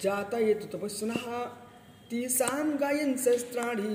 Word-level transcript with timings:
जाता 0.00 0.38
ये 0.38 0.54
तो 0.54 0.78
तपस्विनः 0.78 1.44
तीसां 2.10 2.80
गायन 2.80 3.16
शस्त्राणि 3.16 3.94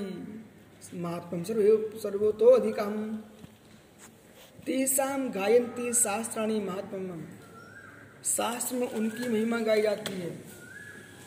महात्म 0.94 1.44
सर्व 1.44 2.00
सर्वतो 2.00 2.46
अधिकम 2.46 3.18
तीसाम 4.66 5.32
गायंती 5.32 5.94
शास्त्राणी 5.94 6.60
महात्म 6.60 7.24
शास्त्र 8.26 8.76
में 8.76 8.92
उनकी 8.92 9.30
महिमा 9.30 9.60
गाई 9.60 9.82
जाती 9.82 10.14
है। 10.14 10.30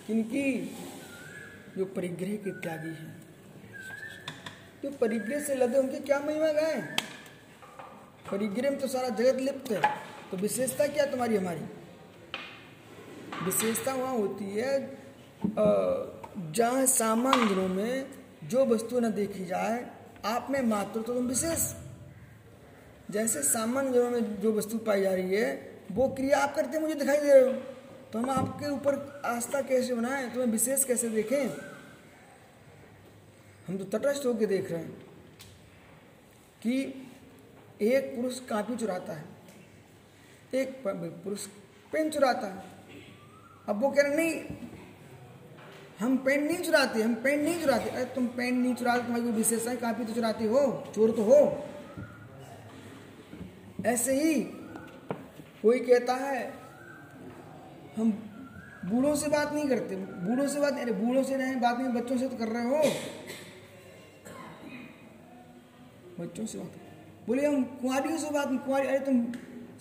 किनकी 0.07 0.77
जो 1.79 1.85
परिग्रह 1.85 2.37
के 2.37 2.51
त्यागी 2.51 2.89
हैं। 2.89 3.23
जो 4.83 4.91
परिग्रह 4.91 5.41
से 5.41 5.55
लदे 5.55 5.79
उनकी 5.79 5.99
क्या 5.99 6.21
महिमा 6.21 6.53
गाए? 6.53 6.97
परिग्रह 8.33 8.71
में 8.71 8.81
तो 8.81 8.87
सारा 8.87 9.09
जगत 9.09 9.41
लिप्त 9.41 9.73
है। 9.73 9.97
तो 10.31 10.37
विशेषता 10.37 10.87
क्या 10.87 11.07
तुम्हारी, 11.07 11.37
हमारी? 11.37 11.61
विशेषता 13.43 13.95
वहाँ 13.95 14.15
होती 14.15 14.45
है 14.51 14.99
जहाँ 16.53 16.85
सामान्य 16.89 17.49
दिनों 17.49 17.69
में 17.69 18.07
जो 18.45 18.65
वस्तु 18.67 19.01
न 19.01 19.11
देखी 19.13 19.45
जाए, 19.47 19.87
आप 20.25 20.47
में 20.51 20.61
मात्र 20.65 21.03
तो 21.03 21.13
विशेष। 21.15 21.73
जैसे 23.11 23.43
सामान्य 23.43 23.93
जनों 23.93 24.11
में 24.11 24.41
जो 24.41 24.53
वस्तु 24.53 24.79
पाई 24.79 25.03
जा 25.03 25.13
रही 25.13 25.35
है, 25.35 25.49
वो 25.93 26.09
क्रिया 26.09 26.39
आप 26.39 26.55
करते 26.55 26.79
मुझे 26.79 26.95
दिखाई 26.95 27.17
दे 27.17 27.33
रहे 27.33 27.43
हो। 27.43 27.53
तो 28.13 28.19
हम 28.19 28.31
आपके 28.31 28.69
ऊपर 28.69 29.23
आस्था 29.27 29.61
कैसे 29.63 29.95
बनाएँ 29.95 30.31
तुम्हें 30.31 30.49
विशेष 30.49 30.85
कैसे 30.85 31.09
देखें? 31.09 31.49
हम 33.69 33.79
तो 33.79 33.85
तटस्थ 33.89 34.27
होकर 34.27 34.47
देख 34.47 34.71
रहे 34.71 34.81
हैं 34.81 34.91
कि 36.63 36.75
एक 37.83 38.15
पुरुष 38.17 38.39
कापी 38.47 38.77
चुराता 38.77 39.13
है, 39.13 39.25
एक 40.55 40.83
पुरुष 40.87 41.47
पेन 41.93 42.11
चुराता 42.11 42.47
है। 42.47 42.80
अब 43.71 43.81
वो 43.81 43.91
कह 43.91 44.03
रहे, 44.03 44.17
नहीं, 44.17 44.43
हम 46.01 46.17
पेन 46.17 46.45
नहीं 46.45 46.59
चुराते, 46.59 47.03
हम 47.03 47.15
पेन 47.15 47.45
नहीं 47.45 47.63
चुराते। 47.63 47.91
अरे, 47.91 48.05
तुम 48.05 48.27
पेन 48.27 48.59
नहीं 48.59 48.75
चुराते 48.75 49.03
तुम्हारी 49.03 49.23
कोई 49.23 49.33
विशेष 49.33 49.69
है? 49.69 49.77
कापी 49.77 50.05
तो 50.05 50.13
चुराते 50.13 50.45
हो, 50.45 50.85
चोर 50.95 51.11
तो 51.11 51.23
हो। 51.23 51.65
ऐसे 53.87 54.23
ही 54.23 54.41
कोई 55.63 55.79
कहता 55.79 56.15
है, 56.15 56.53
हम 57.97 58.11
बूढ़ों 58.85 59.17
से 59.17 59.29
बात 59.29 59.53
नहीं 59.53 59.69
करते, 59.69 59.97
बूढ़ों 59.97 60.49
से 60.49 60.61
बात, 60.61 60.73
अरे, 60.73 60.93
बूढ़ों 60.93 61.23
से 61.23 61.37
नहीं, 61.37 61.61
बात 61.61 61.79
नहीं, 61.79 61.89
बच्चों 61.89 62.19
से 62.19 62.29
तो 62.29 62.37
कर 62.37 62.49
रहे 62.49 62.69
हो। 62.69 62.83
बच्चों 66.21 66.47
से 66.47 66.59
बात, 66.59 66.73
बोले, 67.27 67.47
हम 67.47 67.65
कुंवारियों 67.65 68.19
से 68.19 68.31
बात, 68.31 68.49
कुंवारी, 68.49 68.89
अरे, 68.89 68.99
तुम 68.99 69.33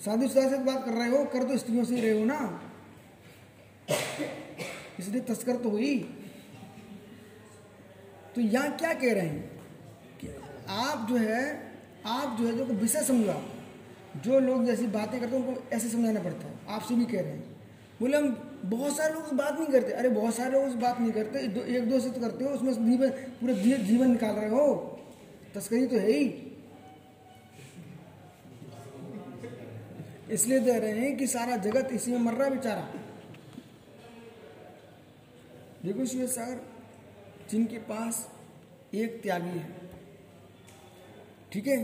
शादीशुदा 0.06 0.50
से 0.50 0.58
बात 0.58 0.86
कर 0.86 0.92
रहे 0.92 1.10
हो, 1.10 1.26
कर 1.26 1.44
तो 1.44 1.58
स्त्रियों 1.58 1.86
से, 1.86 2.02
रहे 2.02 2.20
हो 2.20 2.26
ना? 2.26 2.69
इसलिए 5.00 5.22
तस्कर 5.22 5.56
तो 5.56 5.70
हुई। 5.70 6.00
तो 8.36 8.42
यहाँ 8.42 8.78
क्या 8.78 8.94
कह 8.94 9.14
रहे 9.14 9.26
हैं? 9.26 9.62
कि 10.22 10.28
आप 10.70 11.08
जो 11.10 11.16
है 11.16 11.72
आप 12.06 12.38
जो 12.40 12.48
है 12.48 12.58
जो 12.58 12.66
विषय 12.66 13.04
समझा। 13.04 13.42
जो 14.18 14.40
लोग 14.40 14.66
जैसी 14.66 14.88
बातें 14.88 15.20
करते 15.20 15.38
हैं 15.38 15.48
उनको 15.48 15.64
ऐसे 15.74 15.90
समझाना 15.90 16.20
पड़ता 16.20 16.48
है। 16.48 16.54
आपसे 16.70 16.96
भी 16.96 17.06
कह 17.06 17.22
रहे 17.22 17.32
हैं। 17.32 17.60
बोले 18.00 18.18
हम 18.18 18.60
बहुत 18.66 18.98
सारे 18.98 19.14
लोग 19.14 19.34
बात 19.34 19.54
नहीं 19.54 19.68
करते। 19.68 19.92
अरे 19.92 20.10
बहुत 20.10 20.36
सारे 20.36 20.52
लोग 20.52 20.76
बात 20.76 21.00
नहीं 21.00 21.12
करते। 21.12 21.48
दो, 21.48 21.62
एक 21.62 21.90
दो 21.90 22.00
से 22.00 22.10
तो 22.10 22.22
करते 22.22 22.44
हो 22.44 22.50
उसमें 22.50 22.74
जीवन 22.74 23.10
पूरे 23.10 23.54
जीवन 23.78 24.12
निकाल 24.12 24.36
रहे 24.36 24.50
हो। 24.50 25.00
तस्करी 25.56 25.88
तो 25.88 25.98
है 25.98 26.12
ही। 26.12 26.46
इसलिए 30.32 30.60
दे 30.60 30.80
रहे 30.80 31.00
हैं 31.00 31.18
कि 31.18 31.28
सारा 31.28 31.58
जगत 31.58 31.90
इसी 31.92 32.12
में 32.12 32.20
मर 32.20 32.34
रहा 32.34 32.50
बेचारा। 32.50 32.99
देखो 35.84 36.06
शिव 36.06 36.28
सागर 36.28 37.48
जिनके 37.50 37.78
पास 37.90 38.28
एक 38.94 39.22
त्यागी 39.24 39.50
है, 39.50 39.68
ठीक 41.52 41.68
है? 41.68 41.78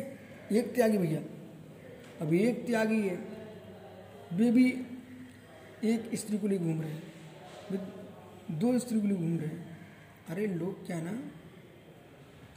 एक 0.51 0.73
त्यागी 0.75 0.97
भैया, 0.97 1.21
अब 2.21 2.33
एक 2.33 2.65
त्यागी 2.65 3.01
है, 3.01 3.15
वे 4.33 4.51
भी 4.51 4.65
एक 5.83 6.09
स्त्री 6.15 6.37
को 6.37 6.47
लिए 6.47 6.59
घूम 6.59 6.81
रहे 6.81 6.91
हैं 6.91 7.03
दो 8.51 8.77
स्त्री 8.79 8.99
को 8.99 9.07
लिए 9.07 9.17
घूम 9.17 9.37
रहे 9.39 9.47
हैं। 9.47 9.77
अरे 10.29 10.45
लोग 10.47 10.85
क्या 10.85 10.99
ना, 11.01 11.11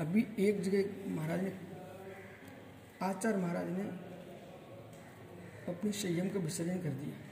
अभी 0.00 0.26
एक 0.38 0.60
जगह 0.62 1.14
महाराज 1.14 1.42
ने, 1.42 1.52
आचार्य 3.02 3.36
महाराज 3.36 3.68
ने 3.68 3.84
अपने 5.68 5.92
संयम 5.92 6.28
का 6.28 6.40
विसर्जन 6.40 6.78
कर 6.78 6.90
दिया। 6.90 7.27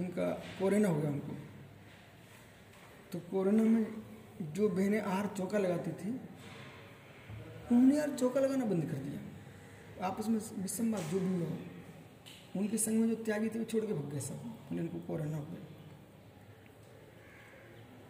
उनका 0.00 0.32
कोरोना 0.32 0.88
हो 0.88 1.00
गया 1.00 1.10
उनको। 1.10 1.36
तो 3.12 3.18
कोरोना 3.18 3.62
में 3.62 3.86
जो 4.42 4.68
बहनें 4.68 5.00
आहार 5.00 5.34
चौका 5.38 5.58
लगाती 5.58 5.92
थी, 5.92 6.10
उन्होंने 7.72 7.96
यार 7.96 8.10
चौका 8.10 8.40
लगाना 8.40 8.64
बंद 8.64 8.84
कर 8.84 8.92
दिया। 8.92 10.06
आपस 10.06 10.28
में 10.28 10.40
विसंवाद 10.62 11.02
जो 11.02 11.20
भी 11.20 11.36
हुआ, 11.36 11.56
उनके 12.56 12.78
संग 12.78 13.00
में 13.00 13.08
जो 13.08 13.24
त्यागी 13.24 13.48
थे, 13.48 13.58
वो 13.58 13.64
छोड़ 13.64 13.86
के 13.86 13.92
भग 13.92 14.12
गए 14.12 14.20
सब। 14.20 14.34
बोले 14.34 14.80
उनको 14.80 14.98
कोरोना 14.98 15.36
हो 15.36 15.42
गया। 15.42 15.66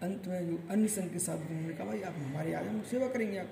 अंत 0.03 0.27
में 0.27 0.49
जो 0.49 0.69
अन्य 0.71 0.89
संघ 0.89 1.13
के 1.13 1.19
साथ 1.19 1.37
उन्होंने 1.37 1.75
कहा, 1.75 1.87
भाई, 1.87 2.03
आप 2.03 2.15
हमारे 2.15 2.55
आ 2.55 2.63
जाए 2.63 2.83
सेवा 2.83 3.09
करेंगे 3.09 3.39
आप। 3.39 3.49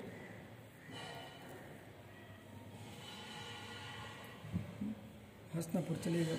हंसनापुर 5.55 5.97
चले 5.97 6.25
गए। 6.25 6.37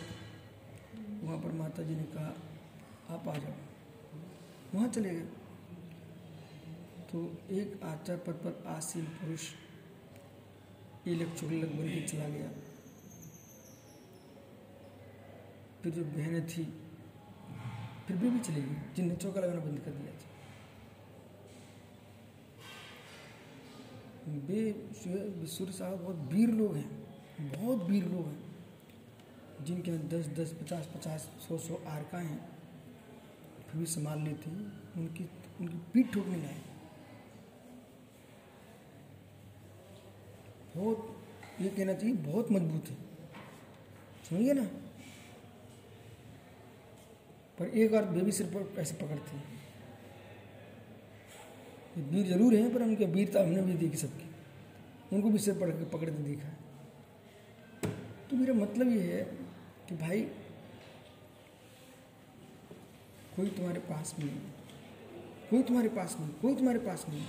वहाँ 1.23 1.39
पर 1.39 1.53
माता 1.53 1.83
जी 1.83 1.95
ने 1.95 2.03
कहा, 2.13 2.33
आप 3.11 3.29
आ 3.29 3.35
जाओ। 3.37 3.53
वहाँ 4.75 4.89
चले 4.89 5.11
गए। 5.11 5.27
तो 7.11 7.19
एक 7.53 7.83
आचार 7.85 8.17
पद 8.17 8.35
पर 8.45 8.53
आसीन 8.69 9.05
पुरुष 9.15 9.45
इलक 11.09 11.35
चुगलक 11.35 11.71
बन 11.71 11.89
के 11.89 12.01
चला 12.09 12.29
गया। 12.29 12.51
फिर 15.83 15.93
जो 15.93 16.05
बहनें 16.07 16.47
थी, 16.47 16.65
फिर 18.07 18.17
भी 18.17 18.31
भी 18.31 18.41
चली 18.41 18.63
गई 18.63 18.77
जिनने 18.97 19.17
चौका 19.17 19.41
लगाना 19.41 19.61
बंद 19.61 19.79
कर 19.81 19.91
दिया 19.93 20.13
था। 20.13 20.29
वे 24.47 24.61
सूर्य 25.49 25.73
साहब 25.73 25.99
बहुत 25.99 26.17
वीर 26.33 26.51
लोग 26.51 26.77
हैं, 26.77 26.91
बहुत 27.53 27.89
वीर 27.89 28.05
लोग 28.07 28.27
हैं। 28.27 28.40
जिनके 29.65 29.93
दस 30.09 30.27
दस, 30.39 30.53
पचास 30.63 30.89
पचास, 30.97 31.29
सौ 31.49 31.59
सौ 31.59 31.81
आरका 31.89 32.19
हैं, 32.19 32.41
फिर 33.69 33.81
भी 33.81 33.87
संभाल 33.87 34.21
लेते 34.21 34.51
उनकी 35.01 35.29
उनकी 35.61 35.79
पीठ 35.93 36.13
ठोकने 36.15 36.37
लाए 36.37 36.61
बहुत, 40.77 41.17
ये 41.61 41.69
कहना 41.69 41.95
चाहिए, 41.95 42.17
बहुत 42.17 42.53
मज़बूत 42.53 42.89
है। 42.89 42.97
समझिए 44.31 44.53
ना? 44.53 44.65
पर 47.59 47.67
एक 47.67 47.93
बार 47.93 48.05
बेबी 48.05 48.33
सिर 48.33 48.47
पर 48.47 48.81
ऐसे 48.81 48.95
पकड़ते 48.95 49.37
हैं। 49.37 49.45
वीर 52.11 52.27
ज़रूर 52.27 52.55
हैं, 52.55 52.73
पर 52.75 52.83
उनके 52.83 53.07
वीरता 53.07 53.41
हमने 53.41 53.63
भी 53.63 53.73
देखी 53.75 53.97
सबकी। 53.97 54.29
उनको 55.17 55.31
भी 55.31 55.39
सिर 55.39 55.55
पकड़ 55.55 55.85
पकड़ते 55.93 56.23
देखा 56.23 56.49
है। 56.49 56.57
तो 58.31 58.37
मेरा 58.37 58.55
मतलब 58.55 58.89
ये 58.89 59.03
है 59.03 59.40
कि 59.91 59.97
भाई, 59.97 60.21
कोई 63.37 63.49
तुम्हारे 63.51 63.81
पास 63.81 64.15
नहीं 64.19 64.31
कोई 65.51 65.63
तुम्हारे 65.63 65.89
पास 65.89 66.17
नहीं, 66.21 66.29
कोई 66.41 66.55
तुम्हारे 66.55 66.79
पास 66.79 67.05
नहीं 67.09 67.25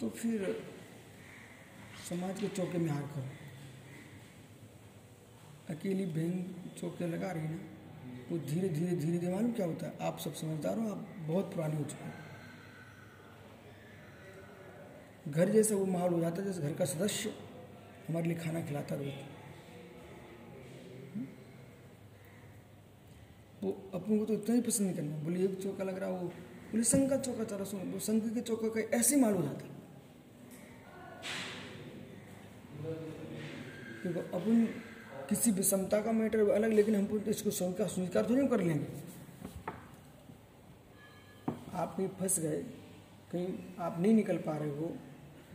तो 0.00 0.08
फिर 0.10 0.42
समाज 2.08 2.40
के 2.40 2.48
चौके 2.48 2.78
में 2.78 2.90
हार 2.90 3.02
करो। 3.14 3.30
अकेली 5.74 6.06
बहन 6.06 6.74
चौके 6.80 7.06
लगा 7.06 7.30
रही 7.32 7.48
ना, 7.48 7.58
वो 8.30 8.38
धीरे 8.40 8.68
धीरे 8.68 8.96
धीरे 8.96 9.18
धीरे 9.18 9.32
मालूम 9.32 9.52
क्या 9.52 9.66
होता 9.66 9.86
है? 9.86 9.92
आप 10.00 10.18
सब 10.18 10.34
समझदार 10.34 10.78
हो, 10.78 10.90
आप 10.90 11.06
बहुत 11.20 11.54
पुराने 11.54 11.76
हो 11.76 11.84
चुके 11.84 12.04
हैं। 12.04 12.14
घर 15.28 15.50
जैसे 15.50 15.74
वो 15.74 15.86
माहौल 15.86 16.12
हो 16.14 16.20
जाता 16.20 16.42
है, 16.42 16.46
जैसे 16.48 16.60
घर 16.62 16.72
का 16.74 16.84
सदस्य 16.84 17.32
हमारे 18.08 18.28
लिए 18.28 18.38
खाना 18.38 18.60
खिलाता 18.60 18.94
रोज 18.94 19.35
वो 23.66 23.90
अपने 23.94 24.18
को 24.18 24.24
तो 24.24 24.32
इतना 24.32 24.54
ही 24.54 24.60
पसंद 24.60 24.86
नहीं 24.86 24.96
करना। 24.96 25.16
बोले, 25.16 25.44
एक 25.44 25.62
चौका 25.62 25.84
लग 25.84 25.98
रहा 25.98 26.10
वो। 26.10 26.28
बोले, 26.70 26.84
संघ 26.84 27.08
का 27.10 27.16
चौका 27.16 27.44
चला 27.44 27.64
सुनो 27.64 27.92
वो 27.92 27.98
संघ 27.98 28.22
के 28.34 28.40
चौका 28.40 28.68
का 28.68 28.80
ऐसे 28.96 29.16
माल 29.16 29.34
हो 29.34 29.42
जाता। 29.42 29.66
क्योंकि 34.02 34.20
अपन 34.20 34.64
किसी 35.28 35.50
विषमता 35.50 36.00
का 36.00 36.12
मैटर 36.12 36.48
अलग, 36.50 36.72
लेकिन 36.72 36.96
हम 36.96 37.24
इसको 37.28 37.50
संघ 37.50 37.74
का 37.74 37.86
स्वीकार 37.86 38.30
थोड़ी 38.30 38.48
कर 38.48 38.60
लेंगे। 38.60 38.86
आप 41.72 41.96
कहीं 41.96 42.08
फंस 42.08 42.38
गए, 42.40 42.62
कहीं 43.32 43.48
आप 43.78 44.00
नहीं 44.00 44.12
निकल 44.14 44.36
पा 44.36 44.56
रहे 44.56 44.70
हो 44.70 44.96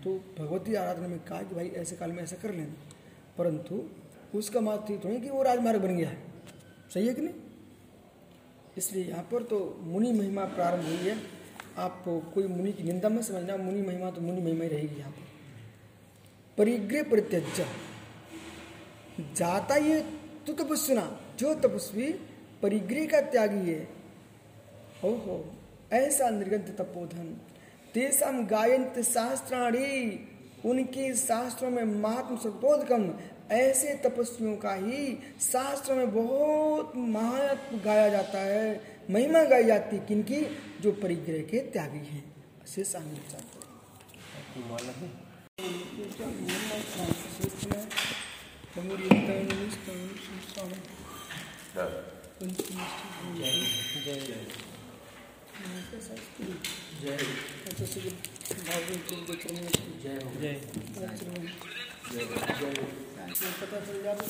तो 0.04 0.16
भगवती 0.40 0.74
आराधना 0.76 1.08
में 1.08 1.20
कहा 1.20 1.42
कि 1.44 1.56
भाई, 1.56 1.68
ऐसे 1.68 1.96
काल 1.96 2.12
में 2.12 2.24
ऐसा 2.24 2.36
कर 2.36 2.54
लेना। 2.54 2.74
परंतु, 3.38 3.90
उसका 4.36 4.62
मात्र 4.62 5.00
थोड़ी 5.06 5.22
कि 5.22 5.30
वो 5.30 5.44
राजमार्ग 5.44 5.82
बन 5.82 5.98
गया 5.98 6.10
है। 6.10 6.18
सही 6.94 7.08
है 7.08 7.14
कि 7.14 7.22
नहीं? 7.22 7.36
इसलिए 8.78 9.04
यहाँ 9.06 9.24
पर 9.32 9.44
तो 9.44 9.58
मुनि 9.84 10.12
महिमा 10.12 10.46
प्रारंभ 10.48 10.86
हुई 10.86 11.10
है। 11.10 11.16
आप 11.78 12.04
कोई 12.34 12.48
मुनि 12.48 12.72
की 12.72 12.84
निंदा 12.84 13.10
में 13.10 13.22
समझना, 13.22 13.58
मुनि 13.58 13.82
महिमा 13.82 14.10
तो 14.12 14.22
मुनि 14.22 14.42
महिमा 14.42 14.64
ही 14.64 14.70
रहेगी 14.70 15.00
यहाँ 15.00 15.12
पर। 15.12 15.30
परिग्रह 16.58 17.04
प्रत्यज 17.04 17.66
जाता 19.38 19.76
ये 19.78 20.00
तू 20.48 20.54
तपस्विना 20.56 21.06
जो 21.40 21.54
तपस्वी 21.58 22.12
परिग्रह 22.62 23.06
का 23.08 23.22
त्यागी 23.32 23.70
है, 23.70 23.88
ओहो, 25.06 25.46
ऐसा 25.94 26.30
निर्गंत 26.30 26.76
तपोधन। 26.78 27.28
तेसम 27.94 28.46
गायंत 28.48 29.00
शास्त्राणी, 29.04 30.28
उनके 30.66 31.14
शास्त्रों 31.16 31.70
में 31.70 31.84
महात्म 31.84 32.36
सपोधकम 32.40 33.04
ऐसे 33.52 33.94
तपस्वियों 33.94 34.58
का 34.58 34.74
ही 34.74 35.18
शास्त्र 35.42 35.94
में 35.94 36.12
बहुत 36.14 36.94
महत्व 36.96 37.78
गाया 37.78 38.10
जाता 38.10 38.40
है 38.40 38.82
महिमा 39.10 39.44
गाई 39.44 39.64
जाती 39.64 39.96
है 39.96 40.06
किनकी? 40.06 40.42
जो 40.82 40.92
परिग्रह 40.92 41.42
के 41.42 41.60
त्यागी 41.60 42.06
हैं। 42.06 42.24
ऐसे 42.64 42.84
शामिल 42.84 43.22
चाहते 43.32 43.60
पता 62.02 63.80
चल 63.80 64.02
जाता 64.04 64.26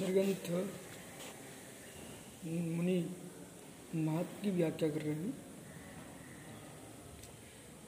निर्गंथ 0.00 0.50
मुनि 2.46 2.98
महत्व 3.96 4.42
की 4.42 4.50
व्याख्या 4.50 4.88
कर 4.88 5.02
रहे 5.02 5.14
हैं। 5.14 5.32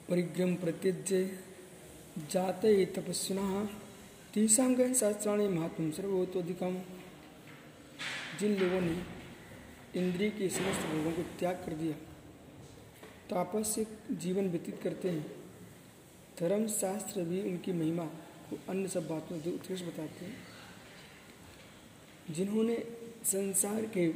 परिग्रम 0.08 0.54
प्रत्यज्य 0.54 1.18
जाते 2.32 2.84
तपस्विना 2.96 3.46
तीसरा 4.34 4.68
गए 4.68 4.94
शास्त्राणी 4.94 5.48
महात्म 5.48 5.90
सर्वोत्तोधिकम, 5.90 6.74
जिन 8.40 8.56
लोगों 8.56 8.80
ने 8.80 8.96
इंद्रिय 9.96 10.30
के 10.30 10.48
समस्त 10.50 10.86
भोगों 10.86 11.12
को 11.12 11.22
त्याग 11.38 11.56
कर 11.66 11.72
दिया, 11.72 11.96
तापस 13.30 13.74
से 13.74 13.86
जीवन 14.12 14.48
व्यतीत 14.50 14.80
करते 14.82 15.08
हैं। 15.10 15.37
धर्म 16.40 16.66
शास्त्र 16.66 17.22
भी 17.24 17.40
उनकी 17.42 17.72
महिमा 17.72 18.04
को 18.50 18.58
अन्य 18.68 18.88
सब 18.88 19.08
बातों 19.08 19.36
में 19.36 19.52
उत्कृष्ट 19.54 19.84
बताते 19.84 20.24
हैं। 20.24 20.36
जिन्होंने 22.30 22.76
संसार 23.24 23.86
के 23.86 24.08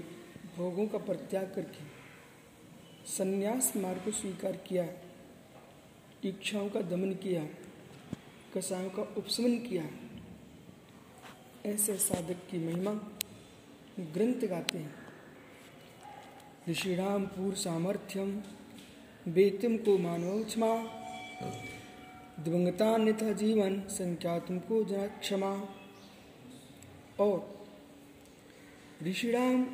भोगों 0.56 0.86
का 0.86 0.98
परित्याग 0.98 1.52
करके 1.54 1.84
संन्यास 3.06 3.72
मार्ग 3.76 4.04
को 4.04 4.10
स्वीकार 4.10 4.56
किया, 4.66 4.86
इच्छाओं 6.24 6.68
का 6.68 6.80
दमन 6.80 7.12
किया, 7.14 7.44
कसायों 8.54 8.90
का 8.90 9.02
उपशमन 9.16 9.56
किया, 9.58 9.88
ऐसे 11.66 11.96
साधक 11.98 12.48
की 12.50 12.58
महिमा 12.58 12.92
ग्रंथ 14.00 14.48
गाते 14.48 14.78
हैं। 14.78 14.94
ऋषिणाम 16.68 17.26
पूर्व 17.26 17.56
सामर्थ्यम 17.56 18.42
बेतम 19.28 19.76
को 19.76 19.98
मानव 19.98 20.42
क्षमा। 20.44 20.74
दिवंगता 22.44 23.32
जीवन 23.32 23.80
संख्या 23.80 24.38
तुमको 24.38 24.84
जना 24.84 25.06
क्षमा। 25.06 25.68
और 27.20 27.66
ऋषिणाम 29.02 29.64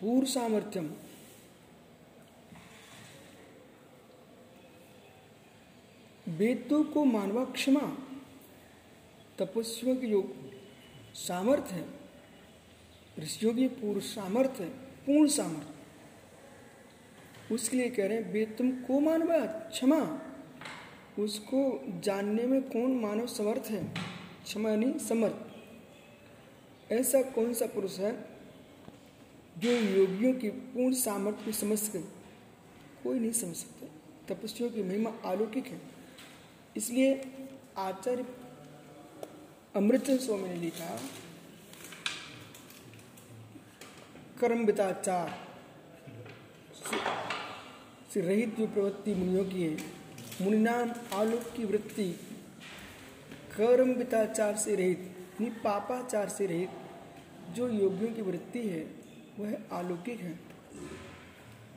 पूर्व 0.00 0.26
सामर्थ्यम। 0.26 0.90
वेदों 6.28 6.84
को 6.84 7.04
मानवा 7.04 7.44
क्षमा, 7.44 7.98
तपस्वियों 9.38 9.96
की 9.96 10.06
जो 10.06 10.50
सामर्थ्य 11.14 11.74
है। 11.74 11.84
ऋषियों 13.18 13.54
की 13.54 13.68
पूर्व 13.68 14.00
सामर्थ्य 14.00 14.64
है, 14.64 14.70
पूर्ण 14.70 15.28
सामर्थ्य। 15.28 15.74
उसके 17.54 17.76
लिए 17.76 17.90
कह 17.90 18.06
रहे 18.06 18.18
हैं, 18.18 18.32
वेद 18.32 18.54
तुम 18.58 18.70
को 18.70 19.00
मानवा 19.00 19.46
क्षमा। 19.46 20.28
उसको 21.18 21.80
जानने 22.00 22.42
में 22.42 22.62
कौन 22.62 22.94
मानव 23.00 23.26
समर्थ 23.26 23.62
है? 23.62 23.82
क्षमा 24.44 24.70
यानी 24.70 24.98
समर्थ। 24.98 26.92
ऐसा 26.92 27.22
कौन 27.22 27.54
सा 27.54 27.66
पुरुष 27.66 27.98
है 27.98 28.12
जो 29.58 29.70
योगियों 29.70 30.32
की 30.34 30.48
पूर्ण 30.48 30.94
सामर्थ्य 30.94 31.44
को 31.44 31.52
समझ 31.52 31.78
सके? 31.78 31.98
कोई 33.02 33.18
नहीं 33.18 33.32
समझ 33.32 33.56
सकता। 33.56 34.34
तपस्वियों 34.34 34.70
की 34.70 34.82
महिमा 34.82 35.10
अलौकिक 35.24 35.66
है। 35.66 35.80
इसलिए 36.76 37.24
आचार्य 37.76 38.26
अमृत 39.76 40.10
स्वामी 40.10 40.48
ने 40.48 40.56
लिखा, 40.56 41.00
कर्म 44.40 44.64
बिताचार 44.64 45.40
रहित 48.16 48.56
जो 48.58 48.66
प्रवृत्ति 48.66 49.14
मुनियों 49.14 49.44
की 49.44 49.62
है 49.62 50.01
मुनिनाम 50.40 50.92
आलोक 51.14 51.52
की 51.56 51.64
वृत्ति 51.64 52.10
कर्म 53.56 53.94
बिताचार 53.94 54.56
से 54.56 54.74
रहित 54.76 55.40
नि 55.40 55.50
पापाचार 55.64 56.28
से 56.28 56.46
रहित 56.46 56.70
जो 57.50 57.68
योगियों 57.68 58.12
की 58.12 58.22
वृत्ति 58.22 58.68
है, 58.68 58.80
वह 59.38 59.78
अलौकिक 59.78 60.20
है। 60.20 60.38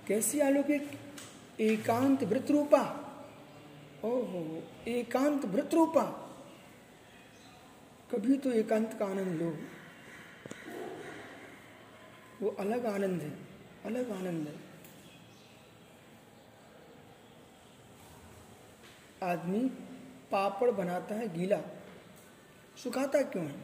कैसी 0.08 0.40
अलौकिक? 0.40 0.92
एकांत 1.60 2.24
वृत 2.24 2.52
रूपा 2.52 2.82
ओहो, 4.06 4.64
एकांत 4.88 5.46
वृत 5.46 5.74
रूपा 5.74 6.04
कभी 8.12 8.38
तो 8.38 8.52
एकांत 8.52 8.94
का 9.00 9.06
आनंद 9.06 9.42
लो। 9.42 9.58
वो 12.42 12.50
अलग 12.50 12.86
आनंद 12.86 13.22
है, 13.22 13.32
अलग 13.86 14.12
आनंद 14.12 14.48
है। 14.48 14.65
आदमी 19.24 19.60
पापड़ 20.32 20.72
बनाता 20.72 21.16
है 21.16 21.34
गीला। 21.34 21.58
सुखाता 22.84 23.22
क्यों 23.22 23.46
है? 23.46 23.56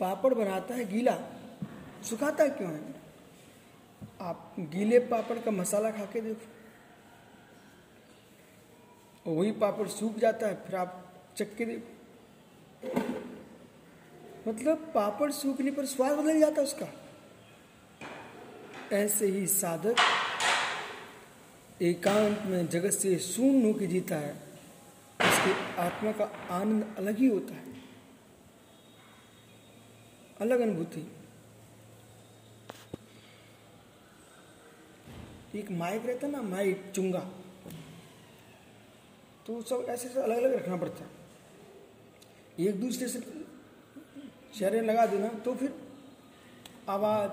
पापड़ 0.00 0.34
बनाता 0.34 0.74
है 0.74 0.84
गीला। 0.84 1.18
सुखाता 2.02 2.48
क्यों 2.48 2.72
है? 2.72 2.94
आप 4.20 4.56
गीले 4.58 4.98
पापड़ 4.98 5.38
का 5.38 5.50
मसाला 5.50 5.90
खा 5.90 6.04
के 6.04 6.20
देखो। 6.20 6.46
वही 9.32 9.52
पापड़ 9.52 9.88
सूख 9.88 10.16
जाता 10.16 10.46
है, 10.46 10.64
फिर 10.64 10.76
आप 10.76 11.12
चक्के 11.36 11.64
देखो। 11.64 11.88
मतलब 14.48 14.92
पापड़ 14.94 15.30
सूखने 15.30 15.70
पर 15.70 15.86
स्वाद 15.86 16.18
बदल 16.18 16.40
जाता 16.40 16.60
है 16.60 16.62
उसका। 16.62 16.86
ऐसे 18.92 19.26
ही 19.26 19.46
साधक 19.46 19.96
एकांत 21.82 22.42
में 22.42 22.68
जगत 22.68 22.90
से 22.90 23.18
शून्य 23.18 23.72
होकर 23.72 23.84
जीता 23.84 24.16
है, 24.16 24.32
उसकी 25.20 25.76
आत्मा 25.76 26.12
का 26.12 26.24
आनंद 26.50 26.94
अलग 26.98 27.18
ही 27.18 27.26
होता 27.26 27.54
है। 27.54 27.74
अलग 30.40 30.60
अनुभूति। 30.60 31.12
एक 35.54 35.70
माइक 35.70 36.06
रहता 36.06 36.26
ना, 36.26 36.42
माइक, 36.42 36.92
चुंगा। 36.94 37.30
तो 39.46 39.62
सब 39.62 39.86
ऐसे 39.88 40.08
ऐसे 40.08 40.20
अलग 40.20 40.38
अलग 40.38 40.54
रखना 40.54 40.76
पड़ता 40.76 41.04
है। 41.04 41.10
एक 42.66 42.80
दूसरे 42.80 43.08
से 43.08 43.20
चेहरे 44.54 44.80
लगा 44.80 45.06
देना 45.06 45.28
तो 45.28 45.54
फिर 45.54 45.74
आवाज़ 46.88 47.30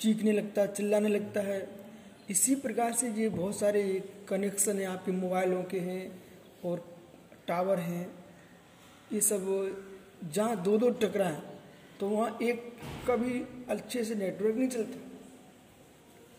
चीखने 0.00 0.32
लगता 0.32 0.62
है, 0.62 0.74
चिल्लाने 0.74 1.08
लगता 1.08 1.40
है। 1.40 1.77
इसी 2.28 2.54
प्रकार 2.54 2.92
से 2.92 3.10
ये 3.12 3.28
बहुत 3.28 3.58
सारे 3.58 3.82
कनेक्शन 4.28 4.82
आपके 4.84 5.12
मोबाइलों 5.12 5.62
के 5.64 5.78
हैं 5.80 6.02
और 6.64 6.84
टावर 7.48 7.78
हैं। 7.78 8.06
ये 9.12 9.20
सब, 9.20 9.46
जहाँ 10.24 10.62
दो 10.62 10.76
दो 10.78 10.90
टकरा 10.90 11.26
है 11.26 11.56
तो 12.00 12.08
वहाँ 12.08 12.38
एक 12.42 12.72
का 13.06 13.16
भी 13.16 13.40
अच्छे 13.70 14.04
से 14.04 14.14
नेटवर्क 14.14 14.56
नहीं 14.56 14.68
चलता। 14.68 14.98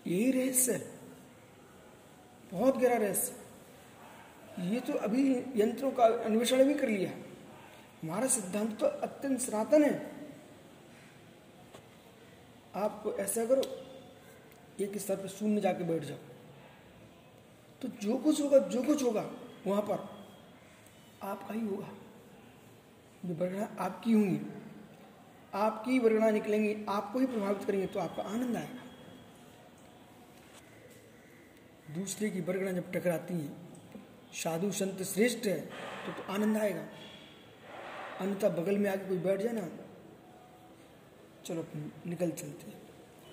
यही 0.07 0.31
रहस्य 0.31 0.73
बहुत 2.51 2.77
गहरा 2.77 2.97
रहस्य 2.97 4.67
ये 4.69 4.79
तो 4.79 4.93
अभी 4.99 5.23
यंत्रों 5.55 5.91
का 5.91 6.05
अन्वेषण 6.25 6.63
भी 6.65 6.73
कर 6.73 6.89
लिया। 6.89 7.11
हमारा 8.03 8.27
सिद्धांत 8.27 8.77
तो 8.79 8.85
अत्यंत 8.85 9.39
सनातन 9.39 9.83
है। 9.83 9.93
आप 12.75 13.15
ऐसा 13.19 13.45
करो 13.45 13.61
एक 14.79 14.97
स्तर 14.97 15.15
पर 15.15 15.27
शून्य 15.27 15.61
जाके 15.61 15.83
बैठ 15.83 16.03
जाओ। 16.03 16.17
तो 17.81 17.87
जो 18.01 18.17
कुछ 18.17 18.41
होगा 18.41 18.59
जो 18.67 18.81
कुछ 18.83 19.03
होगा 19.03 19.29
वहाँ 19.67 19.81
पर 19.81 20.07
आपका 21.23 21.53
ही 21.53 21.61
होगा। 21.61 21.89
जो 23.23 23.33
वर्गणा 23.35 23.67
आपकी 23.79 24.13
होंगी 24.13 24.39
आपकी 25.53 25.99
वर्गणा 25.99 26.29
निकलेंगी 26.31 26.75
आपको 26.89 27.19
ही 27.19 27.25
प्रभावित 27.25 27.63
करेंगे 27.63 27.87
तो 27.87 27.99
आपका 27.99 28.23
आनंद 28.23 28.55
आएगा। 28.57 28.83
दूसरे 31.93 32.29
की 32.29 32.41
वर्गणा 32.41 32.71
जब 32.71 32.91
टकराती 32.91 33.33
है 33.33 33.49
साधु 34.33 34.71
संत 34.71 35.01
श्रेष्ठ 35.03 35.45
है 35.47 35.59
तो, 35.59 36.11
तो 36.11 36.33
आनंद 36.33 36.57
आएगा। 36.57 36.87
अन्यथा 38.21 38.49
बगल 38.51 38.77
में 38.77 38.89
आके 38.89 39.07
कोई 39.07 39.17
बैठ 39.19 39.41
जाए 39.41 39.53
ना। 39.53 39.67
चलो 41.45 41.65
निकल 42.05 42.31
चलते 42.31 42.71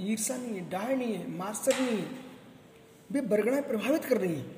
ईर्षा 0.01 0.37
नहीं 0.37 0.55
है 0.55 0.69
डाह 0.71 0.89
नहीं 0.89 1.15
है 1.15 1.31
मार्सक 1.31 1.81
नहीं 1.81 1.99
है 1.99 2.09
वे 3.13 3.21
वर्गणाएँ 3.29 3.63
प्रभावित 3.63 4.05
कर 4.05 4.19
रही 4.19 4.35
हैं। 4.35 4.55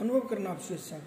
अनुभव 0.00 0.20
करना 0.28 0.50
आप 0.50 0.60
स्वेच्छा 0.60 0.98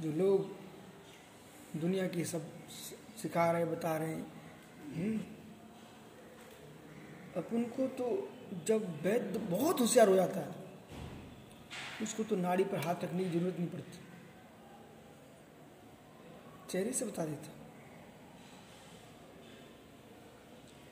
जो 0.00 0.12
लोग 0.12 1.80
दुनिया 1.80 2.06
की 2.08 2.24
सब 2.24 2.42
सिखा 3.22 3.50
रहे 3.52 3.64
बता 3.64 3.96
रहे 3.96 4.08
हैं 4.08 4.26
हम्म, 4.94 5.18
अपन 7.36 7.62
को 7.76 7.86
तो 7.98 8.06
जब 8.66 8.86
वैद्य 9.04 9.38
बहुत 9.50 9.80
होशियार 9.80 10.08
हो 10.08 10.14
जाता 10.14 10.40
है 10.40 10.60
उसको 12.02 12.24
तो 12.24 12.36
नाड़ी 12.36 12.64
पर 12.64 12.86
हाथ 12.86 13.04
रखने 13.04 13.24
की 13.24 13.30
ज़रूरत 13.30 13.58
नहीं 13.58 13.68
पड़ती। 13.68 13.98
चेहरे 16.72 16.92
से 16.92 17.04
बता 17.04 17.24
देता। 17.24 17.48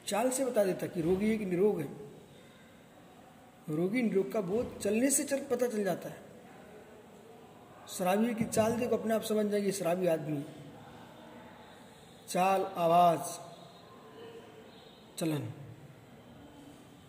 चाल 0.07 0.31
से 0.31 0.45
बता 0.45 0.65
देता 0.65 0.87
कि 0.87 1.01
रोगी 1.01 1.31
है 1.31 1.39
कि 1.39 1.45
निरोग 1.45 1.81
है। 1.81 1.89
रोगी 3.69 4.03
निरोग 4.03 4.33
का 4.33 4.41
बोध 4.41 4.79
चलने 4.79 5.11
से 5.11 5.25
चल 5.25 5.41
पता 5.41 5.67
चल 5.67 5.85
जाता 5.85 6.09
है। 6.09 6.23
शराबी 7.89 8.35
की 8.35 8.45
चाल 8.45 8.73
देखो, 8.73 8.97
अपने 8.97 9.15
आप 9.15 9.23
समझ 9.23 9.47
जाएगी 9.47 9.73
शराबी 9.73 10.07
आदमी 10.07 10.45
चाल, 12.29 12.63
आवाज़, 12.63 13.39
चलन, 15.19 15.53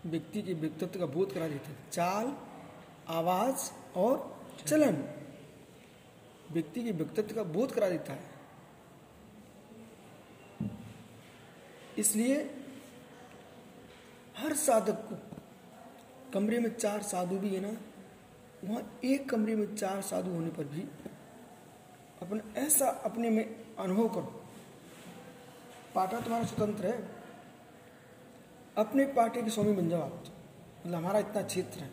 व्यक्ति 0.05 0.41
के 0.41 0.53
व्यक्तित्व 0.53 0.99
का 0.99 1.05
बोध 1.05 1.33
करा 1.33 1.47
देता 1.47 1.69
है। 1.69 1.89
चाल, 1.91 2.37
आवाज़ 3.07 3.71
और 3.97 4.45
चलन, 4.67 5.03
व्यक्ति 6.51 6.83
के 6.83 6.91
व्यक्तित्व 6.91 7.35
का 7.35 7.43
बोध 7.43 7.71
करा 7.71 7.89
देता 7.89 8.13
है। 8.13 8.30
इसलिए 12.01 12.55
हर 14.37 14.53
साधक 14.53 14.93
को 14.93 15.41
कमरे 16.33 16.59
में 16.59 16.75
चार 16.75 17.01
साधु 17.01 17.37
भी 17.37 17.55
है 17.55 17.59
ना, 17.59 17.81
वहाँ 18.63 18.99
एक 19.03 19.29
कमरे 19.29 19.55
में 19.55 19.75
चार 19.75 20.01
साधु 20.01 20.31
होने 20.31 20.49
पर 20.49 20.63
भी 20.63 20.81
अपने 22.21 22.59
ऐसा 22.59 22.85
अपने 22.85 23.29
में 23.29 23.75
अनुभव 23.75 24.09
करो। 24.09 24.45
पाटा 25.95 26.19
तुम्हारा 26.19 26.45
स्वतंत्र 26.45 26.87
है। 26.87 27.07
अपने 28.77 29.05
पाटे 29.05 29.41
के 29.41 29.49
स्वामी 29.49 29.73
बन 29.73 29.89
जाओ 29.89 30.01
आप। 30.01 30.23
मतलब 30.79 30.95
हमारा 30.95 31.19
इतना 31.19 31.41
क्षेत्र 31.41 31.79
है। 31.79 31.89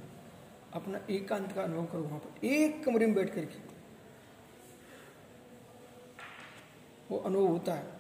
अपना 0.73 1.01
एकांत 1.11 1.53
का 1.53 1.63
अनुभव 1.63 1.87
करो 1.87 2.03
वहाँ 2.03 2.19
पर। 2.19 2.47
एक 2.47 2.85
कमरे 2.85 3.07
में 3.07 3.15
बैठ 3.15 3.35
करके। 3.35 3.59
वो 7.11 7.19
अनुभव 7.19 7.47
होता 7.47 7.75
है। 7.75 7.98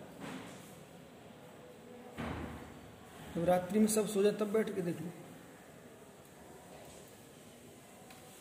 जब 3.37 3.45
रात्रि 3.45 3.79
में 3.79 3.87
सब 3.87 4.09
सो 4.09 4.23
जाए, 4.23 4.33
तब 4.33 4.53
बैठ 4.53 4.75
के 4.75 4.83
देख 4.83 5.01
लो। 5.01 5.11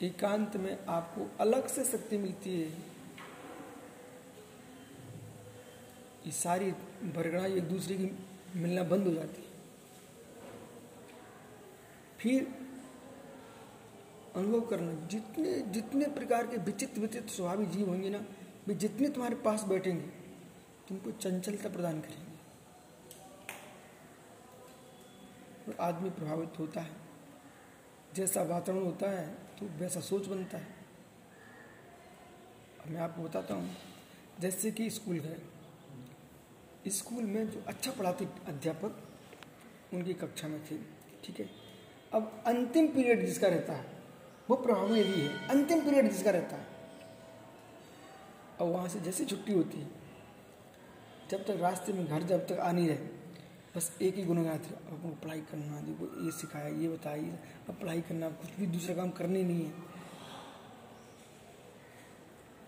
एकांत 0.01 0.55
में 0.57 0.85
आपको 0.85 1.29
अलग 1.39 1.67
से 1.67 1.83
शक्ति 1.85 2.17
मिलती 2.17 2.61
है। 2.61 2.67
ये 6.25 6.31
सारी 6.31 6.71
भरगड़ा 7.15 7.45
एक 7.45 7.63
दूसरे 7.63 7.95
की 7.95 8.11
मिलना 8.55 8.83
बंद 8.83 9.07
हो 9.07 9.13
जाती 9.13 9.41
है। 9.41 9.47
फिर 12.19 12.47
अनुभव 14.35 14.61
करना, 14.61 15.07
जितने 15.07 15.59
जितने 15.61 16.05
प्रकार 16.05 16.47
के 16.47 16.57
विचित्र 16.57 17.01
विचित्र 17.01 17.29
स्वभावी 17.29 17.65
जीव 17.65 17.89
होंगे 17.89 18.09
ना, 18.09 18.25
वे 18.67 18.75
जितने 18.75 19.09
तुम्हारे 19.09 19.35
पास 19.35 19.63
बैठेंगे, 19.63 20.07
तुमको 20.87 21.11
चंचलता 21.11 21.69
प्रदान 21.69 22.01
करेंगे। 22.01 22.26
और 25.67 25.77
आदमी 25.81 26.09
प्रभावित 26.11 26.59
होता 26.59 26.81
है। 26.81 26.95
जैसा 28.15 28.41
वातावरण 28.45 28.83
होता 28.83 29.09
है 29.11 29.27
तो 29.59 29.65
वैसा 29.79 29.99
सोच 30.01 30.27
बनता 30.27 30.57
है। 30.57 30.75
मैं 32.87 32.99
आपको 33.01 33.23
बताता 33.23 33.53
हूँ, 33.53 33.69
जैसे 34.39 34.71
कि 34.71 34.89
स्कूल 34.89 35.19
गए 35.19 36.89
स्कूल 36.91 37.23
में 37.25 37.49
जो 37.51 37.63
अच्छा 37.67 37.91
पढ़ाते 37.91 38.25
अध्यापक 38.47 39.93
उनकी 39.93 40.13
कक्षा 40.13 40.47
में 40.47 40.59
थे, 40.65 40.77
ठीक 41.23 41.39
है? 41.39 41.49
अब 42.11 42.43
अंतिम 42.47 42.87
पीरियड 42.87 43.25
जिसका 43.25 43.47
रहता 43.47 43.73
है, 43.73 43.85
वो 44.49 44.55
प्रभावी 44.57 44.99
यदि 44.99 45.21
है। 45.21 45.47
अंतिम 45.49 45.81
पीरियड 45.81 46.09
जिसका 46.09 46.31
रहता 46.31 46.55
है 46.55 46.65
और 48.59 48.67
वहाँ 48.67 48.87
से 48.89 48.99
जैसे 48.99 49.25
छुट्टी 49.25 49.53
होती 49.53 49.79
है, 49.79 49.87
जब 51.29 51.45
तक 51.45 51.57
रास्ते 51.61 51.93
में 51.93 52.05
घर 52.07 52.23
जब 52.23 52.47
तक 52.47 52.59
आ 52.59 52.71
नहीं 52.71 52.87
रहे 52.87 53.16
बस 53.77 53.91
एक 54.01 54.15
ही 54.15 54.23
गुनगान 54.23 54.57
थे। 54.59 54.73
अब 54.73 54.93
अपन 54.93 55.09
पढ़ाई 55.23 55.41
करना, 55.41 55.79
देखो, 55.81 56.05
ये 56.25 56.31
सिखाया, 56.33 56.67
ये 56.67 56.87
बताया 56.89 57.37
अब 57.69 57.75
पढ़ाई 57.75 58.01
करना, 58.01 58.29
कुछ 58.31 58.49
भी 58.59 58.67
दूसरा 58.67 58.95
काम 58.95 59.09
करने 59.13 59.43
नहीं 59.43 59.65
है। 59.65 59.71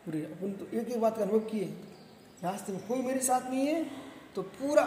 पूरे 0.06 0.22
अपन 0.24 0.52
तो 0.54 0.66
एक 0.74 0.88
ही 0.88 1.00
बात 1.00 1.18
का 1.18 1.24
अनुभव 1.24 1.40
किए। 1.50 1.66
रास्ते 2.44 2.74
में 2.74 2.82
कोई 2.88 3.02
मेरे 3.02 3.20
साथ 3.22 3.50
नहीं 3.50 3.66
है 3.68 3.84
तो 4.36 4.42
पूरा 4.42 4.84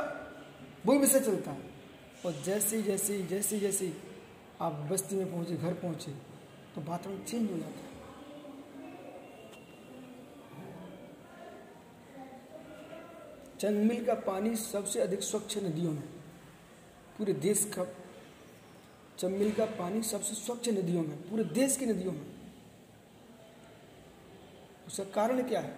वही 0.86 0.98
विषय 0.98 1.20
चलता। 1.20 1.50
है 1.50 1.70
और 2.26 2.42
जैसे 2.44 2.82
जैसे 2.82 3.22
जैसे 3.24 3.58
जैसे 3.60 3.92
आप 4.60 4.72
बस्ती 4.90 5.16
में 5.16 5.30
पहुँचे, 5.32 5.56
घर 5.56 5.74
पहुँचे 5.74 6.12
तो 6.74 6.80
वातावरण 6.82 7.18
चेंज 7.20 7.50
हो 7.50 7.56
जाता। 7.56 7.80
है 7.80 7.91
चंगमिल 13.62 14.04
का 14.04 14.14
पानी 14.14 14.56
सबसे 14.56 15.00
अधिक 15.00 15.22
स्वच्छ 15.22 15.58
नदियों 15.58 15.92
में। 15.92 16.02
पूरे 17.18 17.32
देश 17.32 17.72
का 17.78 17.84
चंबिल 19.18 19.52
का 19.52 19.64
पानी 19.64 20.02
सबसे 20.02 20.34
स्वच्छ 20.34 20.68
नदियों 20.68 21.02
में, 21.02 21.16
पूरे 21.30 21.44
देश 21.44 21.76
की 21.76 21.86
नदियों 21.86 22.12
में। 22.12 22.26
उसका 24.86 25.04
कारण 25.04 25.42
क्या 25.42 25.60
है? 25.60 25.76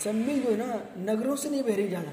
चंबिल 0.00 0.42
जो 0.42 0.50
है 0.50 0.56
ना, 0.56 0.88
नगरों 1.12 1.36
से 1.36 1.50
नहीं 1.50 1.62
बह 1.62 1.76
रही 1.76 1.88
ज़्यादा। 1.88 2.12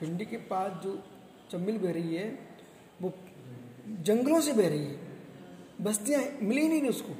भिंडी 0.00 0.24
के 0.24 0.36
पास 0.36 0.82
जो 0.82 1.02
चंबिल 1.50 1.78
बह 1.78 1.92
रही 1.92 2.14
है, 2.14 2.38
वो 3.02 3.12
जंगलों 4.02 4.40
से 4.40 4.52
बह 4.52 4.68
रही 4.68 4.84
है। 4.84 4.98
बस्तियाँ 5.80 6.22
मिली 6.42 6.68
नहीं 6.68 6.88
उसको। 6.88 7.16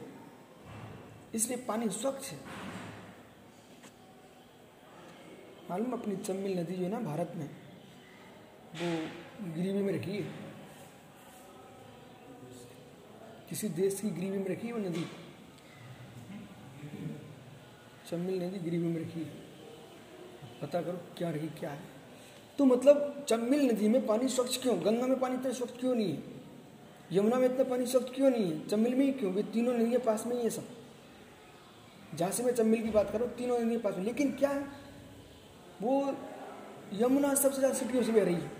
इसलिए 1.35 1.59
पानी 1.59 1.89
स्वच्छ 1.89 2.33
है। 2.33 2.66
मालूम 5.71 5.93
अपनी 5.93 6.17
चम्बिल 6.17 6.59
नदी 6.59 6.75
जो 6.77 6.83
है 6.83 6.89
ना 6.89 7.01
भारत 7.01 7.33
में, 7.37 7.51
वो 8.75 9.09
ग्रीवी 9.55 9.83
में 9.83 9.93
रखी 9.95 10.11
है। 10.11 10.27
किसी 13.49 13.69
देश 13.69 14.01
की 14.01 14.11
ग्रीवी 14.11 14.39
में 14.39 14.49
रखी 14.49 14.67
है 14.67 14.73
वो 14.73 14.79
नदी? 14.79 15.07
चम्बिल 18.11 18.43
नदी 18.43 18.59
ग्रीवी 18.59 18.89
में 18.89 19.01
रखी 19.01 19.21
है। 19.21 19.27
पता 20.63 20.83
करो 20.83 21.01
क्या 21.19 21.31
रही, 21.31 21.49
क्या 21.49 21.71
है। 21.71 21.83
तो 22.59 22.65
मतलब 22.65 23.27
चम्बिल 23.29 23.71
नदी 23.71 23.89
में 23.89 24.07
पानी 24.07 24.29
स्वच्छ 24.29 24.63
क्यों? 24.63 24.85
गंगा 24.85 25.07
में 25.07 25.21
पानी 25.21 25.35
इतना 25.35 25.53
स्वच्छ 25.53 25.81
क्यों 25.81 25.95
नहीं 25.95 26.13
है? 26.13 26.23
यमुना 27.13 27.37
में 27.37 27.49
इतना 27.49 27.65
पानी 27.65 27.87
स्वच्छ 27.87 28.15
क्यों 28.15 28.31
नहीं 28.31 28.53
है? 28.53 28.69
चम्बिल 28.69 28.95
में 28.95 29.07
ही 29.07 29.13
क्यों? 29.13 29.33
वे 29.33 29.43
तीनों 29.43 29.75
नदियाँ 29.75 30.01
पास 30.01 30.27
में 30.27 30.37
ही 30.37 30.43
है 30.43 30.51
सब। 30.51 30.69
जहाँ 32.15 32.31
से 32.31 32.43
मैं 32.43 32.55
चम्बिल 32.55 32.83
की 32.83 32.91
बात 32.91 33.11
करूँ, 33.11 33.29
तीनों 33.29 33.59
नदियाँ 33.59 33.81
पास 33.81 33.97
में। 33.97 34.05
लेकिन 34.05 34.33
क्या 34.33 34.51
है? 34.51 34.86
वो 35.83 36.15
यमुना 36.95 37.35
सबसे 37.35 37.59
ज़्यादा 37.59 37.75
सिटियों 37.75 38.03
से 38.03 38.13
बह 38.13 38.25
रही 38.25 38.35
है। 38.35 38.51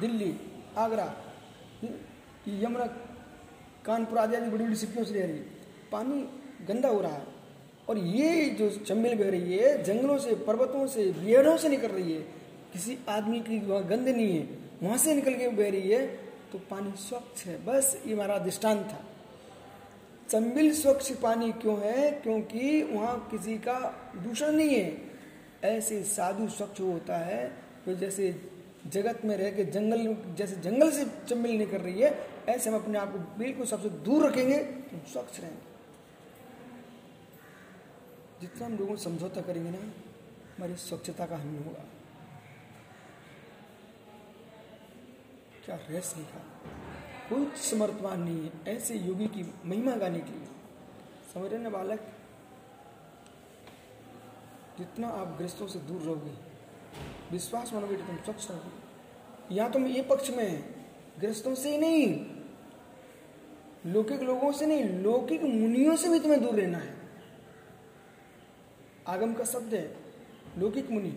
दिल्ली, 0.00 0.34
आगरा 0.78 1.12
यमुना, 2.50 2.84
कानपुर 3.84 4.18
आदि 4.18 4.36
आदि 4.36 4.50
बड़ी 4.50 4.64
बड़ी 4.64 4.76
सिटियों 4.76 5.04
से 5.04 5.14
रह 5.14 5.26
रही 5.26 5.36
है। 5.36 5.44
पानी 5.92 6.20
गंदा 6.66 6.88
हो 6.88 7.00
रहा 7.00 7.12
है। 7.12 7.32
और 7.88 7.98
ये 7.98 8.44
जो 8.50 8.68
चम्बिल 8.78 9.14
बह 9.18 9.30
रही 9.30 9.56
है, 9.56 9.82
जंगलों 9.82 10.18
से, 10.18 10.34
पर्वतों 10.36 10.86
से, 10.86 11.04
बियरों 11.14 11.56
से 11.56 11.68
निकल 11.68 11.88
रही 11.88 12.12
है। 12.12 12.20
किसी 12.72 12.98
आदमी 13.08 13.40
की 13.40 13.58
वहाँ 13.60 13.84
गंद 13.84 14.08
नहीं 14.08 14.38
है। 14.38 14.48
वहाँ 14.82 14.96
से 14.98 15.14
निकल 15.14 15.34
के 15.34 15.48
बह 15.48 15.70
रही 15.70 15.90
है 15.90 16.06
तो 16.52 16.58
पानी 16.70 16.92
स्वच्छ 16.98 17.46
है। 17.46 17.56
बस 17.64 17.96
ये 18.06 18.12
हमारा 18.14 18.38
दृष्टांत 18.38 18.80
था। 18.84 19.00
चंबिल 20.28 20.72
स्वच्छ 20.74 21.12
पानी 21.12 21.50
क्यों 21.52 21.78
है? 21.80 22.10
क्योंकि 22.12 22.82
वहाँ 22.84 23.16
किसी 23.30 23.56
का 23.58 23.78
दूषण 24.16 24.52
नहीं 24.52 24.74
है। 24.74 24.90
ऐसे 25.64 26.02
साधु 26.04 26.48
स्वच्छ 26.48 26.80
होता 26.80 27.16
है 27.18 27.46
तो 27.84 27.94
जैसे 27.94 28.28
जगत 28.86 29.20
में 29.24 29.36
रह 29.36 29.50
के 29.50 29.64
जंगल, 29.64 30.16
जैसे 30.36 30.56
जंगल 30.60 30.90
से 30.90 31.04
चम्मिल 31.28 31.56
नहीं 31.58 31.66
कर 31.66 31.80
रही 31.80 32.00
है, 32.00 32.10
ऐसे 32.48 32.70
हम 32.70 32.76
अपने 32.76 32.98
आप 32.98 33.12
को 33.12 33.18
बिल्कुल 33.38 33.66
सबसे 33.66 33.88
दूर 34.04 34.26
रखेंगे 34.26 34.58
तो 34.58 34.98
स्वच्छ 35.12 35.40
रहेंगे। 35.40 35.72
जितना 38.40 38.66
हम 38.66 38.76
लोगों 38.78 38.96
समझौता 38.96 39.40
करेंगे 39.40 39.70
ना, 39.70 39.78
हमारी 40.56 40.74
स्वच्छता 40.78 41.26
का 41.26 41.36
हानि 41.36 41.56
होगा। 41.58 41.84
क्या 45.64 45.76
रहस्य 45.76 46.18
लिखा 46.18 46.40
कोई 47.28 47.46
समर्थवान 47.62 48.22
नहीं 48.22 48.42
है, 48.42 48.50
ऐसे 48.68 48.94
योगी 48.96 49.26
की 49.28 49.50
महिमा 49.64 49.96
गाने 49.96 50.18
के 50.20 50.32
लिए। 50.32 50.48
समझ 51.34 51.50
रहे 51.52 51.60
ना 51.62 51.70
बालक? 51.70 52.00
जितना 54.78 55.08
आप 55.08 55.36
ग्रस्तों 55.38 55.66
से 55.66 55.78
दूर 55.80 56.00
रहोगे, 56.02 56.30
विश्वास 57.30 57.72
मानोगे 57.74 57.96
तो 57.96 58.04
तुम 58.04 58.16
स्वच्छ 58.16 58.50
रहोगे। 58.50 59.54
यहाँ 59.54 59.70
तुम 59.72 59.86
ये 59.86 60.02
पक्ष 60.02 60.30
में 60.30 60.48
है, 60.48 60.58
ग्रस्तों 61.20 61.54
से 61.54 61.70
ही 61.70 61.78
नहीं, 61.78 62.06
लौकिक 63.86 64.22
लोगों 64.22 64.52
से 64.52 64.66
नहीं, 64.66 64.84
लौकिक 65.02 65.42
मुनियों 65.42 65.96
से 65.96 66.08
भी 66.08 66.18
तुम्हें 66.20 66.40
दूर 66.42 66.54
रहना 66.54 66.78
है। 66.78 66.94
आगम 69.08 69.34
का 69.34 69.44
शब्द 69.44 69.74
है, 69.74 69.84
लौकिक 70.58 70.90
मुनि। 70.90 71.12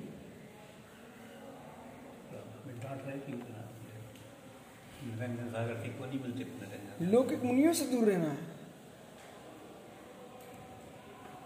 लौकिक 7.02 7.44
मुनियों 7.44 7.74
से 7.74 7.86
दूर 7.86 8.08
रहना 8.08 8.28
है। 8.28 8.56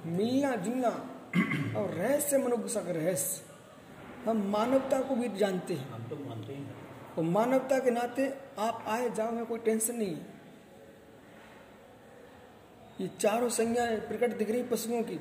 मिलना, 0.08 0.56
जुलना 0.58 0.90
और 1.76 1.90
रहस्य 1.90 2.38
मनुष्य 2.38 2.82
का 2.82 2.92
रहस्य। 2.92 3.42
हम 4.30 4.38
मानवता 4.38 5.02
को 5.02 5.16
भी 5.16 5.30
जानते 5.30 5.74
हैं। 5.74 5.90
हम 5.90 6.04
तो 6.04 6.16
मानते 6.16 6.54
हैं 6.54 6.76
और 7.18 7.24
मानवता 7.24 7.80
के 7.80 7.92
नाते 7.92 8.34
आप 8.60 8.84
आए 8.88 9.10
जाओ 9.10 9.32
में 9.32 9.46
कोई 9.46 9.60
टेंशन 9.60 9.96
नहीं 9.96 10.16
है। 10.16 10.28
ये 13.02 13.10
चारों 13.20 13.50
संज्ञाएँ 13.50 14.00
प्रकट 14.00 14.38
दिख 14.38 14.52
रही 14.52 14.64
पशुओं 14.64 15.04
की। 15.04 15.20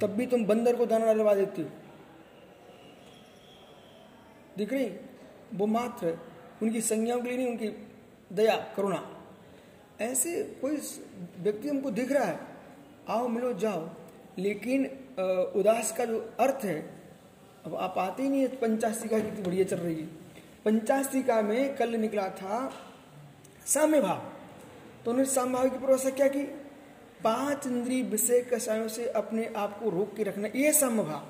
तब 0.00 0.06
भी 0.06 0.26
तुम 0.26 0.44
बंदर 0.46 0.76
को 0.76 0.86
दाना 0.86 1.06
डलवा 1.06 1.34
देती 1.34 1.62
हो। 1.62 1.68
दिख 4.56 4.72
रही? 4.72 4.92
वो 5.54 5.66
मात्र 5.66 6.18
उनकी 6.62 6.80
संज्ञाओं 6.80 7.20
के 7.20 7.28
लिए 7.28 7.36
नहीं 7.36 7.48
उनकी 7.48 7.68
दया 8.32 8.56
करुणा। 8.56 9.22
ऐसे 10.00 10.58
कोई 10.62 10.76
व्यक्ति 11.38 11.68
हमको 11.68 11.90
दिख 11.90 12.12
रहा 12.12 12.24
है। 12.24 12.40
आओ 13.08 13.28
मिलो 13.28 13.52
जाओ। 13.52 13.88
लेकिन 14.38 14.84
उदास 15.56 15.92
का 15.98 16.04
जो 16.04 16.18
अर्थ 16.40 16.64
है, 16.64 16.78
अब 17.66 17.74
आप 17.76 17.98
आते 17.98 18.22
ही 18.22 18.28
नहीं 18.28 18.40
है 18.40 18.48
पंचास्तिका 18.56 19.18
कितनी 19.18 19.42
बढ़िया 19.42 19.64
चल 19.64 19.76
रही 19.76 19.94
है। 19.94 20.06
पंचास्तिका 20.64 21.40
में 21.42 21.76
कल 21.76 21.94
निकला 21.96 22.28
था 22.30 22.70
साम्य 23.66 24.00
भाव 24.00 24.22
तो 25.04 25.10
उन्होंने 25.10 25.30
साम्य 25.30 25.52
भाव 25.52 25.68
की 25.68 25.76
परिभाषा 25.76 26.10
क्या 26.10 26.28
की? 26.28 26.42
पाँच 27.24 27.66
इंद्रिय 27.66 28.02
विषय 28.02 28.40
कषायों 28.52 28.88
से 28.88 29.06
अपने 29.10 29.46
आप 29.56 29.78
को 29.80 29.90
रोक 29.90 30.14
के 30.16 30.22
रखना 30.22 30.48
यह 30.56 30.72
साम्य 30.72 31.02
भाव 31.02 31.26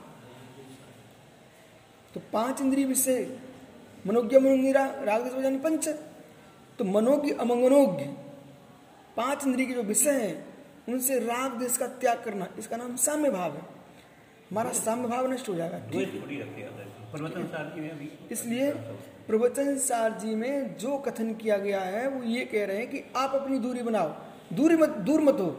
तो 2.15 2.21
पाँच 2.33 2.61
इंद्रिय 2.61 2.85
विषय, 2.87 3.27
मनोज्ञ 4.05 4.39
मनोगिरा 4.39 4.85
राग 5.05 5.61
पंच। 5.65 5.89
तो 6.79 6.85
मनोज्ञ, 6.85 7.33
अमंगनोज्ञ, 7.33 8.05
पाँच 9.17 9.45
इंद्रिय 9.47 9.67
के 9.67 9.75
जो 9.75 9.83
विषय 9.83 10.11
हैं 10.13 10.52
उनसे 10.89 11.19
राग 11.19 11.53
देश 11.53 11.77
का 11.77 11.87
त्याग 11.87 12.23
करना 12.25 12.47
इसका 12.59 12.77
नाम 12.77 12.97
साम्य 12.97 13.31
भाव 13.31 13.53
है। 13.53 13.63
हमारा 14.51 14.71
साम्य 14.73 15.09
भाव 15.09 15.31
नष्ट 15.33 15.49
हो 15.49 15.55
जाएगा। 15.55 15.79
इसलिए 18.31 18.71
प्रवचन 19.27 19.77
सार 19.79 20.19
जी 20.19 20.35
में 20.35 20.77
जो 20.79 20.97
कथन 20.99 21.33
किया 21.35 21.57
गया 21.59 21.81
है 21.81 22.09
वो 22.09 22.23
ये 22.25 22.45
कह 22.45 22.65
रहे 22.67 22.77
हैं 22.77 22.89
कि 22.91 23.03
आप 23.17 23.35
अपनी 23.35 23.59
दूरी 23.59 23.83
बनाओ। 23.83 24.09
दूरी 24.53 24.77
मत 24.77 24.89
दूर 25.07 25.21
मत 25.21 25.41
हो। 25.41 25.51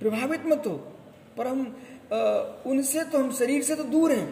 प्रभावित 0.00 0.46
मत 0.46 0.66
हो। 0.66 0.74
पर 1.38 1.46
हम 1.46 1.60
आ, 2.12 2.18
उनसे 2.66 3.02
तो 3.04 3.18
हम 3.18 3.32
शरीर 3.32 3.62
से 3.62 3.74
तो 3.76 3.84
दूर 3.84 4.12
हैं। 4.12 4.28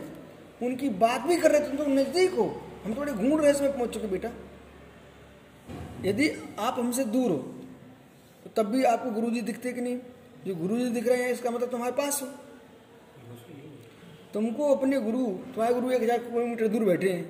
उनकी 0.62 0.88
बात 0.98 1.20
भी 1.20 1.36
कर 1.36 1.50
रहे 1.50 1.60
थे 1.60 1.76
तो 1.76 1.84
नज़दीक 1.86 2.32
हो। 2.34 2.46
हम 2.84 2.94
थोड़े 2.96 3.12
घूम 3.12 3.40
रहे 3.40 3.50
इसमें 3.50 3.72
पहुँच 3.72 3.94
चुके 3.94 4.06
बेटा। 4.06 4.30
यदि 6.04 6.30
आप 6.58 6.78
हमसे 6.78 7.04
दूर 7.04 7.30
हो 7.30 7.38
तब 8.56 8.66
भी 8.66 8.84
आपको 8.84 9.10
गुरु 9.10 9.30
जी 9.30 9.40
दिखते 9.42 9.72
कि 9.72 9.80
नहीं? 9.80 9.98
जो 10.46 10.54
गुरु 10.54 10.78
जी 10.78 10.88
दिख 10.90 11.06
रहे 11.08 11.22
हैं, 11.22 11.30
इसका 11.30 11.50
मतलब 11.50 11.70
तुम्हारे 11.70 11.92
पास 11.92 12.22
हो। 12.22 12.28
तुमको 14.34 14.74
अपने 14.74 15.00
गुरु, 15.00 15.26
तुम्हारे 15.26 15.74
गुरु 15.74 15.90
एक 15.90 16.02
हज़ार 16.02 16.18
किलोमीटर 16.20 16.68
दूर 16.68 16.84
बैठे 16.84 17.10
हैं, 17.10 17.24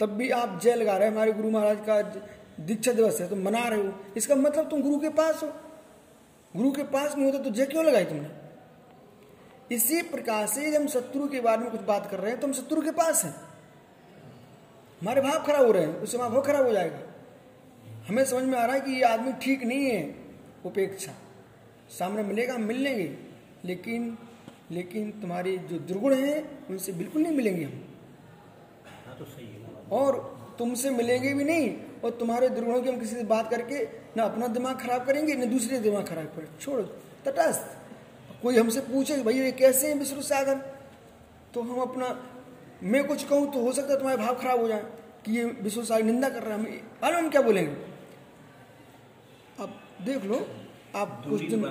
तब 0.00 0.10
भी 0.10 0.30
आप 0.32 0.58
जय 0.62 0.74
लगा 0.74 0.96
रहे 0.96 1.08
हैं, 1.08 1.14
हमारे 1.14 1.32
गुरु 1.32 1.50
महाराज 1.50 1.78
का 1.80 2.00
दीक्षा 2.60 2.92
दिवस 2.92 3.20
है, 3.20 3.28
तुम 3.28 3.42
मना 3.42 3.66
रहे 3.68 3.80
हो। 3.80 3.92
इसका 4.16 4.34
मतलब 4.36 4.68
तुम 4.70 4.82
गुरु 4.82 4.98
के 4.98 5.08
पास 5.10 5.42
हो। 5.42 5.48
गुरु 6.54 6.70
के 6.72 6.82
पास 6.84 7.14
नहीं 7.16 7.24
होता 7.24 7.38
तो 7.38 7.50
जय 7.50 7.66
क्यों 7.66 7.84
लगाई 7.84 8.04
तुमने? 8.04 8.28
इसी 9.70 10.00
प्रकार 10.04 10.46
से 10.46 10.76
हम 10.76 10.86
शत्रु 10.88 11.26
के 11.28 11.40
बारे 11.40 11.58
में 11.58 11.70
कुछ 11.70 11.80
बात 11.80 12.10
कर 12.10 12.18
रहे 12.18 12.30
हैं 12.30 12.40
तो 12.40 12.46
हम 12.46 12.52
शत्रु 12.52 12.82
के 12.82 12.90
पास 12.92 13.24
हैं। 13.24 13.34
हमारे 15.00 15.20
भाव 15.20 15.42
खराब 15.42 15.66
हो 15.66 15.72
रहे 15.72 15.82
हैं, 15.82 15.96
उससे 15.96 16.16
हमारा 16.16 16.32
भाव 16.32 16.42
खराब 16.42 16.66
हो 16.66 16.72
जाएगा। 16.72 16.98
हमें 18.08 18.24
समझ 18.24 18.42
में 18.44 18.58
आ 18.58 18.64
रहा 18.64 18.74
है 18.74 18.80
कि 18.80 18.92
ये 18.92 19.02
आदमी 19.04 19.32
ठीक 19.42 19.62
नहीं 19.64 19.84
है। 19.84 20.02
उपेक्षा। 20.66 21.12
सामने 21.98 22.22
मिलेगा 22.22 22.56
मिल 22.58 22.76
लेंगे। 22.76 23.10
लेकिन 23.64 24.16
लेकिन 24.70 25.10
तुम्हारे 25.10 25.56
जो 25.58 25.78
दुर्गुण 25.78 26.14
हैं 26.14 26.66
उनसे 26.68 26.92
बिल्कुल 26.92 27.22
नहीं 27.22 27.36
मिलेंगे 27.36 27.64
हम। 27.64 27.72
हाँ 29.06 29.16
तो 29.18 29.24
सही 29.24 29.46
है। 29.46 29.58
और 29.92 30.16
तुमसे 30.58 30.90
मिलेंगे 30.90 31.32
भी 31.34 31.44
नहीं 31.44 31.74
और 32.04 32.10
तुम्हारे 32.10 32.48
दुर्गुणों 32.48 32.82
की 32.82 32.88
हम 32.88 32.98
किसी 33.00 33.16
से 33.16 33.24
बात 33.24 33.50
करके 33.50 33.82
ना 34.16 34.22
अपना 34.22 34.46
दिमाग 34.46 34.80
खराब 34.80 35.06
करेंगे 35.06 35.34
न 35.34 35.50
दूसरे 35.50 35.78
दिमाग 35.78 36.06
खराब 36.06 36.26
करें। 36.26 36.48
छोड़ो 36.60 36.82
तटस्थ। 37.24 38.42
कोई 38.42 38.56
हमसे 38.56 38.80
पूछे 38.80 39.16
भाई 39.22 39.34
ये 39.34 39.52
कैसे 39.52 39.88
हैं 39.88 39.94
विष्णु 39.94 40.22
सागर? 40.22 40.54
तो 41.54 41.62
हम 41.62 41.80
अपना 41.80 42.08
मैं 42.82 43.06
कुछ 43.06 43.24
कहूँ 43.24 43.52
तो 43.52 43.60
हो 43.60 43.72
सकता 43.72 43.92
है 43.92 43.98
तुम्हारे 43.98 44.18
भाव 44.18 44.34
खराब 44.34 44.60
हो 44.60 44.68
जाए 44.68 44.84
कि 45.24 45.32
ये 45.32 45.44
विष्णु 45.44 45.84
सागर 45.84 46.04
निंदा 46.04 46.28
कर 46.28 46.42
रहा 46.42 46.56
है। 46.56 46.60
हम 46.60 46.80
अरे 47.02 47.16
हम 47.16 47.30
क्या 47.30 47.42
बोलेंगे? 47.42 47.72
देख 50.04 50.24
लो 50.24 50.46
आप 50.96 51.22
कुछ 51.24 51.40
दिन 51.42 51.64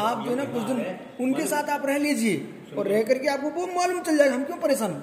आप 0.00 0.24
जो 0.26 0.34
ना 0.36 0.44
कुछ 0.44 0.62
दिन 0.62 0.78
उनके 1.20 1.46
साथ 1.46 1.70
आप 1.70 1.86
रह 1.86 1.96
लीजिए 1.98 2.36
और 2.78 2.88
रह 2.88 3.02
करके 3.02 3.28
आपको 3.28 3.50
वो 3.50 3.66
मालूम 3.74 4.00
चल 4.02 4.18
जाएगा 4.18 4.34
हम 4.34 4.44
क्यों 4.44 4.58
परेशान 4.58 5.02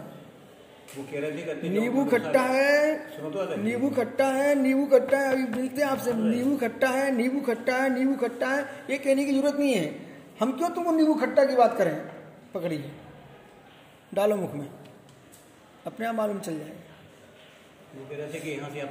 नींबू 0.94 2.04
खट्टा 2.06 2.42
है। 2.44 2.96
तो 3.18 3.56
नींबू 3.58 3.90
खट्टा 3.90 4.26
है 4.28 4.56
नींबू 4.56 4.86
खट्टा 4.86 5.18
है 5.18 5.32
अभी 5.32 5.44
मिलते 5.52 5.82
हैं 5.82 5.90
आपसे। 5.90 6.14
नींबू 6.14 6.56
खट्टा 6.58 6.90
है 6.90 7.12
नींबू 7.16 7.40
खट्टा 7.42 7.76
है 7.76 7.90
नींबू 7.94 8.16
खट्टा 8.24 8.48
है 8.48 8.62
ये 8.90 8.98
कहने 8.98 9.26
की 9.26 9.32
ज़रूरत 9.32 9.56
नहीं 9.60 9.74
है। 9.74 9.86
हम 10.40 10.52
क्यों 10.58 10.70
तुमको 10.70 10.92
नींबू 10.92 11.14
खट्टा 11.16 11.46
की 11.46 11.56
बात 11.56 11.78
करें? 11.78 11.96
पकड़िए। 12.54 12.92
डालो 14.14 14.36
मुख 14.36 14.54
में। 14.54 14.68
अपने 15.88 16.06
आप 16.06 16.16
मालूम 16.16 16.40
चल 16.40 16.58
जाएगा। 16.60 16.80
वो 17.96 18.06
कह 18.10 18.16
रहे 18.18 18.34
थे 18.34 18.40
कि 18.40 18.50
यहाँ 18.50 18.70
से 18.70 18.80
आप 18.82 18.90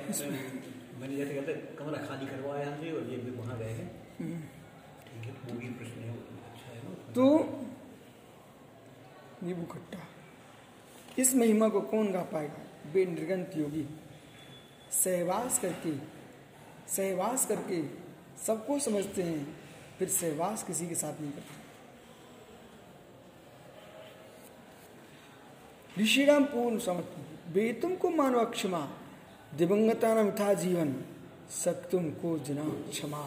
मैंने 1.01 1.17
जैसे 1.17 1.35
कहते 1.35 1.53
कमरा 1.77 1.99
खाली 2.07 2.27
करवाया 2.27 2.63
यहाँ 2.63 2.77
और 2.95 3.05
ये 3.11 3.17
भी 3.17 3.31
वहाँ 3.31 3.59
गए 3.59 3.71
हैं। 3.71 3.89
ठीक 5.05 5.25
है 5.25 5.33
वो 5.45 5.59
भी 5.61 5.69
प्रश्न 5.69 6.01
है 6.01 6.11
अच्छा 6.11 6.69
है 6.71 6.81
ना? 6.85 6.91
तो 7.15 7.25
नींबू 9.43 9.65
खट्टा 9.73 10.01
इस 11.19 11.35
महिमा 11.35 11.69
को 11.69 11.81
कौन 11.81 12.13
गा 12.13 12.23
पाएगा? 12.33 12.61
बे 12.93 13.05
निर्गंत 13.07 13.57
योगी। 13.57 13.87
सहवास 14.93 15.59
करके 15.59 15.93
सहवास 16.93 17.47
करके 17.47 17.83
सबको 18.47 18.79
समझते 18.79 19.23
हैं 19.23 19.43
फिर 19.99 20.09
सहवास 20.11 20.63
किसी 20.63 20.87
के 20.89 20.95
साथ 20.95 21.21
नहीं 21.21 21.33
करते। 21.33 21.59
ऋषिराम 26.03 26.45
पूर्ण 26.45 26.79
समर्थ 26.79 27.19
बेतुम 27.55 27.95
को 27.97 28.11
मानो 28.11 28.39
अक्षमा 28.39 28.89
दिवंगता 29.59 30.15
मिथा 30.15 30.53
जीवन 30.55 30.95
सत्युम 31.51 32.11
को 32.11 32.39
जना 32.39 32.65
क्षमा 32.91 33.23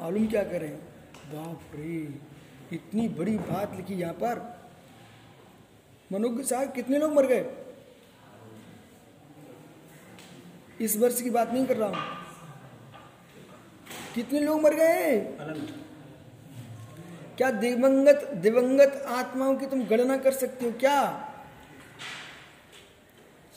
मालूम 0.00 0.26
क्या 0.26 0.42
करें? 0.42 0.76
बाप 1.26 1.74
रे, 1.74 1.96
इतनी 2.72 3.08
बड़ी 3.08 3.36
बात 3.38 3.74
लिखी 3.76 3.94
यहाँ 3.94 4.14
पर। 4.14 4.40
मनुष्य 6.12 6.44
साहब, 6.44 6.72
कितने 6.72 6.98
लोग 6.98 7.12
मर 7.12 7.26
गए? 7.26 7.44
इस 10.80 10.96
वर्ष 10.96 11.20
की 11.22 11.30
बात 11.30 11.52
नहीं 11.52 11.66
कर 11.66 11.76
रहा 11.76 11.88
हूँ। 11.88 11.96
कितने 14.14 14.40
लोग 14.40 14.60
मर 14.62 14.74
गए 14.74 15.20
क्या 17.36 17.50
दिवंगत 17.50 18.30
दिवंगत 18.34 19.04
आत्माओं 19.08 19.54
की 19.56 19.66
तुम 19.66 19.84
गणना 19.84 20.16
कर 20.16 20.32
सकते 20.32 20.64
हो? 20.64 20.72
क्या? 20.72 21.30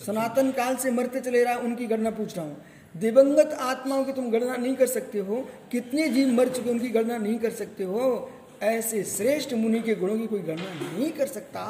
सनातन 0.05 0.51
काल 0.51 0.75
से 0.75 0.91
मरते 0.91 1.19
चले 1.19 1.43
रहा 1.43 1.55
उनकी 1.57 1.85
गणना 1.87 2.09
पूछ 2.09 2.37
रहा 2.37 2.45
हूँ। 2.45 2.57
दिवंगत 2.95 3.53
आत्माओं 3.53 4.03
की 4.05 4.13
तुम 4.13 4.29
गणना 4.31 4.55
नहीं 4.55 4.75
कर 4.75 4.87
सकते 4.87 5.19
हो। 5.19 5.47
कितने 5.71 6.07
जीव 6.07 6.27
मर 6.27 6.49
चुके 6.49 6.69
उनकी 6.69 6.89
गणना 6.89 7.17
नहीं 7.17 7.39
कर 7.39 7.51
सकते 7.51 7.83
हो। 7.83 8.29
ऐसे 8.63 9.03
श्रेष्ठ 9.03 9.53
मुनि 9.53 9.79
के 9.79 9.95
गुणों 9.95 10.17
की 10.19 10.27
कोई 10.27 10.39
गणना 10.39 10.69
नहीं 10.73 11.11
कर 11.11 11.27
सकता। 11.27 11.63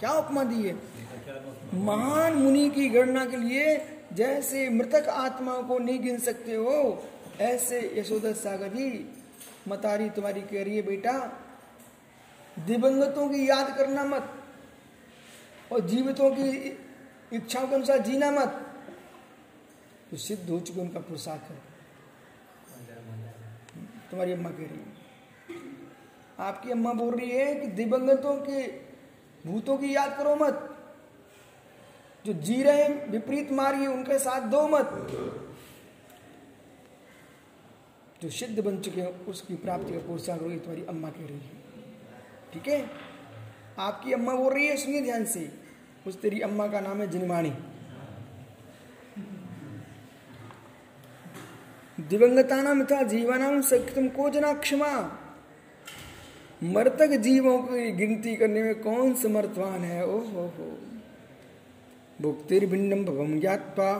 क्या 0.00 0.12
उपमा 0.12 0.44
दी 0.44 0.62
है? 0.62 0.74
महान 1.74 2.34
मुनि 2.34 2.70
की 2.70 2.88
गणना 2.88 3.24
के 3.24 3.36
लिए 3.36 3.76
जैसे 4.12 4.68
मृतक 4.68 5.08
आत्माओं 5.08 5.62
को 5.62 5.78
नहीं 5.78 6.02
गिन 6.02 6.18
सकते 6.18 6.54
हो, 6.54 7.04
ऐसे 7.40 7.94
यशोदा 7.96 8.32
सागर 8.32 8.68
जी, 8.68 9.06
मतारी 9.68 10.10
तुम्हारी 10.10 10.40
कह 10.40 10.62
रही 10.62 10.76
है, 10.76 10.82
बेटा, 10.82 11.12
दिवंगतों 12.66 13.28
की 13.28 13.48
याद 13.50 13.76
करना 13.78 14.04
मत 14.04 14.30
और 15.72 15.80
जीवितों 15.80 16.30
की 16.30 16.78
इच्छाओं 17.36 17.68
के 17.68 17.74
अनुसार 17.74 17.98
जीना 17.98 18.30
मत। 18.30 18.60
तो 20.10 20.16
सिद्ध 20.16 20.50
हो 20.50 20.60
चुके 20.60 20.80
उनका 20.80 21.00
पुरुषार्थ 21.00 21.42
है 21.42 21.56
तुम्हारी 24.10 24.32
अम्मा 24.32 24.50
कह 24.50 24.56
रही 24.56 24.78
है। 24.78 24.94
आपकी 26.38 26.70
अम्मा 26.70 26.92
बोल 26.92 27.14
रही 27.14 27.30
है 27.30 27.54
कि 27.54 27.66
दिवंगतों 27.66 28.34
के, 28.36 28.66
भूतों 29.46 29.78
की 29.78 29.94
याद 29.96 30.16
करो 30.18 30.36
मत। 30.36 30.70
जो 32.26 32.32
जी 32.32 32.62
रहे 32.62 32.82
हैं, 32.82 33.10
विपरीत 33.10 33.52
मार्ग 33.52 33.80
उनके 33.80 34.18
साथ 34.18 34.40
दो 34.40 34.68
मत। 34.68 34.90
जो 38.22 38.30
सिद्ध 38.30 38.64
बन 38.64 38.80
चुके 38.80 39.00
हैं, 39.00 39.26
उसकी 39.26 39.54
प्राप्ति 39.54 39.92
का 39.92 39.98
पुरुषार्थ 39.98 40.40
तुम्हारी 40.40 40.84
अम्मा 40.84 41.08
कह 41.08 41.26
रही 41.26 41.38
है। 41.38 41.62
ठीक 42.52 42.68
है? 42.68 42.90
आपकी 43.78 44.12
अम्मा 44.12 44.34
बोल 44.34 44.54
रही 44.54 44.66
है, 44.66 44.76
सुनिए 44.76 45.00
ध्यान 45.00 45.24
से। 45.24 45.63
उस 46.06 46.20
तेरी 46.20 46.40
अम्मा 46.40 46.66
का 46.66 46.80
नाम 46.80 47.00
है 47.00 47.06
जिनवाणी। 47.06 47.50
दिवंगता 52.00 52.62
नाम 52.62 52.84
था 52.84 53.02
जीवनाम 53.02 53.60
सख्यम 53.60 54.08
को 54.08 54.30
जना 54.30 54.52
क्षमा। 54.52 55.20
मृतक 56.62 57.06
जीवों 57.06 57.58
की 57.58 57.92
गिनती 57.92 58.36
करने 58.36 58.62
में 58.62 58.74
कौन 58.82 59.14
समर्थवान 59.14 59.80
है? 59.80 60.06
ओ 60.06 60.18
हो। 60.18 60.46
हो 60.46 60.78
भुक्तिर्भिन्नम 62.20 63.04
भवम 63.04 63.40
ज्ञात्वा 63.40 63.92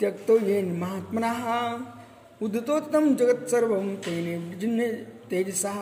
त्यक्तो 0.00 0.38
ये 0.38 0.62
महात्मना। 0.62 1.32
उदतोत्तम 2.42 3.16
जगत 3.16 3.48
सर्व 3.48 3.94
तेने 3.96 4.92
तेजसा। 5.30 5.74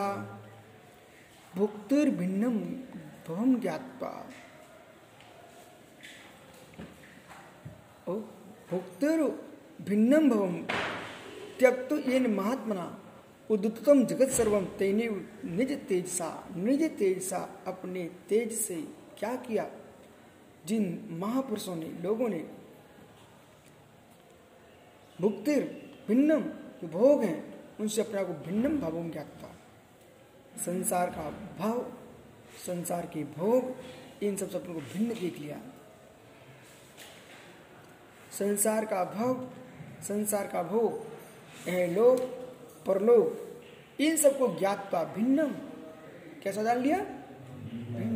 भुक्तिर्भिन्नम 1.55 2.57
भवम 3.27 3.59
ज्ञात्वा 3.59 4.29
ओ 8.07 8.13
भुक्तिर 8.73 9.21
भिन्नम 9.81 10.29
भवम। 10.29 10.55
त्यक्त 11.59 11.91
ये 12.07 12.19
महात्मना 12.19 12.85
उदतम 13.49 14.05
जगत 14.05 14.29
सर्वम 14.29 14.65
तेने 14.65 15.09
निज 15.45 15.71
तेज 15.87 16.07
सा 16.07 16.29
निज 16.55 16.83
तेजसा 16.97 17.37
अपने 17.67 18.03
तेज 18.29 18.51
से 18.51 18.75
क्या 19.19 19.35
किया? 19.35 19.65
जिन 20.65 20.85
महापुरुषों 21.11 21.75
ने, 21.75 21.89
लोगों 22.03 22.29
ने 22.29 22.39
भुक्तिर 25.21 25.63
भिन्नम 26.07 26.41
जो 26.81 26.87
भोग 26.87 27.23
हैं, 27.23 27.39
उनसे 27.79 28.01
अपने 28.01 28.23
को 28.23 28.33
भिन्नम 28.33 28.79
भावों 28.79 29.03
में 29.03 29.11
ज्ञाता 29.11 29.55
संसार 30.65 31.09
का 31.09 31.29
भाव, 31.59 31.85
संसार 32.65 33.05
के 33.05 33.23
भोग, 33.23 33.75
इन 34.23 34.35
सब 34.35 34.49
सपनों 34.49 34.73
को 34.73 34.81
भिन्न 34.93 35.13
देख 35.13 35.39
लिया। 35.39 35.61
संसार 38.33 38.85
का 38.85 39.03
भाव, 39.03 39.49
संसार 40.01 40.47
का 40.47 40.63
भोग 40.63 40.93
यह 41.69 41.95
परलोक, 42.87 43.61
इन 44.01 44.17
सबको 44.17 44.59
ज्ञातता 44.59 45.03
भिन्नम। 45.03 45.51
कैसा 46.43 46.63
जान 46.63 46.77
लिया? 46.77 46.97
भिन्न। 46.97 48.15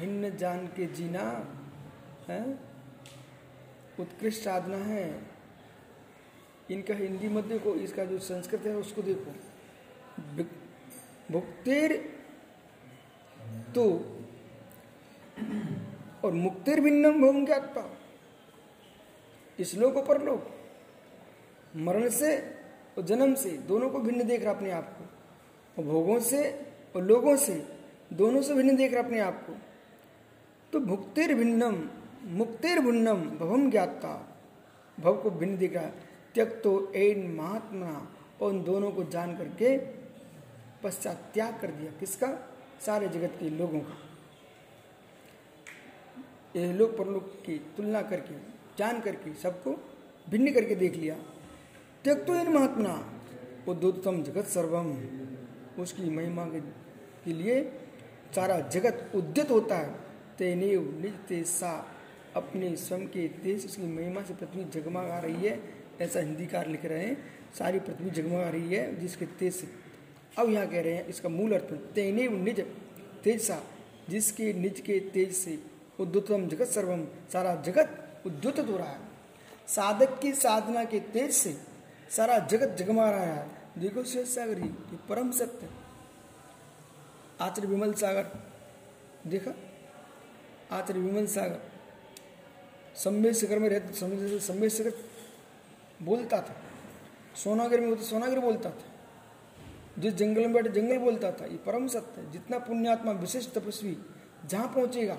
भिन्न 0.00 0.36
जान 0.36 0.66
के 0.66 0.86
जीना, 0.86 1.48
है? 2.28 2.58
उत्कृष्ट 4.00 4.42
साधना 4.42 4.76
है। 4.76 5.22
इनका 6.70 6.94
हिंदी 6.94 7.28
मत 7.28 7.44
देखो 7.44 7.74
इसका 7.74 8.04
जो 8.04 8.18
संस्कृत 8.18 8.60
है, 8.60 8.74
उसको 8.74 9.02
देखो। 9.02 9.32
भुक्तिर 11.32 11.96
तो 13.74 13.88
और 16.24 16.32
मुक्तिर 16.32 16.80
भिन्नम 16.80 17.22
भवन 17.22 17.44
ज्ञातता 17.46 17.98
इसलोक 19.58 20.06
पर 20.06 20.22
लोग 20.22 20.42
मरण 21.76 22.08
से 22.08 22.38
और 22.98 23.02
जन्म 23.04 23.34
से 23.34 23.50
दोनों 23.50 23.90
को 23.90 23.98
भिन्न 23.98 24.24
देख 24.24 24.44
रहा 24.44 24.54
अपने 24.54 24.70
आप 24.70 24.98
को। 24.98 25.04
और 25.78 25.88
भोगों 25.88 26.20
से 26.20 26.66
और 26.96 27.02
लोगों 27.02 27.36
से 27.36 27.68
दोनों 28.12 28.42
से 28.42 28.54
भिन्न 28.54 28.76
देख 28.76 28.94
रहा 28.94 29.02
अपने 29.02 29.18
आप 29.18 29.46
को। 29.46 29.56
तो 30.72 30.80
भुक्तिर 30.80 31.34
भिन्नम, 31.34 31.88
मुक्तिर 32.24 32.78
भिन्नम 32.78 33.14
भवम 33.14 33.70
ज्ञाता 33.70 34.36
भव 35.00 35.22
को 35.22 35.30
भिन्न 35.30 35.58
देख 35.58 35.74
रहा। 35.74 35.90
त्यक 36.34 36.60
तो 36.64 36.92
एन 36.92 37.34
महात्मा 37.34 38.12
और 38.40 38.52
उन 38.52 38.64
दोनों 38.64 38.90
को 38.90 39.04
जान 39.04 39.36
करके 39.36 39.78
पश्चात 40.82 41.30
त्याग 41.34 41.60
कर 41.60 41.70
दिया। 41.70 41.92
किसका? 42.00 42.56
सारे 42.86 43.08
जगत 43.08 43.32
के 43.40 43.50
लोगों 43.50 43.80
का। 43.80 44.01
लोग 46.54 46.96
परलोक 46.98 47.28
की 47.46 47.58
तुलना 47.76 48.02
करके, 48.02 48.34
जान 48.78 49.00
करके 49.00 49.34
सबको 49.34 49.70
भिन्न 50.26 50.52
करके 50.52 50.74
देख 50.74 50.96
लिया। 50.96 51.14
त्यक 52.04 52.24
तो 52.26 52.34
इन 52.34 52.48
महात्मा 52.48 52.92
उद्योतम 53.68 54.22
जगत 54.22 54.46
सर्वम। 54.48 54.92
उसकी 55.82 56.10
महिमा 56.10 56.44
के 56.46 57.32
लिए 57.32 57.62
सारा 58.34 58.58
जगत 58.68 59.10
उद्यत 59.14 59.50
होता 59.50 59.76
है। 59.76 59.90
तेने 60.38 60.74
निज 60.76 61.14
तेसा 61.28 61.72
अपने 62.36 62.74
स्वयं 62.76 63.06
के 63.06 63.26
तेज 63.42 63.64
उसकी 63.66 63.86
महिमा 63.86 64.22
से 64.22 64.34
पृथ्वी 64.34 64.64
जगमगा 64.72 65.18
रही 65.18 65.46
है, 65.46 65.58
ऐसा 66.00 66.20
हिंदीकार 66.20 66.68
लिख 66.68 66.84
रहे 66.84 67.04
हैं। 67.04 67.16
सारी 67.58 67.78
पृथ्वी 67.78 68.10
जगमगा 68.10 68.48
रही 68.48 68.74
है, 68.74 69.00
जिसके 69.00 69.26
तेज 69.38 69.52
से। 69.54 69.68
अब 70.38 70.50
यहाँ 70.50 70.66
कह 70.66 70.80
रहे 70.80 70.94
हैं, 70.94 71.06
इसका 71.06 71.28
मूल 71.28 71.52
अर्थ 71.52 71.72
तेने 71.94 72.28
निज, 72.28 72.60
तेज 73.24 73.40
सा, 73.40 73.62
जिसके 74.10 74.52
निज 74.52 74.80
के 74.80 74.98
तेज 75.12 75.32
से 75.32 75.58
उद्युतम 76.02 76.48
जगत 76.48 76.66
सर्वम, 76.66 77.04
सारा 77.32 77.54
जगत 77.54 78.20
उद्युत 78.26 78.58
हो 78.58 78.76
रहा 78.76 78.88
है। 78.88 79.00
साधक 79.68 80.18
की 80.20 80.32
साधना 80.32 80.84
के 80.84 81.00
तेज 81.00 81.30
से 81.30 81.58
सारा 82.10 82.38
जगत 82.38 82.76
जगमा 82.76 83.10
रहा 83.10 83.20
है। 83.20 83.50
देखो 83.78 84.02
शेष 84.02 84.28
सागर 84.28 84.58
ही 84.58 84.68
परम 85.08 85.30
सत्य। 85.30 85.68
आचार्य 87.40 87.68
विमल 87.68 87.92
सागर, 87.92 88.26
देखा? 89.26 89.50
आचार्य 90.76 91.00
विमल 91.00 91.26
सागर। 91.26 91.60
सम्मेद 92.96 93.34
शिखर 93.34 93.58
में 93.58 93.68
रहते 93.68 93.92
सम्मेद 94.40 94.70
शिखर 94.70 94.92
बोलता 96.02 96.40
था। 96.40 96.56
सोनागर 97.36 97.80
में 97.80 97.88
होता, 97.88 98.02
सोनागर 98.02 98.38
बोलता 98.38 98.70
था। 98.70 98.82
जिस 99.98 100.14
जंगल 100.14 100.40
में 100.40 100.52
बैठे, 100.52 100.68
जंगल 100.68 100.98
बोलता 100.98 101.32
था। 101.32 101.44
ये 101.44 101.56
परम 101.56 101.86
सत्य 101.88 102.20
है। 102.20 102.30
जितना 102.32 102.58
पुण्यात्मा 102.58 103.12
विशिष्ट 103.12 103.52
तपस्वी 103.52 103.98
जहाँ 104.46 104.68
पहुंचेगा 104.68 105.18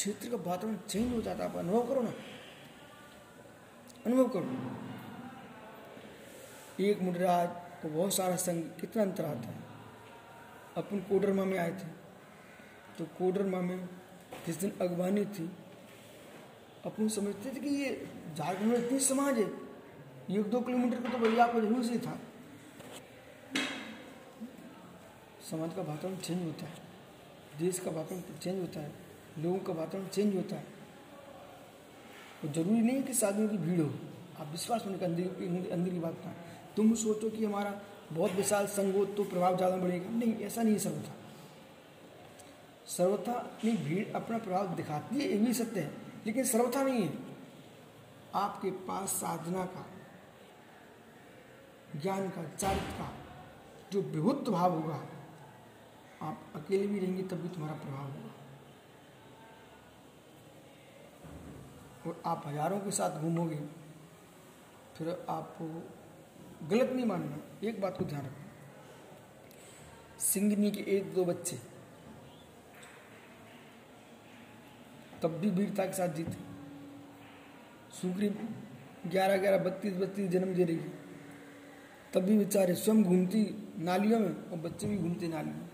क्षेत्र 0.00 0.28
का 0.28 0.36
वातावरण 0.36 0.76
चेंज 0.88 1.12
हो 1.14 1.20
जाता 1.22 1.44
है, 1.44 1.50
आप 1.50 1.56
अनुभव 1.56 1.88
करो 1.88 2.02
ना। 2.02 2.12
अनुभव 4.06 4.28
करो। 4.28 4.44
एक 6.84 7.02
मुडराज 7.02 7.48
को 7.82 7.88
बहुत 7.88 8.14
सारा 8.14 8.36
संग 8.36 8.62
कितना 8.80 9.02
अंतर 9.02 9.24
आता 9.24 9.48
है। 9.48 9.58
अपन 10.76 11.00
कोडरमा 11.00 11.44
में 11.44 11.58
आए 11.58 11.72
थे। 11.72 11.88
तो 12.98 13.04
कोडरमा 13.18 13.60
में 13.60 13.88
जिस 14.46 14.56
दिन 14.56 14.72
अगवानी 14.80 15.24
थी, 15.24 15.50
अपन 16.84 17.08
समझते 17.08 17.50
थे 17.50 17.60
कि 17.60 17.68
ये 17.68 17.90
झारखंड 18.36 18.72
में 18.72 18.78
इतनी 18.78 18.98
समाज 19.00 19.38
है। 19.38 19.48
एक 20.30 20.50
दो 20.50 20.60
किलोमीटर 20.60 21.02
का 21.02 21.08
तो 21.08 21.18
भैया 21.18 21.44
आपको 21.44 21.60
ज़रूर 21.60 21.84
से 21.84 21.98
था। 21.98 22.18
समाज 25.50 25.74
का 25.74 25.82
वातावरण 25.82 26.16
चेंज 26.16 26.44
होता 26.44 26.64
है। 26.64 26.74
देश 27.58 27.78
का 27.78 27.90
वातावरण 27.90 28.38
चेंज 28.38 28.60
होता 28.60 28.80
है। 28.80 28.99
लोगों 29.38 29.58
का 29.58 29.72
वातावरण 29.72 30.06
चेंज 30.08 30.34
होता 30.36 30.56
है। 30.56 30.64
तो 32.42 32.48
ज़रूरी 32.50 32.80
नहीं 32.80 32.96
है 32.96 33.02
कि 33.02 33.14
साधुओं 33.14 33.48
की 33.48 33.56
भीड़ 33.58 33.80
हो। 33.80 33.90
आप 34.38 34.48
विश्वास 34.50 34.84
होने 34.86 34.98
का 34.98 35.06
अंदर 35.06 35.70
अंदर 35.72 35.90
की 35.90 35.98
बात 35.98 36.22
ना। 36.26 36.34
तुम 36.76 36.94
सोचो 36.96 37.30
कि 37.30 37.44
हमारा 37.44 37.80
बहुत 38.12 38.32
विशाल 38.32 38.66
संघ 38.68 38.94
हो 38.96 39.04
तो 39.06 39.24
प्रभाव 39.24 39.56
ज़्यादा 39.56 39.76
बढ़ेगा। 39.76 40.10
नहीं, 40.10 40.34
ऐसा 40.36 40.62
नहीं 40.62 40.74
है 40.74 40.80
सर्वथा। 40.80 41.14
सर्वथा 42.88 43.34
नहीं 43.64 43.76
भीड़, 43.78 44.06
अपना 44.12 44.38
प्रभाव 44.38 44.74
दिखाती 44.76 45.16
है, 45.16 45.28
ये 45.28 45.38
भी 45.38 45.52
सत्य 45.54 45.80
है। 45.80 45.90
लेकिन 46.26 46.44
सर्वथा 46.46 46.82
नहीं 46.82 47.02
है। 47.02 47.12
आपके 48.36 48.70
पास 48.86 49.10
साधना 49.10 49.64
का, 49.66 49.86
ज्ञान 51.96 52.28
का, 52.28 52.42
चारित्र 52.50 52.92
का 52.92 53.12
जो 53.92 54.00
विभुत 54.10 54.48
भाव 54.48 54.72
होगा, 54.72 55.00
आप 56.22 56.52
अकेले 56.56 56.86
भी 56.86 56.98
रहेंगे, 56.98 57.22
तब 57.22 57.36
भी 57.36 57.48
तुम्हारा 57.48 57.76
प्रभाव 57.76 58.04
होगा। 58.04 58.29
और 62.06 62.22
आप 62.26 62.42
हज़ारों 62.46 62.78
के 62.80 62.90
साथ 62.90 63.20
घूमोगे, 63.20 63.56
फिर 64.98 65.08
आपको 65.30 65.66
गलत 66.68 66.92
नहीं 66.92 67.06
मानना। 67.06 67.38
एक 67.68 67.80
बात 67.80 67.98
को 67.98 68.04
ध्यान 68.04 68.22
रखना। 68.22 68.48
सिंगनी 70.20 70.70
के 70.70 70.80
एक 70.96 71.12
दो 71.14 71.24
बच्चे 71.24 71.58
तब 75.22 75.30
भी 75.40 75.50
वीरता 75.50 75.84
के 75.86 75.92
साथ 75.92 76.08
जीते। 76.14 76.36
सुग्री 77.92 78.28
ग्यारह 79.06 79.36
ग्यारह 79.36 79.58
बत्तीस 79.64 79.94
बत्तीस 79.96 80.30
जन्म 80.30 80.54
दे 80.54 80.64
रही 80.64 80.76
तब 82.12 82.22
भी 82.22 82.36
बेचारे 82.38 82.74
स्वयं 82.74 83.02
घूमती 83.04 83.42
नालियों 83.80 84.18
में 84.20 84.28
और 84.28 84.58
बच्चे 84.58 84.86
भी 84.86 84.96
घूमते 84.98 85.28
नालियों 85.28 85.56
में। 85.56 85.68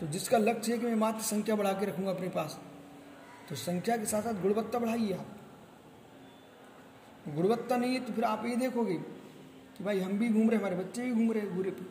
तो 0.00 0.06
जिसका 0.08 0.38
लक्ष्य 0.38 0.72
है 0.72 0.78
कि 0.78 0.86
मैं 0.86 0.94
मात्र 0.96 1.22
संख्या 1.24 1.56
बढ़ा 1.56 1.72
के 1.72 1.86
रखूँगा 1.86 2.10
अपने 2.10 2.28
पास 2.30 2.58
तो 3.48 3.54
संख्या 3.56 3.96
के 3.96 4.06
साथ 4.06 4.22
साथ 4.22 4.42
गुणवत्ता 4.42 4.78
बढ़ाइए 4.78 5.12
आप। 5.12 5.26
गुणवत्ता 7.28 7.76
नहीं 7.76 7.94
है 7.94 8.00
तो 8.00 8.12
फिर 8.12 8.24
आप 8.24 8.44
ये 8.46 8.56
देखोगे 8.56 8.94
कि 9.74 9.84
भाई 9.84 10.00
हम 10.00 10.18
भी 10.18 10.28
घूम 10.28 10.50
रहे 10.50 10.58
हमारे 10.58 10.76
बच्चे 10.76 11.02
भी 11.02 11.12
घूम 11.12 11.32
रहे 11.32 11.46
घूरे 11.48 11.70
पे। 11.70 11.84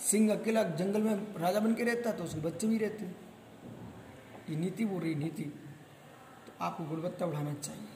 सिंह 0.00 0.32
अकेला 0.32 0.62
जंगल 0.62 1.02
में 1.02 1.34
राजा 1.36 1.60
बन 1.60 1.74
के 1.74 1.84
रहता 1.84 2.12
तो 2.12 2.24
उसके 2.24 2.40
बच्चे 2.40 2.66
भी 2.66 2.78
रहते। 2.78 3.04
ये 4.50 4.56
नीति 4.56 4.84
बोल 4.84 5.02
रही 5.02 5.14
नीति। 5.14 5.42
तो 6.46 6.52
आपको 6.60 6.84
गुणवत्ता 6.84 7.26
बढ़ाना 7.26 7.54
चाहिए। 7.54 7.86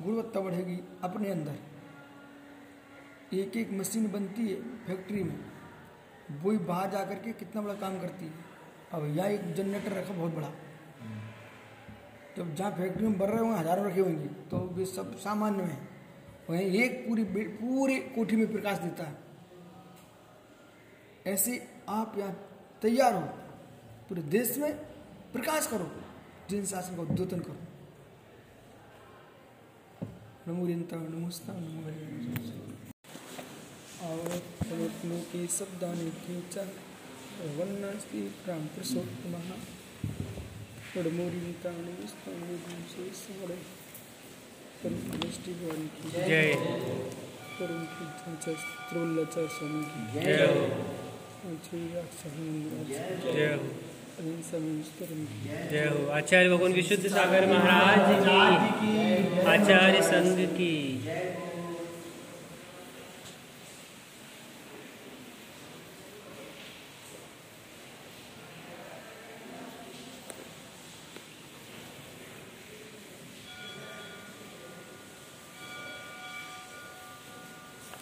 गुणवत्ता 0.00 0.40
बढ़ेगी 0.40 0.78
अपने 1.04 1.30
अंदर। 1.30 1.58
एक 3.32 3.56
एक 3.56 3.72
मशीन 3.72 4.10
बनती 4.12 4.48
है 4.48 4.56
फैक्ट्री 4.86 5.22
में। 5.22 5.38
वही 6.42 6.58
बाहर 6.58 6.90
जा 6.90 7.04
करके 7.04 7.32
कितना 7.34 7.62
बड़ा 7.62 7.74
काम 7.76 7.98
करती 8.00 8.26
है। 8.26 8.32
अब 8.92 9.16
यहाँ 9.16 9.28
एक 9.30 9.54
जनरेटर 9.54 9.92
रखा 9.92 10.14
बहुत 10.14 10.32
बड़ा। 10.32 10.50
जब 12.36 12.54
जहाँ 12.54 12.70
फैक्ट्री 12.70 13.06
में 13.06 13.18
बढ़ 13.18 13.30
रहे 13.30 13.40
होंगे 13.40 13.58
हज़ारों 13.58 13.84
रखे 13.86 14.00
होंगे। 14.00 14.28
तो 14.50 14.58
वे 14.76 14.84
सब 14.86 15.16
सामान्य 15.18 15.62
में 15.62 15.78
वहीं 16.50 16.82
एक 16.82 17.06
पूरी 17.08 17.24
पूरे 17.24 17.98
कोठी 18.14 18.36
में 18.36 18.50
प्रकाश 18.52 18.78
देता 18.78 19.04
है। 19.04 19.16
ऐसे 21.26 21.52
आप 21.88 22.18
यहाँ 22.18 22.32
तैयार 22.82 23.14
हो। 23.14 23.20
पूरे 24.08 24.22
देश 24.30 24.56
में 24.58 24.72
प्रकाश 25.32 25.66
करो। 25.66 25.90
जिन 26.50 26.64
शासन 26.66 26.96
का 26.96 27.02
उद्योतन 27.02 27.40
करो। 27.40 27.56
नमो 30.48 30.66
नमो 30.66 31.08
नमोस्ता 31.08 31.52
नमो 31.52 32.93
साड़े 43.12 43.56
परम 44.82 45.20
दृष्टि 45.20 45.52
भगवान 45.52 45.86
की 45.86 46.10
जय। 46.10 46.52
जय 50.14 50.46
हो 50.46 50.64
आचार्य 52.92 53.24
जय। 53.34 53.56
हो 53.56 53.64
जय। 55.72 55.84
हो 55.84 56.10
भगवान 56.50 56.72
विशुद्ध 56.72 57.08
सागर 57.08 57.46
महाराज 57.46 58.24
की। 58.24 59.46
आचार्य 59.46 60.02
संघ 60.02 60.48
की 60.50 60.74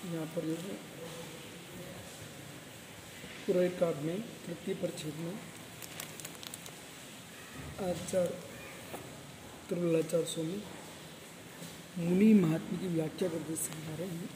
यहाँ 0.05 0.22
पर 0.37 0.43
जो 0.43 0.55
है 0.55 0.75
पूरे 3.47 3.69
काव्य 3.69 4.03
में, 4.03 4.21
तृतीय 4.21 4.75
परिच्छेद 4.75 5.15
में। 5.15 5.35
आचार्य 7.91 8.41
त्रुलाचार 9.69 10.25
स्वामी 10.25 10.63
मुनि 11.99 12.35
महात्मा 12.35 12.79
की 12.79 12.89
व्याख्या 12.89 13.29
करके 13.29 13.57
समझा 13.57 13.95
रहे 13.97 14.09
हैं। 14.09 14.31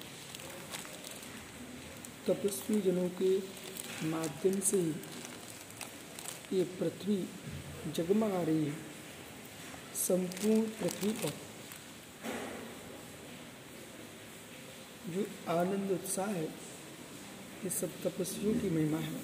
तपस्वी 2.26 2.80
जनों 2.80 3.09
के 3.09 3.38
माध्यम 4.06 4.61
से 4.61 4.76
ही 4.76 4.94
ये 6.59 6.64
पृथ्वी 6.64 7.28
जगमगा 7.92 8.42
रही 8.42 8.64
है। 8.64 8.76
संपूर्ण 9.94 10.62
पृथ्वी 10.62 11.12
पर। 11.12 11.45
जो 15.16 15.24
आनंद, 15.48 15.90
उत्साह 15.92 16.26
है, 16.26 16.44
ये 17.64 17.70
सब 17.70 17.90
तपस्वियों 18.02 18.55
की 18.55 18.70
महिमा 18.70 18.98
है। 18.98 19.20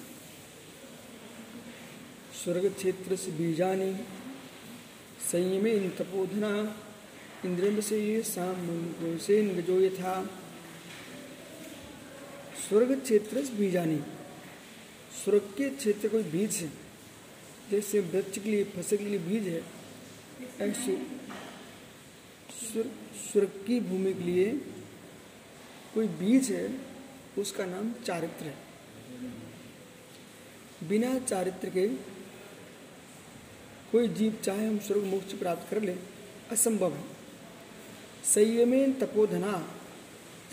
स्वर्ग 2.43 2.73
क्षेत्र 2.73 3.15
से 3.15 3.31
बीजानी, 3.31 3.93
संयमे 5.31 5.71
इन 5.71 5.89
तपोधना 5.89 6.51
इंद्रिय 7.45 7.81
से 7.81 7.99
ये 7.99 8.23
शाम 8.23 9.17
से 9.19 9.41
गजो 9.55 9.79
यथा 9.81 10.13
स्वर्ग 12.67 12.99
क्षेत्र 13.01 13.45
से 13.45 13.53
बीजानी, 13.53 13.99
स्वर्ग 15.23 15.53
के 15.57 15.69
क्षेत्र 15.69 16.09
कोई 16.09 16.23
बीज 16.23 16.55
है? 16.55 16.69
जैसे 17.71 17.99
वृक्ष 17.99 18.37
के 18.37 18.49
लिए, 18.49 18.63
फ़सल 18.65 18.97
के 18.97 19.05
लिए 19.05 19.19
बीज 19.19 19.47
है, 19.47 19.63
ऐसे 20.61 20.95
स्वर्ग 23.23 23.63
की 23.67 23.79
भूमि 23.79 24.13
के 24.13 24.23
लिए 24.23 24.51
कोई 25.93 26.07
बीज 26.19 26.51
है, 26.51 26.67
उसका 27.37 27.65
नाम 27.65 27.91
चारित्र 28.05 28.45
है। 28.45 28.55
बिना 30.89 31.17
चारित्र 31.19 31.69
के 31.69 31.87
कोई 33.91 34.07
जीव 34.09 34.37
चाहे 34.43 34.67
हम 34.67 34.77
स्वर्ग 34.79 35.03
मोक्ष 35.03 35.33
प्राप्त 35.33 35.69
कर 35.69 35.81
ले, 35.81 35.95
असंभव 36.51 36.93
है। 36.93 37.03
संयमे 38.25 38.85
तपोधना, 39.01 39.53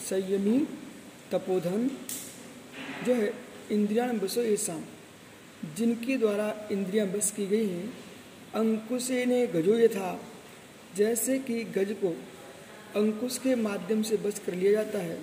संयमी 0.09 0.59
तपोधन 1.33 1.89
जो 3.07 3.15
है 3.15 3.33
इंद्रियाँ 3.73 4.09
बसो 4.15 4.43
ऐसा 4.45 4.81
जिनके 5.77 6.17
द्वारा 6.17 6.69
इंद्रियाँ 6.73 7.07
बस 7.07 7.31
की 7.31 7.47
गई 7.47 7.69
हैं 7.69 7.89
अंकुशे 8.55 9.25
ने 9.27 9.47
गजो 9.47 9.75
ये 9.79 9.89
था 9.89 10.21
जैसे 10.97 11.39
कि 11.39 11.63
गज 11.77 11.95
को 12.05 12.11
अंकुश 12.97 13.39
के 13.39 13.55
माध्यम 13.55 14.03
से 14.03 14.17
बस 14.17 14.43
कर 14.47 14.55
लिया 14.55 14.73
जाता 14.73 14.99
है। 14.99 15.21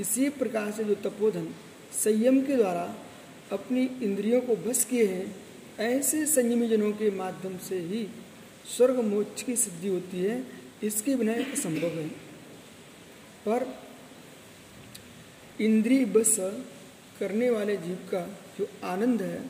इसी 0.00 0.28
प्रकार 0.28 0.70
से 0.70 0.84
जो 0.84 0.94
तपोधन 0.94 1.54
संयम 1.92 2.42
के 2.42 2.56
द्वारा 2.56 2.96
अपनी 3.52 3.84
इंद्रियों 4.02 4.40
को 4.40 4.56
बस 4.56 4.84
किए 4.84 5.06
हैं, 5.06 5.36
ऐसे 5.78 6.26
संयमी 6.26 6.68
जनों 6.68 6.92
के 6.92 7.10
माध्यम 7.10 7.58
से 7.58 7.78
ही 7.78 8.08
स्वर्ग 8.76 9.00
मोक्ष 9.00 9.42
की 9.42 9.56
सिद्धि 9.56 9.88
होती 9.88 10.20
है। 10.20 10.46
इसके 10.82 11.16
बिना 11.16 11.32
यह 11.32 11.54
संभव 11.54 11.88
है। 11.88 12.08
पर 13.48 13.78
इंद्रिय 15.60 16.04
बस 16.04 16.36
करने 17.20 17.50
वाले 17.50 17.76
जीव 17.76 17.94
का 17.94 18.38
जो 18.58 18.68
आनंद 18.84 19.22
है, 19.22 19.44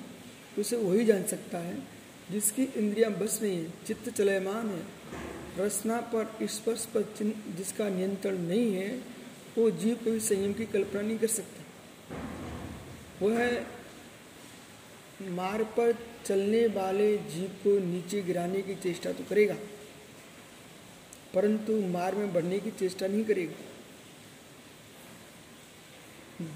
उसे 0.58 0.76
वही 0.76 1.04
जान 1.04 1.22
सकता 1.22 1.58
है, 1.58 1.82
जिसकी 2.30 2.62
इंद्रियाँ 2.62 3.12
बस 3.12 3.42
नहीं 3.42 3.56
है, 3.56 3.70
चित्त 3.86 4.10
चलयमान 4.10 4.68
है। 4.68 5.01
रचना 5.58 6.00
पर 6.12 6.46
स्पर्श 6.48 6.84
पर 6.94 7.02
जिसका 7.56 7.88
नियंत्रण 7.88 8.38
नहीं 8.38 8.74
है, 8.74 8.88
वो 9.58 9.70
जीव 9.72 9.94
कभी 9.96 10.20
संयम 10.20 10.52
की 10.52 10.66
कल्पना 10.66 11.00
नहीं 11.00 11.18
कर 11.18 11.26
सकता। 11.28 11.60
वह 13.22 13.38
मार्ग 15.30 15.66
पर 15.76 15.92
चलने 16.26 16.66
वाले 16.74 17.16
जीव 17.28 17.48
को 17.64 17.78
नीचे 17.86 18.22
गिराने 18.22 18.62
की 18.62 18.74
चेष्टा 18.76 19.12
तो 19.12 19.24
करेगा, 19.24 19.56
परंतु 21.34 21.72
मार्ग 21.88 22.18
में 22.18 22.32
बढ़ने 22.32 22.58
की 22.60 22.70
चेष्टा 22.70 23.06
नहीं 23.06 23.24
करेगा। 23.24 23.54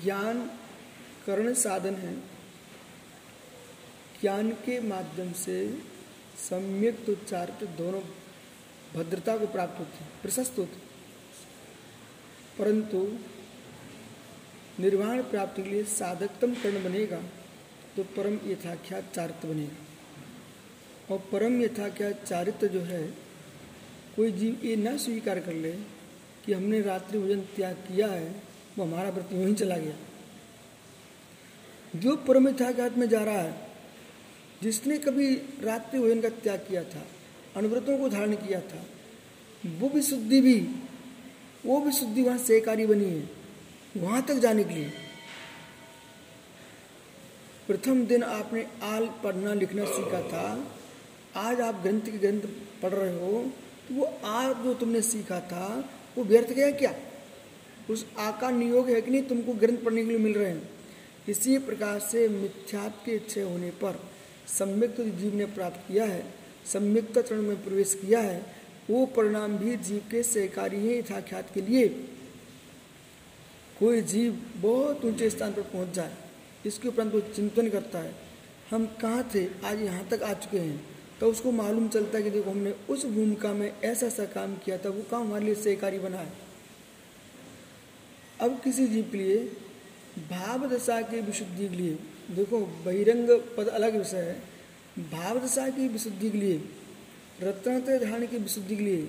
ज्ञान 0.03 0.41
करण 1.27 1.53
साधन 1.57 1.95
है। 1.97 2.15
ज्ञान 4.21 4.51
के 4.65 4.79
माध्यम 4.81 5.33
से 5.37 5.57
सम्यक 6.41 7.09
उच्चारित 7.09 7.69
दोनों 7.79 8.01
भद्रता 8.97 9.37
को 9.37 9.47
प्राप्त 9.47 9.79
होती 9.79 10.05
प्रशस्त 10.23 10.59
होती 10.59 10.81
परंतु 12.59 13.01
निर्वाण 14.81 15.23
प्राप्ति 15.23 15.63
के 15.63 15.71
लिए 15.71 15.85
साधकतम 15.91 16.55
कर्ण 16.55 16.83
बनेगा 16.85 17.21
तो 17.97 18.03
परम 18.17 18.39
यथाख्यात 18.47 19.05
चारित्र 19.15 19.49
बनेगा। 19.49 19.85
और 21.11 21.19
परम 21.33 21.61
यथाख्यात 21.63 22.25
चारित्र 22.25 22.67
जो 22.69 22.81
है, 22.81 23.03
कोई 24.17 24.33
जीव 24.33 24.61
ये 24.65 24.77
न 24.77 24.97
स्वीकार 24.97 25.39
कर 25.41 25.53
ले 25.55 25.71
कि 26.47 26.53
हमने 26.53 26.81
रात्रि 26.81 27.19
भोजन 27.19 27.41
त्याग 27.57 27.77
किया 27.89 28.09
है, 28.09 28.35
वो 28.79 28.85
हमारा 28.85 29.11
व्रत 29.11 29.29
यूँ 29.33 29.47
ही 29.47 29.55
चला 29.55 29.77
गया। 29.77 29.95
जो 31.95 32.17
परम 32.17 32.49
यथाख्यात 32.49 32.97
में 32.97 33.09
जा 33.09 33.23
रहा 33.25 33.41
है, 33.41 33.55
जिसने 34.63 34.99
कभी 34.99 35.35
रात्रि 35.63 36.01
भोजन 36.01 36.21
का 36.21 36.29
त्याग 36.29 36.61
किया 36.69 36.83
था 36.85 37.03
अनुव्रतों 37.57 37.99
को 37.99 38.09
धारण 38.09 38.35
किया 38.37 38.61
था। 38.63 38.85
वो 39.65 39.89
भी 39.89 40.03
शुद्धि 40.03 40.41
भी, 40.41 40.59
वो 41.67 41.81
भी 41.81 41.93
शुद्धि 41.93 42.23
वहाँ 42.23 42.39
सहकारी 42.39 42.87
बनी 42.87 43.05
है, 43.07 43.29
वहाँ 43.97 44.23
तक 44.23 44.35
जाने 44.37 44.65
के 44.65 44.75
लिए। 44.75 44.91
प्रथम 47.69 48.05
दिन 48.07 48.23
आपने 48.23 48.67
आल 48.85 49.07
पढ़ना 49.25 49.55
लिखना 49.55 49.85
सीखा 49.87 50.21
था। 50.23 50.47
आज 51.39 51.61
आप 51.61 51.81
ग्रंथ 51.83 52.01
के 52.03 52.19
ग्रंथ 52.19 52.41
पढ़ 52.83 52.93
रहे 52.93 53.15
हो 53.15 53.43
तो 53.89 53.95
वो 53.95 54.05
आज 54.27 54.57
जो 54.65 54.75
तुमने 54.75 55.01
सीखा 55.03 55.41
था, 55.43 55.67
वो 56.17 56.25
व्यर्थ 56.25 56.51
गया 56.51 56.71
क्या? 56.73 56.95
उस 57.91 58.07
आकार 58.19 58.53
नियोग 58.53 58.89
है 58.91 59.01
कि 59.03 59.11
नहीं 59.11 59.23
तुमको 59.23 59.53
ग्रंथ 59.55 59.79
पढ़ने 59.79 60.03
के 60.03 60.09
लिए 60.09 60.19
मिल 60.19 60.35
रहे 60.35 60.49
हैं? 60.49 60.71
इसी 61.29 61.59
प्रकार 61.59 61.99
से 62.03 62.29
मिथ्यात्व 62.29 63.05
के 63.05 63.13
इच्छे 63.13 63.43
होने 63.43 63.71
पर 63.83 64.01
सम्यक्त 64.49 65.01
जीव 65.19 65.35
ने 65.35 65.47
प्राप्त 65.47 65.81
किया 65.89 66.05
है। 66.05 66.25
सम्यक्त 66.67 67.19
चरण 67.19 67.43
में 67.43 67.63
प्रवेश 67.65 67.95
किया 67.95 68.21
है, 68.21 68.45
वो 68.91 69.05
परिणाम 69.07 69.57
भी 69.59 69.77
जीव 69.79 70.03
के 70.11 70.23
सहकारी 70.25 70.77
है 70.79 70.99
यथाख्यात 70.99 71.51
के 71.55 71.61
लिए। 71.61 71.89
कोई 73.79 74.01
जीव 74.03 74.41
बहुत 74.57 75.05
ऊँचे 75.05 75.31
स्थान 75.31 75.53
पर 75.53 75.63
पहुँच 75.63 75.95
जाए, 75.95 76.13
इसके 76.67 76.89
उपरांत 76.89 77.13
वो 77.15 77.21
चिंतन 77.35 77.69
करता 77.71 77.99
है, 77.99 78.15
हम 78.71 78.87
कहाँ 79.01 79.29
थे, 79.35 79.47
आज 79.65 79.81
यहाँ 79.81 80.07
तक 80.09 80.23
आ 80.23 80.33
चुके 80.35 80.59
हैं। 80.59 80.85
तो 81.21 81.31
उसको 81.31 81.51
मालूम 81.53 81.89
चलता 81.89 82.19
है 82.19 82.25
कि 82.25 82.31
देखो, 82.31 82.51
हमने 82.51 82.75
उस 82.89 83.05
भूमिका 83.07 83.53
में 83.53 83.73
ऐसा 83.83 84.07
ऐसा 84.07 84.25
काम 84.25 84.55
किया 84.57 84.79
था, 84.79 84.89
वो 84.89 85.03
काम 85.11 85.23
हमारे 85.23 85.45
लिए 85.45 85.55
सहकारी 85.55 85.99
बना 85.99 86.19
है। 86.19 86.33
अब 88.41 88.61
किसी 88.65 88.87
जीव 88.87 89.09
के 89.13 89.19
लिए, 89.19 89.39
भाव 90.31 90.67
दशा 90.69 91.01
की 91.03 91.21
विशुद्धि 91.21 91.69
के 91.69 91.77
लिए, 91.77 91.99
देखो, 92.31 92.61
बहिरंग 92.85 93.31
पद 93.57 93.69
अलग 93.69 93.97
विषय 93.97 94.17
है। 94.19 94.56
भाव 94.99 95.39
दशा 95.39 95.69
की 95.69 95.89
विशुद्धि 95.89 96.31
के 96.31 96.39
लिए 96.39 96.57
रत्नत्र 97.43 98.05
धारण 98.05 98.27
की 98.27 98.37
विशुद्धि 98.37 98.77
के 98.77 98.83
लिए 98.83 99.03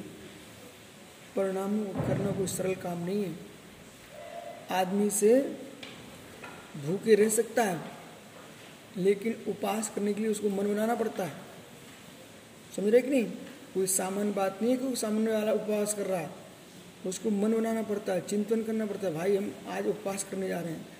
परिणाम 1.35 1.83
करना 1.83 2.31
कोई 2.31 2.47
सरल 2.47 2.75
काम 2.75 3.05
नहीं 3.05 3.23
है। 3.23 3.35
आदमी 4.71 5.09
से 5.09 5.39
भूखे 6.85 7.15
रह 7.15 7.29
सकता 7.29 7.63
है, 7.63 7.79
लेकिन 8.97 9.35
उपास 9.47 9.91
करने 9.95 10.13
के 10.13 10.21
लिए 10.21 10.31
उसको 10.31 10.49
मन 10.49 10.67
बनाना 10.67 10.95
पड़ता 10.95 11.23
है। 11.23 11.33
समझ 12.75 12.87
रहे 12.87 13.01
कि 13.01 13.09
नहीं? 13.09 13.25
कोई 13.73 13.87
सामान्य 13.87 14.31
बात 14.31 14.61
नहीं 14.61 14.77
है 14.77 14.77
कि 14.77 14.95
सामान्य 14.95 15.31
वाला 15.31 15.53
उपवास 15.53 15.93
कर 15.93 16.05
रहा 16.05 16.19
है। 16.19 16.29
उसको 17.05 17.29
मन 17.29 17.53
बनाना 17.53 17.81
पड़ता 17.81 18.13
है, 18.13 18.21
चिंतन 18.21 18.63
करना 18.63 18.85
पड़ता 18.85 19.07
है, 19.07 19.13
भाई 19.13 19.37
हम 19.37 19.55
आज 19.67 19.87
उपवास 19.87 20.23
करने 20.23 20.47
जा 20.47 20.59
रहे 20.59 20.71
हैं। 20.71 20.96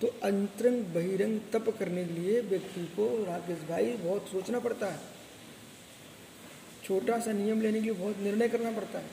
तो 0.00 0.06
अंतरंग 0.22 0.84
बहिरंग 0.84 1.40
तप 1.52 1.76
करने 1.78 2.04
के 2.04 2.12
लिए 2.12 2.40
व्यक्ति 2.40 2.80
को 2.80 3.24
राकेश 3.24 3.58
भाई 3.68 3.92
बहुत 3.92 4.28
सोचना 4.28 4.58
पड़ता 4.58 4.86
है। 4.86 4.98
छोटा 6.84 7.18
सा 7.18 7.32
नियम 7.32 7.60
लेने 7.60 7.78
के 7.78 7.84
लिए 7.84 7.92
बहुत 7.92 8.18
निर्णय 8.18 8.48
करना 8.48 8.70
पड़ता 8.70 8.98
है। 8.98 9.04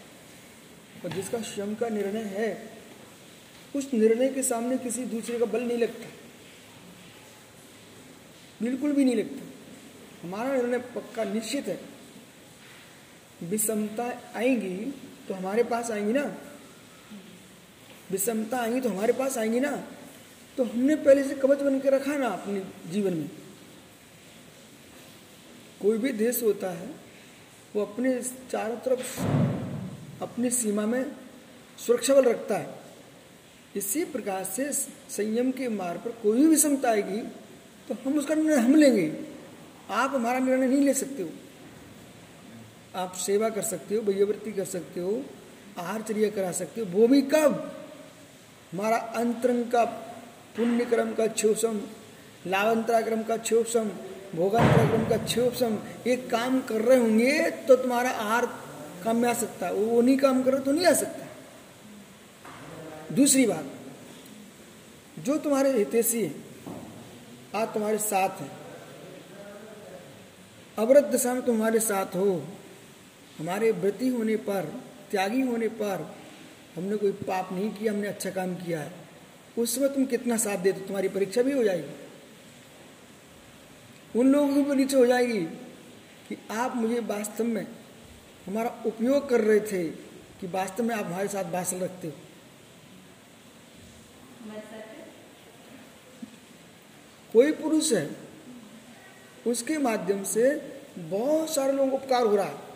और 1.06 1.12
जिसका 1.12 1.41
स्वयं 1.41 1.76
का 1.76 1.89
निर्णय 1.89 2.22
है, 2.22 2.70
उस 3.76 3.94
निर्णय 3.94 4.30
के 4.30 4.44
सामने 4.44 4.78
किसी 4.78 5.06
दूसरे 5.06 5.39
का 5.39 5.46
बल 5.46 5.62
नहीं 5.62 5.78
लगता। 5.78 6.10
बिल्कुल 8.62 8.91
भी 8.91 9.06
नहीं 9.06 9.15
लगता। 9.15 9.48
हमारा 10.24 10.56
निर्णय 10.56 10.78
पक्का 10.78 11.24
निश्चित 11.24 11.67
है। 11.67 11.80
विषमता 13.44 14.22
आएँगी 14.36 14.94
तो 15.28 15.34
हमारे 15.34 15.63
पास 15.63 15.91
आएँगी 15.91 16.13
ना। 16.13 16.38
विषमता 18.12 18.58
आएँगी 18.58 18.82
तो 18.82 18.89
हमारे 18.89 19.13
पास 19.13 19.38
आएँगी 19.38 19.60
ना। 19.60 19.84
तो 20.58 20.64
हमने 20.64 20.96
पहले 20.96 21.24
से 21.24 21.36
कवच 21.36 21.62
बन 21.62 21.80
के 21.80 21.90
रखा 21.90 22.18
ना 22.18 22.28
अपने 22.28 22.62
जीवन 22.92 23.14
में। 23.14 23.30
कोई 25.82 25.98
भी 25.98 26.12
देश 26.14 26.42
होता 26.44 26.70
है, 26.70 26.90
वो 27.76 27.82
अपने 27.82 28.22
चारों 28.52 28.78
तरफ़ 28.78 29.20
अपनी 30.22 30.50
सीमा 30.50 30.86
में 30.86 31.12
सुरक्षा 31.78 32.16
बल 32.16 32.24
रखता 32.24 32.58
है। 32.58 32.80
इसी 33.76 34.04
प्रकार 34.06 34.44
से 34.44 34.72
संयम 34.72 35.52
के 35.52 35.70
मार्ग 35.70 36.00
पर 36.00 36.12
कोई 36.24 36.38
भी 36.38 36.48
विषमता 36.48 36.90
आएगी 36.90 37.22
तो 37.90 37.96
हम 38.06 38.18
उसका 38.18 38.36
निर्णय 38.36 38.56
हम 38.56 38.76
लेंगे। 38.76 39.12
आप 39.90 40.12
हमारा 40.16 40.40
निर्णय 40.40 40.68
नहीं 40.68 40.82
ले 40.82 40.94
सकते 40.94 41.24
हो। 41.24 41.30
आप 42.96 43.14
सेवा 43.16 43.50
कर 43.50 43.62
सकते 43.62 43.96
हो, 43.96 44.02
भैयावृत्ति 44.02 44.52
कर 44.52 44.66
सकते 44.66 45.00
हो, 45.00 45.24
आहार 45.78 46.02
चर्या 46.02 46.30
करा 46.30 46.52
सकते 46.52 46.82
हो, 46.82 46.88
वो 46.90 47.08
भी 47.08 47.22
कब? 47.24 47.54
हमारा 48.74 48.98
अंतरंग 48.98 49.66
का 49.66 49.84
पुण्य 50.58 50.86
क्रम 50.86 51.14
का 51.14 51.28
क्षोषम 51.30 51.80
लावंतरा 52.48 53.02
क्रम 53.02 53.22
का 53.24 53.38
क्षोषम 53.38 53.90
भोगांतरा 54.36 54.86
क्रम 54.88 55.06
का 55.10 55.18
क्षोषम 55.18 55.78
ये 56.08 56.16
काम 56.32 56.60
कर 56.62 56.82
रहे 56.82 56.98
होंगे 57.00 57.50
तो 57.68 57.76
तुम्हारा 57.76 58.10
आहार 58.10 58.46
काम 59.04 59.18
में 59.18 59.30
आ 59.30 59.34
सकता 59.34 59.66
है। 59.66 59.74
वो 59.74 60.02
नहीं 60.02 60.18
काम 60.18 60.42
कर 60.44 60.60
तो 60.60 60.72
नहीं 60.72 60.86
आ 60.86 60.94
सकता। 60.94 61.28
दूसरी 63.16 63.46
बात, 63.46 63.66
जो 65.20 65.38
तुम्हारे 65.38 65.72
हितेशी 65.72 66.22
है, 66.22 66.34
आज 67.56 67.68
तुम्हारे 67.68 67.98
साथ 67.98 68.42
है, 68.42 68.50
अवरत 70.78 71.04
दशा 71.06 71.34
में 71.34 71.42
तुम्हारे 71.46 71.80
साथ 71.82 72.16
हो, 72.16 72.42
हमारे 73.40 73.72
व्रति 73.74 74.08
होने 74.08 74.36
पर, 74.36 74.72
त्यागी 75.12 75.42
होने 75.42 75.68
पर 75.82 76.08
हमने 76.76 76.96
कोई 76.96 77.12
पाप 77.12 77.52
नहीं 77.54 77.70
किया, 77.72 77.94
हमने 77.94 78.08
अच्छा 78.08 78.30
काम 78.30 78.56
किया 78.56 78.80
है। 78.80 78.92
उस 79.58 79.76
समय 79.76 79.90
तुम 79.90 80.06
कितना 80.06 80.38
साथ 80.38 80.58
देते 80.58 80.80
तो 80.80 80.86
तुम्हारी 80.86 81.10
परीक्षा 81.10 81.42
भी 81.42 81.52
हो 81.52 81.64
जाएगी। 81.64 81.94
उन 84.20 84.32
लोगों 84.32 84.54
की 84.56 84.64
परीक्षा 84.64 84.98
हो 84.98 85.06
जाएगी 85.06 85.42
कि 86.30 86.38
आप 86.52 86.76
मुझे 86.76 87.00
वास्तव 87.00 87.44
में 87.44 87.68
हमारा 88.48 88.70
उपयोग 88.86 89.30
कर 89.30 89.42
रहे 89.42 89.60
थे 89.62 89.84
कि 90.42 90.48
वास्तव 90.48 90.84
में 90.84 90.96
आप 90.96 91.06
हमारे 91.06 91.28
साथ 91.28 91.44
बासल 91.44 91.78
रखते 91.78 92.08
हो। 92.08 92.14
कोई 97.34 97.52
पुरुष 97.52 97.92
है, 97.94 98.10
उसके 99.48 99.78
माध्यम 99.78 100.24
से 100.24 100.50
बहुत 101.00 101.50
सारे 101.50 101.74
लोगों 101.74 101.90
को 101.92 101.98
उपकार 101.98 102.26
हो 102.26 102.36
रहा 102.36 102.46
है। 102.46 102.70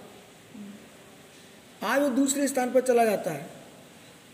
आज 1.83 2.01
वो 2.01 2.09
दूसरे 2.09 2.47
स्थान 2.47 2.71
पर 2.71 2.81
चला 2.81 3.05
जाता 3.05 3.31
है। 3.31 3.49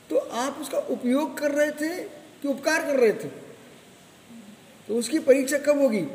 तो 0.09 0.17
आप 0.17 0.57
उसका 0.61 0.77
उपयोग 0.77 1.37
कर 1.37 1.51
रहे 1.51 1.71
थे 1.71 2.20
कि 2.41 2.47
उपकार 2.47 2.85
कर 2.85 2.99
रहे 2.99 3.13
थे। 3.13 3.27
तो 4.87 4.95
उसकी 4.95 5.19
परीक्षा 5.19 5.57
कब 5.57 5.79
होगी? 5.79 6.05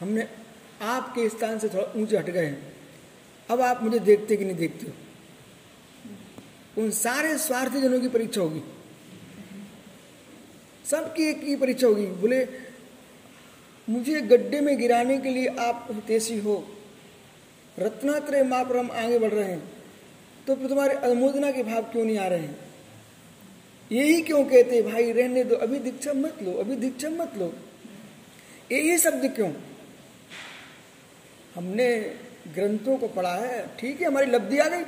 हमने 0.00 0.28
आपके 0.82 1.28
स्थान 1.28 1.58
से 1.58 1.68
थोड़ा 1.68 1.92
ऊँचे 1.96 2.16
हट 2.16 2.30
गए 2.30 2.46
हैं। 2.46 2.76
अब 3.50 3.60
आप 3.60 3.82
मुझे 3.82 3.98
देखते 3.98 4.36
कि 4.36 4.44
नहीं 4.44 4.56
देखते 4.56 4.86
हो? 4.86 4.92
उन 6.82 6.90
सारे 6.90 7.38
स्वार्थी 7.38 7.80
जनों 7.80 8.00
की 8.00 8.08
परीक्षा 8.08 8.40
होगी। 8.40 8.60
सबकी 10.90 11.22
एक 11.22 11.44
ही 11.44 11.56
परीक्षा 11.56 11.86
होगी। 11.86 12.06
बोले, 12.06 12.48
मुझे 13.88 14.20
गड्ढे 14.20 14.60
में 14.60 14.78
गिराने 14.78 15.18
के 15.18 15.28
लिए 15.28 15.46
आप 15.46 15.88
हितेशी 15.90 16.38
हो। 16.38 16.68
रत्नात्रय 17.78 18.42
मापरम 18.42 18.90
आगे 18.90 19.18
बढ़ 19.18 19.30
रहे 19.30 19.50
हैं। 19.50 19.72
तो 20.46 20.54
तुम्हारे 20.54 20.94
अनुमोदना 20.94 21.52
के 21.52 21.62
भाव 21.62 21.82
क्यों 21.82 22.04
नहीं 22.04 22.18
आ 22.18 22.26
रहे 22.26 22.38
हैं? 22.38 22.69
यही 23.92 24.20
क्यों 24.22 24.44
कहते 24.44 24.82
भाई, 24.82 25.12
रहने 25.12 25.44
दो, 25.44 25.56
अभी 25.56 25.78
दीक्षा 25.78 26.12
मत 26.12 26.42
लो, 26.42 26.52
अभी 26.52 26.76
दीक्षा 26.76 27.08
मत 27.10 27.32
लो। 27.36 27.52
यही 28.72 28.98
शब्द 28.98 29.32
क्यों? 29.34 29.50
हमने 31.54 32.16
ग्रंथों 32.54 32.96
को 32.96 33.08
पढ़ा 33.08 33.34
है, 33.34 33.66
ठीक 33.78 34.00
है, 34.00 34.06
हमारी 34.06 34.26
लब्धि 34.26 34.58
आ 34.58 34.68
गई। 34.68 34.82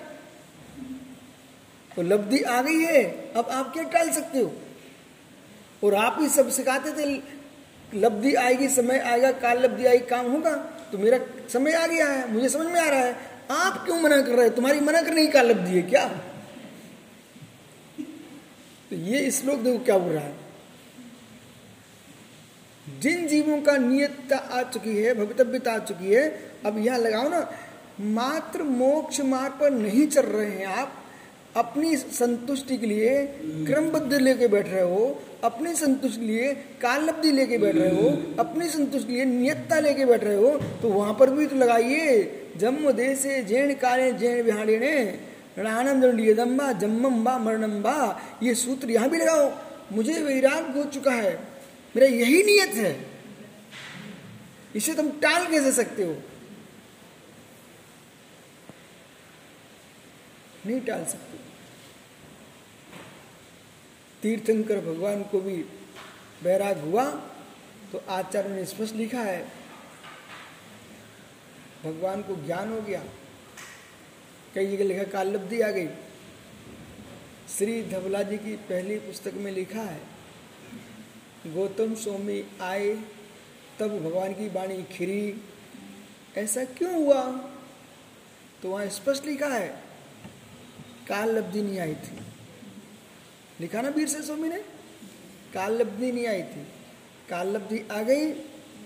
तो 1.96 2.02
लब्धि 2.02 2.42
आ 2.42 2.62
गई 2.62 2.80
है, 2.80 3.04
अब 3.36 3.48
आप 3.48 3.72
क्या 3.72 3.82
टाल 3.82 4.10
सकते 4.10 4.38
हो? 4.38 4.52
और 5.84 5.94
आप 5.94 6.16
ही 6.20 6.28
सब 6.28 6.50
सिखाते 6.50 6.92
थे, 6.92 7.20
लब्धि 7.94 8.34
आएगी, 8.34 8.68
समय 8.68 8.98
आएगा, 8.98 9.32
काल 9.32 9.58
लब्धि 9.58 9.86
आएगी 9.86 10.06
काम 10.06 10.26
होगा 10.26 10.54
तो 10.92 10.98
मेरा 10.98 11.18
समय 11.48 11.72
आ 11.72 11.86
गया 11.86 12.06
है, 12.06 12.32
मुझे 12.32 12.48
समझ 12.48 12.66
में 12.66 12.80
आ 12.80 12.88
रहा 12.88 13.00
है। 13.00 13.16
आप 13.50 13.84
क्यों 13.84 14.00
मना 14.00 14.20
कर 14.22 14.32
रहे 14.32 14.46
हैं? 14.46 14.54
तुम्हारी 14.54 14.80
मना 14.80 15.02
करने 15.02 15.26
की 15.26 15.32
काल 15.32 15.46
लब्धि 15.46 15.76
है 15.76 15.82
क्या? 15.82 16.31
तो 18.92 18.96
ये 18.98 19.30
श्लोक 19.30 19.58
देखो 19.58 19.78
क्या 19.84 19.96
बोल 19.98 20.12
रहा 20.12 20.22
है? 20.22 20.34
जिन 23.00 23.26
जीवों 23.28 23.60
का 23.62 23.76
नियतता 23.76 24.36
आ 24.36 24.62
चुकी 24.62 24.96
है, 24.96 25.14
भवितव्यता 25.14 25.72
आ 25.72 25.78
चुकी 25.80 26.12
है, 26.14 26.24
अब 26.66 26.78
यहाँ 26.78 26.98
लगाओ 26.98 27.28
ना, 27.28 27.40
मात्र 28.00 28.62
मोक्ष 28.62 29.20
मार्ग 29.20 29.52
पर 29.52 29.70
नहीं 29.70 30.06
चल 30.06 30.26
रहे 30.26 30.50
हैं 30.50 30.66
आप। 30.66 30.98
अपनी 31.56 31.96
संतुष्टि 31.96 32.76
के 32.78 32.86
लिए 32.86 33.16
क्रमबद्ध 33.66 34.12
लेके 34.14 34.48
बैठ 34.48 34.68
रहे 34.68 34.82
हो, 34.82 35.22
अपनी 35.44 35.74
संतुष्टि 35.74 36.20
के 36.20 36.26
लिए 36.26 36.52
कालब्धि 36.82 37.32
लेके 37.32 37.58
बैठ 37.58 37.74
रहे 37.74 37.94
हो, 37.96 38.36
अपनी 38.38 38.68
संतुष्टि 38.68 39.08
के 39.08 39.14
लिए 39.14 39.24
नियतता 39.24 39.80
लेके 39.80 40.04
बैठ 40.04 40.24
रहे 40.24 40.36
हो 40.36 40.56
तो 40.82 40.88
वहाँ 40.88 41.14
पर 41.14 41.30
भी 41.30 41.46
तो 41.46 41.56
लगाइए। 41.56 42.22
जम्म 42.56 42.92
देशे 42.92 43.42
जैन 43.44 43.74
काले 43.74 44.12
जैन 44.12 44.42
बिहाड़ी 44.44 44.78
ने 44.78 44.96
रणम 45.58 47.24
बा 47.24 47.36
मरणम 47.38 47.82
बा 47.82 47.96
ये 48.42 48.54
सूत्र 48.54 48.90
यहाँ 48.90 49.08
भी 49.10 49.18
लगाओ। 49.18 49.50
मुझे 49.92 50.20
वैराग 50.22 50.76
हो 50.76 50.84
चुका 50.90 51.12
है। 51.12 51.34
मेरा 51.96 52.06
यही 52.08 52.42
नियत 52.42 52.74
है। 52.76 52.92
इसे 54.74 54.94
तुम 54.94 55.10
टाल 55.20 55.46
कैसे 55.46 55.72
सकते 55.72 56.02
हो? 56.02 56.16
नहीं 60.66 60.80
टाल 60.80 61.04
सकते। 61.04 61.38
तीर्थंकर 64.22 64.80
भगवान 64.82 65.22
को 65.22 65.40
भी 65.40 65.56
बैराग 66.42 66.78
हुआ 66.80 67.04
तो 67.92 68.02
आचार्य 68.10 68.48
ने 68.48 68.64
स्पष्ट 68.64 68.94
लिखा 68.94 69.20
है, 69.20 69.42
भगवान 71.84 72.22
को 72.22 72.34
ज्ञान 72.46 72.72
हो 72.72 72.80
गया। 72.80 73.02
कई 74.54 74.66
जगह 74.66 74.84
लिखा 74.84 75.04
कालब्धि 75.12 75.60
आ 75.60 75.70
गई। 75.70 75.88
श्री 77.48 77.82
धवला 77.82 78.22
जी 78.22 78.36
की 78.38 78.54
पहली 78.64 78.98
पुस्तक 79.00 79.34
में 79.34 79.50
लिखा 79.52 79.82
है, 79.82 80.00
गौतम 81.46 81.94
स्वामी 81.94 82.44
आए, 82.62 82.94
तब 83.78 83.98
भगवान 84.00 84.32
की 84.32 84.48
वाणी 84.50 84.82
खिरी। 84.90 85.42
ऐसा 86.36 86.64
क्यों 86.72 86.94
हुआ? 86.94 87.22
तो 88.62 88.70
वहाँ 88.70 88.86
स्पष्ट 88.90 89.26
लिखा 89.26 89.48
है, 89.48 89.68
काल 91.08 91.30
लब्धि 91.30 91.62
नहीं 91.62 91.78
आई 91.78 91.94
थी। 91.96 92.20
लिखा 93.60 93.80
ना 93.82 93.88
वीर 93.90 94.08
से 94.08 94.22
स्वामी 94.22 94.48
ने? 94.48 94.58
काल 95.54 95.72
लब्धि 95.72 96.12
नहीं 96.12 96.26
आई 96.26 96.42
थी। 96.44 96.66
काल 97.28 97.48
लब्धि 97.48 97.80
आ 97.90 98.02
गई 98.02 98.30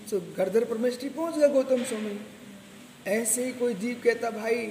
तो 0.07 0.19
गर्दर 0.37 0.63
परमेश्वरी 0.65 1.09
पहुँच 1.11 1.35
गया 1.35 1.47
गौतम 1.49 1.83
स्वामी। 1.83 2.19
ऐसे 3.11 3.45
ही 3.45 3.51
कोई 3.53 3.73
जीव 3.75 4.01
कहता, 4.03 4.29
भाई 4.31 4.67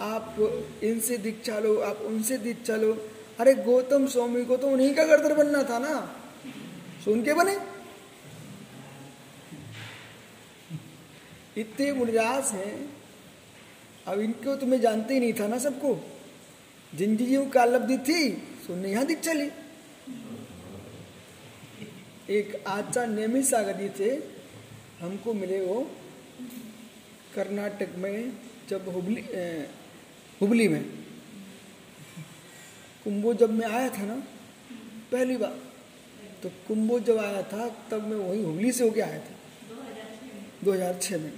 आप 0.00 0.36
इनसे 0.84 1.16
दीक्षा 1.18 1.58
लो 1.58 1.78
आप 1.80 2.00
उनसे 2.02 2.38
दीक्षा 2.38 2.76
लो 2.76 2.92
अरे 3.40 3.54
गौतम 3.54 4.06
स्वामी 4.06 4.44
को 4.44 4.56
तो 4.56 4.68
उन्हीं 4.68 4.94
का 4.94 5.04
गर्दर 5.04 5.34
बनना 5.34 5.62
था 5.62 5.78
ना। 5.78 5.94
सुन 7.04 7.22
के 7.24 7.34
बने? 7.34 7.56
इतने 11.56 11.92
मुनिराज 11.92 12.50
हैं। 12.52 12.94
अब 14.06 14.20
इनको 14.20 14.56
तो 14.56 14.66
मैं 14.66 14.80
जानते 14.80 15.14
ही 15.14 15.20
नहीं 15.20 15.32
था 15.32 15.46
ना 15.46 15.58
सबको। 15.58 15.94
जिन 16.92 17.16
जी 17.16 17.36
का 17.50 17.64
लब्धि 17.64 17.98
थी, 17.98 18.30
सुनने 18.66 18.90
यहाँ 18.90 19.06
दीक्षा 19.06 19.32
ली 19.32 19.50
एक 22.30 22.64
आचार्य 22.66 23.14
नियमित 23.14 23.44
सागर 23.44 23.88
थे। 24.00 24.10
हमको 25.00 25.32
मिले 25.34 25.60
वो 25.66 25.80
कर्नाटक 27.34 27.96
में 27.98 28.32
जब 28.70 28.88
हुबली 28.88 29.22
हुबली 30.40 30.68
में। 30.68 30.84
कुंभो 33.04 33.34
जब 33.34 33.50
मैं 33.50 33.66
आया 33.66 33.88
था 33.88 34.04
ना, 34.06 34.14
पहली 35.12 35.36
बार 35.36 35.58
तो 36.42 36.48
कुंभो 36.68 36.98
जब 37.00 37.18
आया 37.18 37.42
था, 37.42 37.68
तब 37.90 38.06
मैं 38.06 38.16
वही 38.16 38.42
हुबली 38.42 38.72
से 38.72 38.84
होके 38.84 39.00
आया 39.00 39.18
था। 39.18 39.34
2006 40.64 41.18
में। 41.18 41.32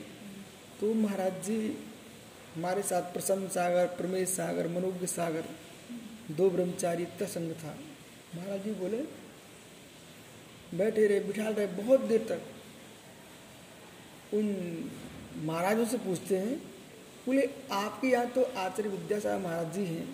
तो 0.80 0.94
महाराज 0.94 1.32
जी, 1.44 1.76
हमारे 2.56 2.82
साथ 2.82 3.02
प्रसन्न 3.02 3.48
सागर 3.48 3.86
प्रमेश 3.86 4.28
सागर, 4.28 4.68
मनोज्ञ 4.68 5.06
सागर, 5.06 5.44
दो 6.30 6.50
ब्रह्मचारी 6.50 7.06
संग 7.22 7.52
था। 7.52 7.78
महाराज 8.36 8.64
जी 8.64 8.70
बोले, 8.70 9.02
बैठे 10.74 11.06
रहे 11.06 11.20
बिठा 11.20 11.48
रहे, 11.48 11.66
बहुत 11.66 12.00
देर 12.00 12.26
तक। 12.28 12.40
उन 14.34 14.46
महाराजों 15.44 15.84
से 15.84 15.98
पूछते 15.98 16.36
हैं 16.36 16.60
बोले, 17.28 17.42
आपके 17.72 18.08
यहाँ 18.08 18.26
तो 18.32 18.42
आचार्य 18.42 18.88
विद्यासागर 18.88 19.38
महाराज 19.38 19.72
जी 19.74 19.84
हैं, 19.84 20.04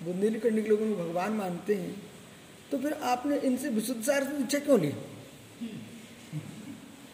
बुंदेलखंड 0.00 0.62
के 0.62 0.68
लोगों 0.68 0.86
को 0.86 0.94
भगवान 0.96 1.32
मानते 1.34 1.74
हैं 1.74 1.94
तो 2.70 2.78
फिर 2.78 2.92
आपने 3.04 3.36
इनसे 3.46 3.68
विशुद्ध 3.70 4.02
सार 4.04 4.24
से 4.24 4.32
दीक्षा 4.32 4.58
क्यों 4.60 4.78
ली 4.80 4.92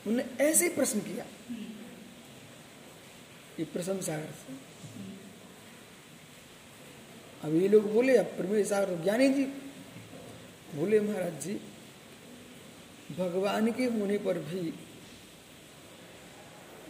उन्होंने 0.07 0.25
ऐसे 0.41 0.65
ही 0.65 0.71
प्रश्न 0.75 1.01
किया। 1.01 1.25
ये 3.59 3.65
प्रसन्न 3.73 4.01
सागर 4.03 4.31
से। 4.37 4.53
अब 7.45 7.55
ये 7.55 7.69
लोग 7.69 7.93
बोले, 7.93 8.17
अब 8.17 8.27
प्रमेश 8.37 8.67
सागर 8.69 9.03
ज्ञानी 9.03 9.29
जी। 9.31 9.45
बोले 10.75 11.01
महाराज 11.01 11.43
जी, 11.45 11.55
भगवान 13.19 13.71
के 13.73 13.85
होने 13.91 14.19
पर 14.21 14.39
भी 14.41 14.63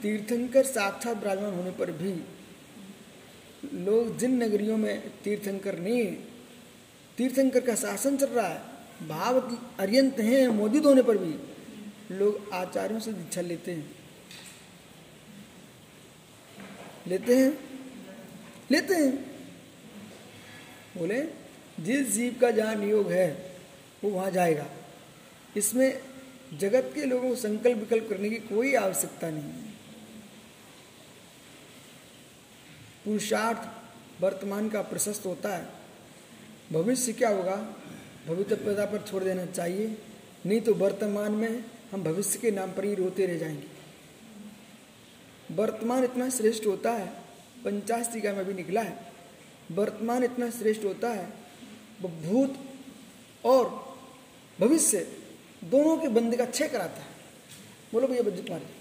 तीर्थंकर 0.03 0.65
साक्षात 0.65 1.17
विराजमान 1.17 1.55
होने 1.55 1.71
पर 1.71 1.91
भी। 1.91 2.25
लोग 3.75 4.19
जिन 4.19 4.43
नगरियों 4.43 4.77
में 4.77 5.11
तीर्थंकर 5.25 5.79
नहीं, 5.79 6.17
तीर्थंकर 7.19 7.61
का 7.61 7.75
शासन 7.75 8.17
चल 8.17 8.27
रहा 8.27 8.49
है, 8.49 8.63
भाव 9.09 9.59
अर्यंत 9.81 10.21
हैं 10.21 10.49
मौजूद 10.49 10.87
होने 10.87 11.03
पर 11.03 11.19
भी, 11.19 11.35
लोग 12.15 12.51
आचार्यों 12.53 13.01
से 13.01 13.13
दीक्षा 13.13 13.41
लेते 13.41 13.73
हैं। 13.73 13.95
लेते 17.07 17.37
हैं? 17.37 17.59
लेते 18.71 18.95
हैं। 18.95 19.17
बोले, 20.97 21.25
जिस 21.81 22.13
जीव 22.13 22.37
का 22.41 22.51
जहाँ 22.51 22.75
नियोग 22.75 23.13
है, 23.13 23.57
वो 24.05 24.11
वहाँ 24.11 24.31
जाएगा। 24.31 24.67
इसमें 25.57 26.03
जगत 26.59 26.93
के 26.95 27.05
लोगों 27.05 27.29
को 27.29 27.37
संकल्प 27.37 27.79
विकल्प 27.79 28.07
करने 28.11 28.31
की 28.31 28.37
कोई 28.37 28.75
आवश्यकता 28.75 29.31
नहीं 29.31 29.43
है। 29.43 29.70
पुरुषार्थ 33.05 33.81
वर्तमान 34.23 34.69
का 34.69 34.83
प्रशस्त 34.83 35.27
होता 35.27 35.57
है। 35.57 35.69
भविष्य 36.73 37.13
क्या 37.13 37.29
होगा? 37.29 37.57
पैदा 38.29 38.85
पर 38.85 39.05
छोड़ 39.11 39.25
देना 39.25 39.47
चाहिए। 39.47 39.99
नहीं 40.47 40.61
तो 40.61 40.75
वर्तमान 40.75 41.33
में 41.33 41.65
हम 41.93 42.03
भविष्य 42.03 42.39
के 42.39 42.51
नाम 42.51 42.73
पर 42.73 42.85
ही 42.85 42.95
रोते 42.95 43.27
रह 43.27 43.39
जाएँगे। 43.39 43.81
वर्तमान 45.55 46.05
इतना 46.05 46.31
श्रेष्ठ 46.31 46.67
होता 46.67 46.93
है, 46.93 47.07
पंचाश 47.65 48.11
टीका 48.13 48.33
में 48.33 48.45
भी 48.45 48.55
निकला 48.55 48.81
है। 48.81 49.13
वर्तमान 49.73 50.25
इतना 50.25 50.51
श्रेष्ठ 50.51 50.85
होता 50.85 51.09
है, 51.09 51.27
भूत 52.03 52.59
और 53.45 53.91
भविष्य 54.61 55.17
दोनों 55.65 55.97
के 55.97 56.09
बंदे 56.09 56.37
का 56.37 56.45
क्षय 56.45 56.69
कराता 56.69 57.01
है। 57.01 57.07
बोलो 57.93 58.09
भैया 58.09 58.23
बज्जू 58.23 58.43
कुमार। 58.43 58.80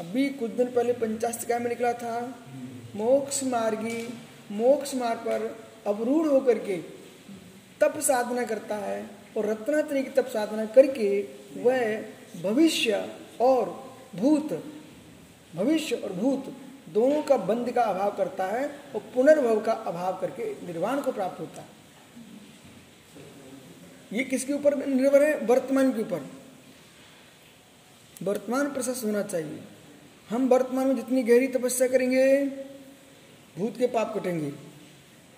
अभी 0.00 0.28
कुछ 0.30 0.50
दिन 0.50 0.66
पहले 0.66 0.92
पंचास्तिका 0.92 1.58
में 1.58 1.68
निकला 1.68 1.92
था। 1.92 2.34
मोक्ष 2.96 3.42
मार्गी, 3.44 4.08
मोक्ष 4.50 4.94
मार्ग 4.94 5.18
पर 5.18 5.42
अवरूढ़ 5.86 6.26
होकर 6.26 6.58
के 6.58 6.76
तप 7.80 7.98
साधना 8.00 8.44
करता 8.44 8.76
है 8.76 9.10
और 9.36 9.46
रत्नात्री 9.46 10.02
की 10.02 10.10
तप 10.10 10.26
साधना 10.26 10.64
करके 10.66 11.08
वह 11.56 12.00
भविष्य 12.42 13.08
और 13.40 13.68
भूत, 14.16 14.52
भविष्य 15.56 15.96
और 15.96 16.12
भूत 16.12 16.56
दोनों 16.88 17.22
का 17.22 17.36
बंद 17.36 17.70
का 17.72 17.82
अभाव 17.82 18.16
करता 18.16 18.46
है 18.46 18.64
और 18.94 19.00
पुनर्भव 19.14 19.60
का 19.60 19.72
अभाव 19.72 20.18
करके 20.20 20.66
निर्वाण 20.66 21.00
को 21.00 21.12
प्राप्त 21.12 21.40
होता 21.40 21.60
है। 21.60 21.68
ये 24.12 24.24
किसके 24.24 24.52
ऊपर 24.52 24.86
निर्भर 24.86 25.22
है? 25.22 25.38
वर्तमान 25.38 25.92
के 25.92 26.00
ऊपर। 26.02 26.26
वर्तमान 28.22 28.72
प्रशस्त 28.72 29.04
होना 29.04 29.22
चाहिए। 29.22 29.60
हम 30.30 30.48
वर्तमान 30.48 30.86
में 30.86 30.96
जितनी 30.96 31.22
गहरी 31.22 31.46
तपस्या 31.48 31.86
करेंगे, 31.88 32.44
भूत 33.56 33.78
के 33.78 33.86
पाप 33.86 34.12
कटेंगे। 34.18 34.52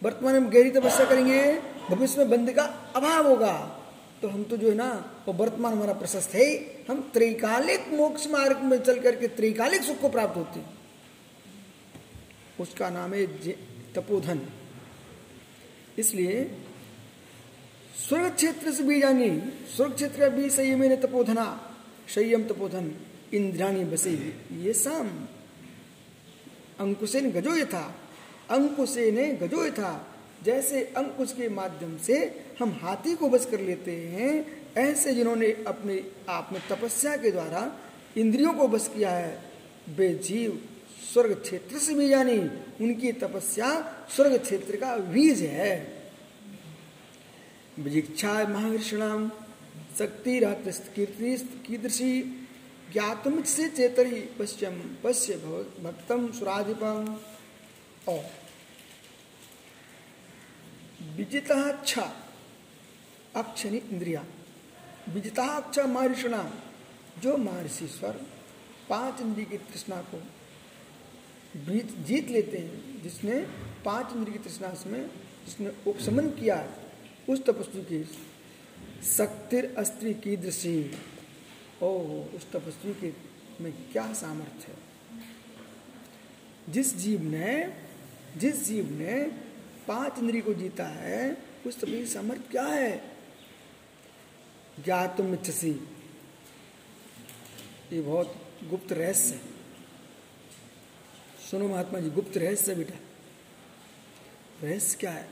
वर्तमान 0.03 0.35
में 0.35 0.53
गहरी 0.53 0.71
तपस्या 0.71 1.07
करेंगे, 1.07 1.41
भविष्य 1.91 2.19
में 2.19 2.31
बंद 2.31 2.53
का 2.53 2.63
अभाव 2.97 3.27
होगा। 3.29 3.53
तो 4.23 4.29
हम 4.29 4.43
तो 4.45 4.57
जो 4.57 4.69
है 4.69 4.75
ना, 4.75 4.91
वो 5.29 5.33
वर्तमान 5.35 5.73
हमारा 5.73 5.93
प्रशस्त 5.93 6.35
है। 6.35 6.47
हम 6.89 7.01
त्रिकालिक 7.15 7.89
मोक्ष 7.89 8.27
मार्ग 8.27 8.63
में 8.63 8.79
चल 8.79 9.01
करके 9.01 9.29
त्रिकालिक 9.29 9.83
सुख 9.83 10.01
को 10.01 10.09
प्राप्त 10.09 10.37
होते 10.37 10.61
उसका 12.61 12.91
नाम 12.91 13.15
है 13.15 13.27
तपोधन। 13.95 14.41
इसलिए 15.99 16.45
स्वर्ग 17.99 18.35
क्षेत्र 18.35 18.73
से 18.73 18.83
भी 18.83 19.01
जानी 19.01 19.31
स्वर्ग 19.77 19.95
क्षेत्र 19.95 20.29
का 20.29 20.49
सही 20.49 20.75
मैंने 20.75 20.97
तपोधना। 20.97 21.45
संयम 22.09 22.45
तपोधन। 22.45 22.93
इंद्राणी 23.35 23.85
बसे 23.85 24.11
ये 24.53 24.73
शाम 24.73 25.09
अंकुशेन 26.81 27.31
गजो 27.31 27.55
ये 27.55 27.65
था। 27.65 27.95
अंकुशे 28.51 29.11
ने 29.11 29.33
गजो 29.33 29.71
था। 29.71 30.09
जैसे 30.45 30.85
अंकुश 30.85 31.33
के 31.33 31.49
माध्यम 31.49 31.99
से 31.99 32.45
हम 32.61 32.79
हाथी 32.83 33.15
को 33.15 33.29
बस 33.29 33.47
कर 33.47 33.61
लेते 33.61 33.93
हैं, 33.93 34.63
ऐसे 34.77 35.15
जिन्होंने 35.15 35.65
अपने 35.67 36.05
आप 36.29 36.51
में 36.53 36.63
तपस्या 36.71 37.17
के 37.17 37.31
द्वारा 37.31 37.81
इंद्रियों 38.17 38.53
को 38.55 38.69
बस 38.69 38.89
किया 38.89 39.11
है। 39.11 39.43
वे 39.89 40.15
जीव 40.15 40.69
स्वर्ग 41.13 41.35
क्षेत्र 41.35 41.79
से 41.79 41.95
भी 41.95 42.09
जानी 42.09 42.39
उनकी 42.85 43.13
तपस्या 43.13 43.97
स्वर्ग 44.11 44.37
क्षेत्र 44.37 44.77
का 44.77 44.97
बीज 44.97 45.43
है। 45.43 46.03
विजिक्षा 47.79 48.49
महाविष्णाम 48.49 49.31
शक्ति 49.99 50.41
कीदृशी 51.67 52.42
ज्ञातम 52.93 53.43
से 53.45 53.69
चेतरी। 53.69 54.21
पश्चिम 54.39 54.81
पश्य 55.05 55.35
भक्तम 55.83 56.31
सुराधिपम। 56.33 57.17
और 58.09 58.25
विजिता 61.17 61.55
अच्छा 61.63 62.03
अक्षनि 63.37 63.79
इंद्रिया 63.79 64.25
विजिता 65.09 65.45
अच्छा 65.57 65.87
मारिषणा 65.87 66.43
जो 67.19 67.37
महर्षिश्वर 67.37 68.21
पाँच 68.89 69.21
इंद्रिय 69.21 69.47
की 69.47 69.59
तृष्णा 69.59 70.01
को 70.05 70.21
जीत 72.05 72.29
लेते 72.31 72.59
हैं, 72.59 73.03
जिसने 73.03 73.41
पाँच 73.85 74.13
इंद्रिय 74.17 74.39
की 74.39 74.45
तृष्णा 74.45 74.75
में, 74.87 75.07
जिसने 75.47 75.73
उपशमन 75.87 76.29
किया 76.31 76.57
उस 77.29 77.45
तपस्वी 77.45 77.83
की 77.83 78.05
शक्तिर 79.07 79.75
अस्त्री 79.79 80.15
की 80.15 80.37
दृष्टि। 80.37 80.75
ओ 81.83 81.99
उस 82.23 82.53
तपस्वी 82.53 82.95
के 82.95 83.13
में 83.63 83.73
क्या 83.93 84.13
सामर्थ्य 84.13 84.73
है? 84.73 84.79
जिस 86.69 86.97
जीव 86.97 87.23
ने, 87.23 87.77
जिस 88.37 88.65
जीव 88.67 88.91
ने 88.91 89.25
पाँच 89.89 90.19
इंद्री 90.19 90.41
को 90.41 90.55
जीता 90.55 90.87
है, 90.87 91.37
उस 91.67 91.81
तपस्वी 91.81 92.07
सामर्थ्य 92.07 92.45
क्या 92.51 92.65
है? 92.65 93.17
ज्ञातुम 94.85 95.35
इच्छसी 95.35 95.71
ये 97.93 98.01
बहुत 98.01 98.37
गुप्त 98.65 98.93
रहस्य 98.93 99.35
है। 99.35 99.41
सुनो 101.51 101.69
महात्मा 101.69 102.01
जी, 102.01 102.11
गुप्त 102.11 102.37
रहस्य 102.37 102.75
बेटा। 102.75 102.99
रहस्य 104.63 104.97
क्या 105.01 105.11
है? 105.11 105.29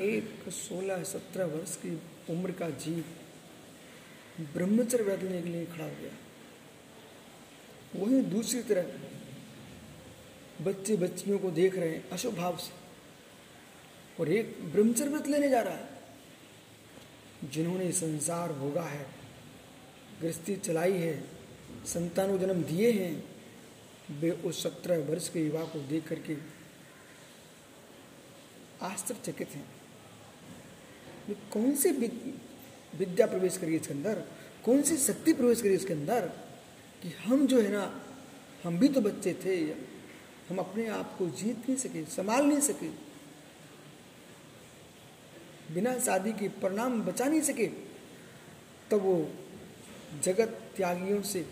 एक 0.00 0.48
सोलह 0.48 1.02
सत्रह 1.02 1.44
वर्ष 1.44 1.76
की 1.76 2.00
उम्र 2.32 2.52
का 2.52 2.70
जीव 2.70 3.04
ब्रह्मचर्य 4.40 5.04
बैठने 5.04 5.42
के 5.42 5.48
लिए 5.48 5.66
खड़ा 5.66 5.84
हो 5.84 5.90
गया। 5.90 6.12
वही 7.96 8.22
दूसरी 8.22 8.62
तरफ़ 8.62 9.10
बच्चे 10.62 10.96
बच्चियों 10.96 11.38
को 11.38 11.50
देख 11.50 11.76
रहे 11.76 11.88
हैं 11.88 12.10
अशुभ 12.10 12.34
भाव 12.34 12.56
से। 12.56 12.80
और 14.20 14.28
एक 14.28 14.72
ब्रह्मचर्य 14.72 15.10
व्रत 15.10 15.26
लेने 15.26 15.48
जा 15.48 15.60
रहा 15.60 15.74
है। 15.74 15.90
जिन्होंने 17.44 17.92
संसार 17.92 18.52
भोगा 18.52 18.82
है, 18.82 19.06
गृहस्थी 20.20 20.56
चलाई 20.56 20.92
है, 20.92 21.24
संतान 21.86 22.38
जन्म 22.38 22.62
दिए 22.62 22.92
हैं, 22.92 23.40
वे 24.10 24.30
उस 24.30 24.62
सत्रह 24.62 24.98
वर्ष 24.98 25.28
के 25.28 25.40
युवा 25.46 25.64
को 25.64 25.78
देख 25.78 26.08
करके 26.08 26.36
आश्चर्यचकित 28.82 29.48
हैं। 29.48 29.68
कौन 31.52 31.76
सी 31.76 31.92
विद्या 32.94 33.26
प्रवेश 33.26 33.56
करिए 33.56 33.76
इसके 33.76 33.94
अंदर। 33.94 34.22
कौन 34.64 34.82
सी 34.82 34.96
शक्ति 34.98 35.32
प्रवेश 35.32 35.62
करिए 35.62 35.74
इसके 35.74 35.92
अंदर 35.92 36.26
कि 37.02 37.12
हम 37.24 37.46
जो 37.46 37.60
है 37.60 37.72
ना, 37.72 37.84
हम 38.64 38.78
भी 38.78 38.88
तो 38.88 39.00
बच्चे 39.00 39.34
थे, 39.44 39.56
हम 40.48 40.58
अपने 40.58 40.86
आप 40.88 41.14
को 41.18 41.26
जीत 41.28 41.58
नहीं 41.58 41.76
सके, 41.76 42.04
संभाल 42.06 42.44
नहीं 42.46 42.60
सके, 42.60 42.88
बिना 45.74 45.98
शादी 45.98 46.32
के 46.32 46.48
परिणाम 46.60 47.00
बचा 47.02 47.24
नहीं 47.24 47.40
सके, 47.42 47.66
तब 47.66 48.90
तो 48.90 48.98
वो 48.98 49.14
जगत 50.24 50.60
त्यागियों 50.76 51.22
से 51.22 51.46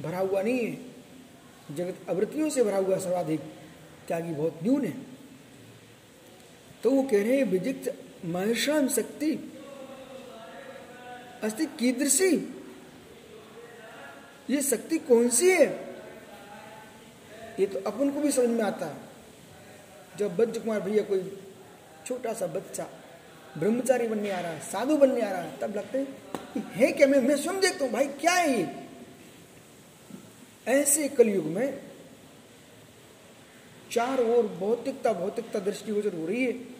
भरा 0.00 0.18
हुआ 0.18 0.42
नहीं 0.42 0.58
है। 0.58 1.76
जगत 1.76 2.08
अवृत्तियों 2.08 2.48
से 2.50 2.62
भरा 2.64 2.78
हुआ 2.78 2.98
सर्वाधिक 2.98 3.40
त्यागी 4.08 4.32
बहुत 4.32 4.58
न्यून 4.62 4.84
है। 4.84 4.94
तो 6.82 6.90
वो 6.90 7.02
कह 7.02 7.22
रहे 7.22 7.36
हैं, 7.36 7.44
विजित 7.44 7.88
महेश्वरम 8.26 8.88
शक्ति, 8.88 9.32
अस्थि 11.44 11.66
कीदृशी, 11.78 12.30
ये 14.50 14.60
शक्ति 14.62 14.98
कौन 15.00 15.28
सी 15.28 15.50
है? 15.50 15.66
ये 17.60 17.66
तो 17.66 17.78
अपन 17.86 18.10
को 18.10 18.20
भी 18.20 18.30
समझ 18.32 18.48
में 18.48 18.62
आता 18.64 18.86
है। 18.86 19.04
जब 20.18 20.36
बज्ज 20.36 20.58
कुमार 20.58 20.80
भैया 20.80 21.02
कोई 21.02 21.20
छोटा 22.06 22.32
सा 22.32 22.46
बच्चा 22.46 22.86
ब्रह्मचारी 23.58 24.06
बनने 24.08 24.30
आ 24.30 24.40
रहा 24.40 24.50
है, 24.50 24.60
साधु 24.62 24.96
बनने 24.96 25.20
आ 25.20 25.30
रहा 25.30 25.40
है, 25.40 25.58
तब 25.58 25.76
लगते 25.76 25.98
हैं 25.98 26.62
है 26.74 26.90
क्या 26.92 27.06
मैं 27.06 27.20
मैं 27.20 27.36
स्वयं 27.36 27.60
देखता 27.60 27.84
हूँ, 27.84 27.92
भाई 27.92 28.06
क्या 28.20 28.32
है 28.32 28.58
ये? 28.58 28.68
ऐसे 30.66 31.08
कलयुग 31.08 31.44
में 31.46 31.80
चार 33.90 34.20
ओर 34.20 34.46
भौतिकता 34.58 35.12
भौतिकता 35.12 35.58
दृष्टि 35.60 35.92
गोचर 35.92 36.14
हो 36.14 36.26
रही 36.26 36.44
है। 36.44 36.75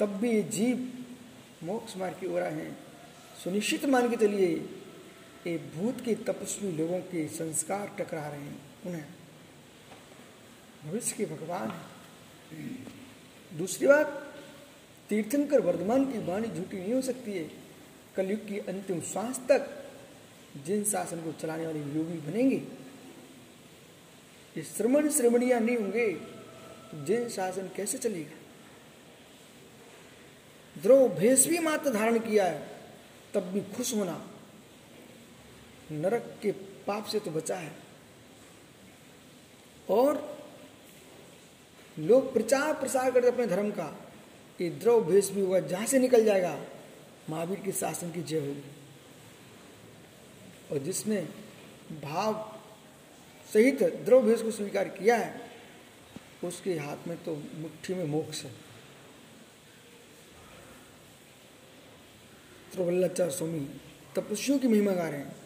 तब 0.00 0.16
भी 0.16 0.30
ये 0.30 0.42
जीव 0.50 0.76
मोक्ष 1.64 1.96
मार्ग 1.96 2.16
की 2.20 2.26
ओर 2.26 2.42
है। 2.42 2.70
सुनिश्चित 3.44 3.84
मान 3.86 4.08
के 4.10 4.16
चलिए 4.16 4.48
ये 5.46 5.56
भूत 5.74 6.00
के 6.04 6.14
तपस्वी 6.24 6.70
लोगों 6.72 7.00
के 7.02 7.26
संस्कार 7.28 7.90
टकरा 7.98 8.26
रहे 8.28 8.40
हैं, 8.40 8.60
उन्हें। 8.86 9.04
भविष्य 10.84 11.16
के 11.16 11.24
भगवान 11.26 11.68
दूसरी 13.52 13.86
बात, 13.86 14.06
तीर्थंकर 15.10 15.60
वर्धमान 15.60 16.04
की 16.12 16.18
वाणी 16.26 16.48
झूठी 16.48 16.76
नहीं 16.76 16.92
हो 16.94 17.00
सकती 17.02 17.32
है। 17.32 17.50
कलयुग 18.16 18.46
की 18.48 18.58
अंतिम 18.60 19.00
श्वास 19.02 19.40
तक 19.48 19.68
जिन 20.66 20.84
शासन 20.84 21.22
को 21.22 21.32
चलाने 21.40 21.66
वाले 21.66 21.78
योगी 21.78 22.18
बनेंगे, 22.22 22.56
ये 24.56 24.62
श्रमण 24.66 25.08
श्रमणिया 25.10 25.58
नहीं 25.58 25.76
होंगे 25.76 26.08
तो 26.08 27.04
जिन 27.06 27.28
शासन 27.28 27.70
कैसे 27.76 27.98
चलेगा? 27.98 28.36
द्रोह 30.76 31.08
भेष 31.10 31.46
भी 31.46 31.58
मात्र 31.58 31.92
धारण 31.92 32.18
किया 32.18 32.44
है, 32.46 32.66
तब 33.34 33.50
भी 33.52 33.60
खुश 33.76 33.94
होना 33.94 34.20
नरक 35.92 36.34
के 36.42 36.52
पाप 36.86 37.04
से 37.04 37.18
तो 37.20 37.30
बचा 37.30 37.56
है। 37.56 37.72
और 39.88 40.38
लोग 41.96 42.32
प्रचार 42.32 42.72
प्रसार 42.74 43.10
करते 43.10 43.28
अपने 43.28 43.46
धर्म 43.46 43.70
का 43.70 43.94
ये 44.60 44.68
द्रव 44.70 45.04
भेष 45.04 45.30
भी 45.30 45.40
हुआ 45.40 45.58
जहाँ 45.60 45.86
से 45.86 45.98
निकल 45.98 46.24
जाएगा, 46.24 46.58
महावीर 47.30 47.60
के 47.60 47.72
शासन 47.72 48.10
की 48.10 48.22
जय 48.22 48.38
होगी। 48.38 48.62
और 50.72 50.78
जिसने 50.78 51.20
भाव 52.02 52.34
सहित 53.48 53.82
द्रव 54.04 54.22
भेष 54.22 54.42
को 54.42 54.50
स्वीकार 54.50 54.88
किया 54.90 55.16
है, 55.16 55.40
उसके 56.44 56.74
हाथ 56.78 57.08
में 57.08 57.16
तो 57.24 57.34
मुट्ठी 57.34 57.94
में 57.94 58.04
मोक्ष 58.06 58.42
है। 58.44 58.50
त्रिवल्लाचार 62.72 63.30
स्वामी, 63.30 63.80
तपस्वियों 64.16 64.58
की 64.58 64.68
महिमा 64.68 64.92
गा 64.92 65.08
रहे 65.08 65.18
हैं। 65.20 65.36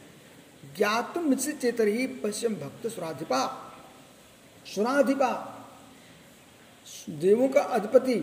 ज्ञातुम 0.77 1.31
मिश्रित 1.31 1.61
चेतर 1.61 1.87
ही 1.87 2.07
पश्चिम 2.07 2.55
भक्त 2.55 2.87
सुराधिपा। 2.87 3.71
सुराधिपा, 4.67 5.51
देवों 7.11 7.49
का 7.49 7.61
अधिपति, 7.61 8.21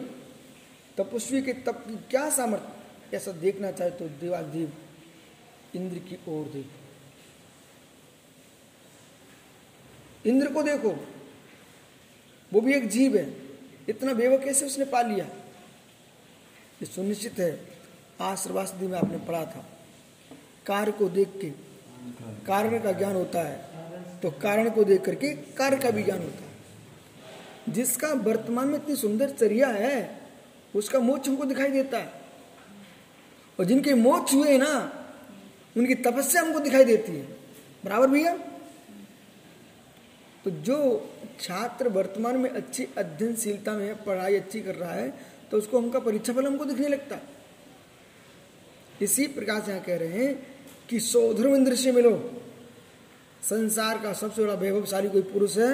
तपस्वी 0.98 1.42
के 1.42 1.54
तप 1.54 1.86
की 1.88 1.96
क्या 1.96 2.30
सामर्थ्य? 2.30 3.18
ऐसा 3.18 3.32
देखना 3.32 3.72
चाहे 3.72 3.90
तो 3.90 4.10
देवादेव 4.10 4.74
इंद्र 5.76 5.98
की 6.00 6.16
ओर 6.28 6.46
देखो। 6.46 6.80
इंद्र 10.30 10.54
को 10.54 10.64
देखो। 10.64 11.08
वो 12.54 12.62
भी 12.62 12.74
एक 12.74 12.88
जीव 12.88 13.18
है। 13.18 13.50
इतना 13.90 14.14
बेवक 14.14 14.44
कैसे 14.44 14.66
उसने 14.66 14.86
पा 14.86 15.02
लिया? 15.02 15.26
ये 16.82 16.86
सुनिश्चित 16.86 17.40
है 17.40 17.71
आज 18.22 18.38
सर्वास्ति 18.38 18.88
में 18.88 18.98
आपने 18.98 19.18
पढ़ा 19.18 19.44
था। 19.46 19.66
कार्य 20.66 20.92
को 20.92 21.08
देख 21.10 21.30
के, 21.36 21.50
कारण 22.46 22.80
का 22.80 22.92
ज्ञान 22.92 23.16
होता 23.16 23.42
है 23.42 24.20
तो 24.20 24.30
कारण 24.32 24.70
को 24.70 24.84
देख 24.84 25.02
करके 25.02 25.30
कार्य 25.56 25.78
का 25.78 25.92
भी 25.92 26.04
ज्ञान 26.04 26.20
होता 26.20 26.44
है। 26.44 27.74
जिसका 27.74 28.08
वर्तमान 28.24 28.68
में 28.68 28.76
इतनी 28.76 28.96
सुंदर 28.96 29.30
चर्या 29.32 29.68
है, 29.70 30.22
उसका 30.76 31.00
मोक्ष 31.00 31.30
हमको 31.30 31.46
दिखाई 31.46 31.70
देता 31.70 31.98
है। 31.98 32.22
और 33.60 33.66
जिनके 33.66 33.94
मोक्ष 33.94 34.34
हुए 34.34 34.58
ना, 34.58 34.74
उनकी 35.76 35.96
तपस्या 35.98 36.42
हमको 36.42 36.60
दिखाई 36.60 36.86
देती 36.86 37.12
है। 37.12 37.26
बराबर 37.86 38.08
भैया? 38.08 38.38
तो 40.46 40.52
जो 40.52 40.78
छात्र 41.42 41.88
वर्तमान 41.90 42.38
में 42.38 42.50
अच्छी 42.50 42.88
अध्ययनशीलता 42.98 43.72
में 43.74 44.04
पढ़ाई 44.04 44.36
अच्छी 44.36 44.62
कर 44.62 44.76
रहा 44.76 44.94
है 44.94 45.10
तो 45.52 45.58
उसको 45.58 45.78
उनका 45.78 46.00
परीक्षा 46.00 46.34
फल 46.34 46.48
हमको 46.48 46.66
दिखने 46.66 46.88
लगता 46.88 47.16
है। 47.16 47.41
इसी 49.02 49.26
प्रकार 49.28 49.62
से 49.62 49.72
यहाँ 49.72 49.84
कह 49.84 49.98
रहे 49.98 50.26
हैं 50.26 50.34
कि 50.90 51.00
सौधर्म 51.00 51.56
इंद्र 51.56 51.76
से 51.76 51.92
मिलो। 51.92 52.14
संसार 53.44 53.98
का 53.98 54.14
सबसे 54.14 54.42
बड़ा 54.44 54.54
वैभवशाली 54.54 55.10
कोई 55.10 55.22
पुरुष 55.24 55.58
है, 55.58 55.72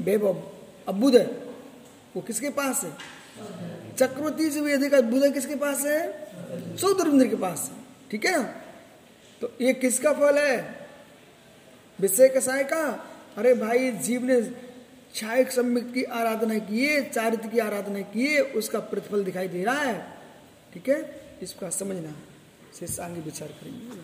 वैभव 0.00 0.42
अबुद 0.88 1.16
है। 1.16 1.24
वो 2.16 2.22
किसके 2.22 2.50
पास 2.50 2.84
है? 2.84 2.92
चक्रवर्ती 3.98 4.50
से 4.50 4.60
भी 4.60 4.72
अधिक 4.72 4.94
अद्भुत 4.94 5.22
है, 5.22 5.30
किसके 5.30 5.54
पास 5.56 5.84
है? 5.86 6.76
सौधर्मेंद्र 6.76 7.28
के 7.28 7.36
पास 7.36 7.70
है। 7.70 8.08
ठीक 8.10 8.24
है 8.26 8.42
तो 9.42 9.52
ये 9.60 9.72
किसका 9.74 10.12
फल 10.12 10.38
है? 10.38 10.56
विषय 11.98 12.28
कसाय 12.28 12.64
का? 12.64 12.82
अरे 13.36 13.54
भाई, 13.54 13.90
जीव 13.92 14.24
ने 14.24 14.40
छायक 15.14 15.50
सम्यक 15.52 15.92
की 15.92 16.02
आराधना 16.04 16.58
किए 16.60 17.00
चारित्र 17.04 17.48
की 17.48 17.58
आराधना 17.58 18.00
किए 18.12 18.40
उसका 18.56 18.78
प्रतिफल 18.80 19.24
दिखाई 19.24 19.48
दे 19.48 19.64
रहा 19.64 19.80
है। 19.80 19.98
ठीक 20.74 20.88
है? 20.88 21.21
इसका 21.42 21.70
समझना। 21.70 22.10
शेष 22.78 23.00
आगे 23.00 23.20
विचार 23.20 23.48
करेंगे। 23.48 24.02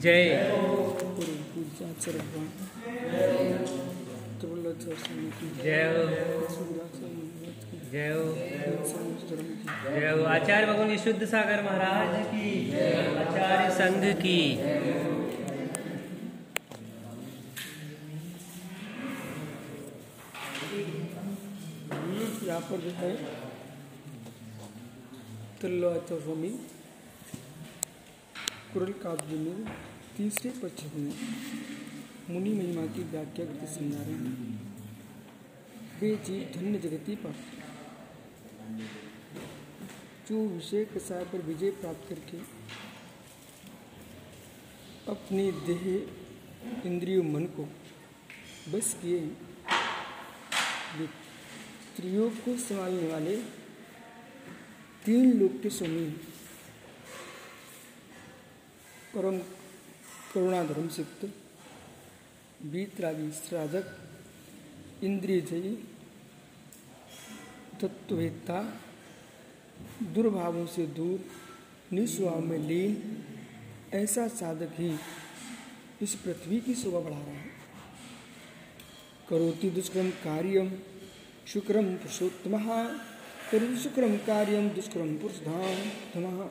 जय। 0.00 0.34
जय। 5.62 7.37
जय 7.92 8.08
हो। 8.08 8.24
जय 9.92 10.10
हो। 10.10 10.24
आचार्य 10.24 10.66
भगवान 10.66 10.88
विशुद्ध 10.88 11.26
सागर 11.26 11.62
महाराज 11.62 12.26
की। 12.26 12.48
आचार्य 13.16 13.70
संघ 13.74 14.02
की। 14.16 14.40
यहाँ 22.46 22.60
पर 22.60 22.80
जो 22.80 22.90
है 22.90 23.10
स्वामी, 26.20 26.48
कुरल 28.72 28.92
काव्य 29.02 29.36
में 29.36 29.64
तीसरे 30.16 30.50
पक्षक 30.60 30.96
में 30.96 31.12
मुनि 32.30 32.52
महिमा 32.52 32.84
की 32.86 33.02
व्याख्या 33.04 33.44
करके 33.46 33.66
समझा 33.74 34.02
रहे 34.02 34.12
हैं। 34.12 34.76
वे 36.00 36.10
धन्य 36.54 36.78
जगति 36.78 37.14
पर 37.16 37.34
जो 40.28 40.36
विषय 40.46 40.84
कसाय 40.84 41.24
पर 41.24 41.42
विजय 41.42 41.70
प्राप्त 41.70 42.08
करके 42.08 42.38
अपने 45.10 45.44
देह 45.66 45.84
इंद्रियों 46.86 47.22
मन 47.24 47.44
को 47.56 47.64
बस 48.72 48.88
किए 49.02 49.20
स्त्रियों 50.98 52.28
को 52.30 52.56
संभालने 52.58 53.06
वाले 53.08 53.36
तीन 55.04 55.32
लोग 55.38 55.62
के 55.62 55.70
स्वामी। 55.70 56.06
परम 59.14 59.38
करुणा 60.32 60.62
धर्म 60.64 60.88
सिक्त 60.88 61.24
बीतरागी 62.62 63.30
श्राधक 63.38 63.86
इंद्रिय 65.04 65.40
जयी 65.40 65.72
तत्ववेत्ता 67.80 68.60
दुर्भावों 70.14 70.66
से 70.66 70.86
दूर 70.86 71.24
निस्वभाव 71.92 72.40
में 72.40 72.58
लीन, 72.58 72.94
ऐसा 73.94 74.26
साधक 74.28 74.70
ही 74.78 74.94
इस 76.02 76.14
पृथ्वी 76.14 76.60
की 76.60 76.74
शोभा 76.74 77.00
बढ़ा 77.00 77.18
रहा 77.18 77.36
है। 77.36 77.56
करोति 79.30 79.70
दुष्कर्म 79.70 80.10
कार्यम 80.24 80.70
शुक्रम 81.46 81.86
पुरुषोत्तम, 81.94 82.58
करोति 83.52 83.76
शुक्रम 83.76 84.16
कार्यम 84.26 84.68
दुष्कर्म 84.70 85.16
पुरुष 85.16 85.38
धाम 85.40 86.48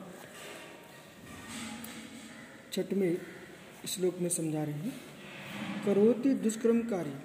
छठ 2.72 2.92
में 2.92 3.16
श्लोक 3.88 4.18
में 4.18 4.28
समझा 4.28 4.62
रहे 4.64 4.74
हैं, 4.74 4.92
करोति 5.84 6.34
दुष्कर्म 6.34 6.80
कार्य 6.82 7.20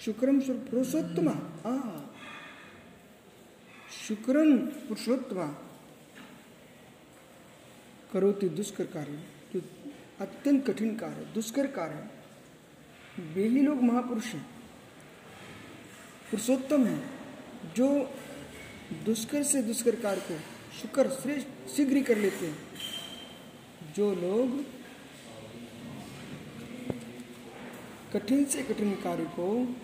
शुक्रम 0.00 0.40
पुरुषोत्तम। 0.40 1.28
आ 1.28 1.74
शुक्रम 3.90 4.56
पुरुषोत्तम। 4.58 5.56
करोति 8.12 8.48
दुष्कर 8.48 8.84
कार्य, 8.84 9.22
जो 9.54 9.60
अत्यंत 10.20 10.66
कठिन 10.66 10.96
कार्य, 10.96 11.24
दुष्कर 11.34 11.66
कार्य 11.66 12.10
वे 13.22 13.48
ही 13.48 13.60
लोग 13.60 13.82
महापुरुष 13.82 14.24
हैं। 14.24 14.46
पुरुषोत्तम 16.30 16.86
है, 16.86 17.02
जो 17.76 18.14
दुष्कर 19.04 19.42
से 19.42 19.62
दुष्कर 19.62 19.96
कार्य 19.96 20.20
को 20.20 20.38
शुक्र 20.82 21.08
श्रेष्ठ 21.08 21.70
शीघ्र 21.76 22.02
कर 22.02 22.18
लेते 22.18 22.46
हैं। 22.46 22.58
जो 23.96 24.14
लोग 24.14 24.64
कठिन 28.12 28.44
से 28.44 28.62
कठिन 28.62 28.92
कार्य 28.92 29.24
को 29.24 29.76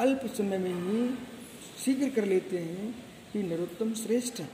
अल्प 0.00 0.26
समय 0.26 0.58
में 0.58 0.74
ही 0.74 1.14
शीघ्र 1.84 2.08
कर 2.10 2.24
लेते 2.24 2.58
हैं 2.58 3.03
ये 3.36 3.42
नरोत्तम 3.42 3.94
श्रेष्ठ 3.94 4.40
है। 4.40 4.48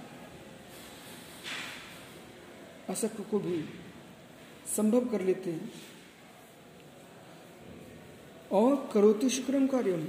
असक 2.88 3.30
को 3.30 3.38
भी 3.38 3.64
संभव 4.76 5.08
कर 5.08 5.20
लेते 5.20 5.50
हैं। 5.50 5.72
और 8.52 8.90
करोति 8.94 9.30
शुक्रम 9.30 9.66
कार्यम, 9.66 10.04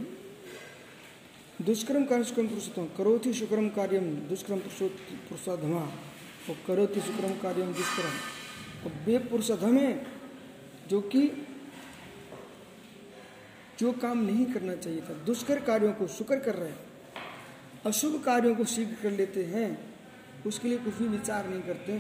दुष्कर्म 1.66 2.06
कार्य 2.06 2.24
शुक्रम 2.24 2.48
पुरुषोत्तम, 2.48 2.86
करोति 2.98 3.34
शुक्रम 3.34 3.70
कार्यम, 3.70 4.16
दुष्कर्म 4.16 4.60
पुरुषोत्तमा 4.60 5.82
और 6.50 6.58
करोति 6.68 7.00
शुक्रम 7.00 7.32
कार्यम 7.32 7.74
दुष्कर्म। 7.74 8.16
और 8.86 9.06
वे 9.06 9.18
पुरुषोत्तम 9.18 9.78
है 9.78 10.08
जो 10.88 11.02
कि 11.02 11.48
जो 13.80 13.92
काम 13.92 14.26
नहीं 14.26 14.46
करना 14.46 14.76
चाहिए 14.76 15.02
था। 15.02 15.14
दुष्कर 15.14 15.62
कार्यों 15.62 15.94
को 15.94 16.08
शुक्र 16.08 16.40
कर 16.40 16.56
रहे 16.56 16.70
हैं। 16.70 16.91
अशुभ 17.86 18.24
कार्यों 18.24 18.56
को 18.56 18.66
शीघ्र 18.66 18.96
कर 19.04 19.12
लेते 19.12 19.44
हैं, 19.44 19.96
उसके 20.46 20.68
लिए 20.68 20.78
कुछ 20.78 20.94
भी 20.94 21.08
विचार 21.08 21.48
नहीं 21.50 21.62
करते 21.62 21.94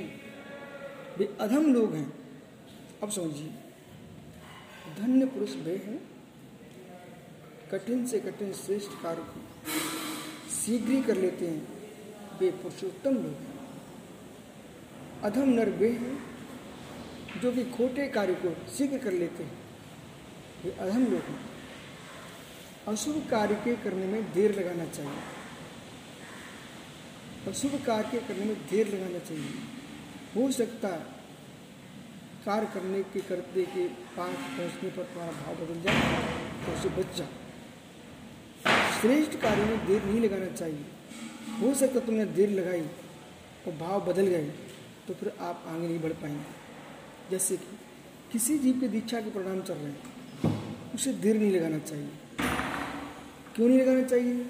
वे 1.17 1.37
अधम 1.41 1.73
लोग 1.73 1.93
हैं। 1.93 2.13
अब 3.03 3.09
समझिए, 3.09 3.53
धन्य 4.99 5.25
पुरुष 5.25 5.55
वे 5.55 5.75
हैं, 5.75 5.99
कठिन 7.71 8.05
से 8.05 8.19
कठिन 8.19 8.53
श्रेष्ठ 8.53 8.91
कार्य 9.03 9.21
को 9.21 9.41
शीघ्र 10.51 10.91
ही 10.91 11.01
कर 11.03 11.17
लेते 11.17 11.47
हैं। 11.47 11.67
वे 12.39 12.51
पुरुषोत्तम 12.51 13.13
लोग 13.13 13.25
हैं। 13.25 13.59
अधम 15.23 15.49
नर 15.49 15.69
वे 15.69 15.89
हैं, 15.89 16.17
जो 17.41 17.51
कि 17.51 17.63
खोटे 17.63 18.07
कार्य 18.07 18.33
को 18.33 18.55
शीघ्र 18.71 18.97
कर 18.97 19.11
लेते 19.11 19.43
हैं। 19.43 19.59
वे 20.63 20.71
अधम 20.71 21.03
लोग 21.03 21.21
हैं। 21.21 21.39
अशुभ 22.87 23.27
कार्य 23.31 23.55
के 23.55 23.75
करने 23.75 24.05
में 24.05 24.33
देर 24.33 24.59
लगाना 24.59 24.85
चाहिए। 24.85 25.40
अशुभ 27.47 27.73
कार्य 27.85 28.19
करने 28.27 28.45
में 28.45 28.55
देर 28.71 28.87
लगाना 28.87 29.19
चाहिए। 29.19 29.53
हो 30.35 30.51
सकता 30.51 30.87
है 30.87 31.05
कार्य 32.45 32.67
करने 32.73 33.01
के, 33.03 33.19
करते 33.21 33.63
के 33.65 33.87
पास 34.15 34.35
पहुँचने 34.57 34.89
पर 34.89 35.03
तुम्हारा 35.03 35.31
भाव 35.33 35.55
बदल 35.55 35.81
जाए 35.81 35.95
तो 36.65 36.73
उसे 36.73 36.89
बच 36.97 37.17
जाओ। 37.17 37.31
श्रेष्ठ 39.01 39.35
कार्य 39.41 39.65
में 39.65 39.85
देर 39.87 40.03
नहीं 40.03 40.21
लगाना 40.21 40.51
चाहिए। 40.53 40.85
हो 41.61 41.73
सकता 41.75 41.99
तुमने 41.99 42.25
देर 42.37 42.49
लगाई 42.51 42.81
और 43.67 43.73
भाव 43.79 44.05
बदल 44.05 44.27
गए 44.27 44.45
तो 45.07 45.13
फिर 45.13 45.33
आप 45.41 45.65
आगे 45.67 45.87
नहीं 45.87 45.99
बढ़ 45.99 46.13
पाएँगे। 46.21 47.29
जैसे 47.31 47.57
कि 47.57 47.77
किसी 48.31 48.57
जीव 48.59 48.79
के 48.79 48.87
दीक्षा 48.87 49.21
के 49.21 49.29
परिणाम 49.29 49.61
चल 49.61 49.73
रहे 49.73 49.85
हैं, 49.85 50.93
उसे 50.95 51.13
देर 51.15 51.35
नहीं 51.37 51.51
लगाना 51.51 51.79
चाहिए। 51.79 52.09
क्यों 53.55 53.67
नहीं 53.69 53.79
लगाना 53.79 54.03
चाहिए? 54.03 54.49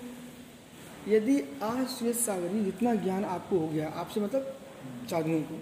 यदि 1.07 1.35
आज 1.63 1.87
श्वेत 1.87 2.15
सागरी 2.15 2.63
जितना 2.63 2.93
ज्ञान 2.95 3.25
आपको 3.25 3.59
हो 3.59 3.67
गया 3.67 3.87
आपसे 3.99 4.19
मतलब 4.21 4.57
साधुओं 5.09 5.41
को 5.41 5.55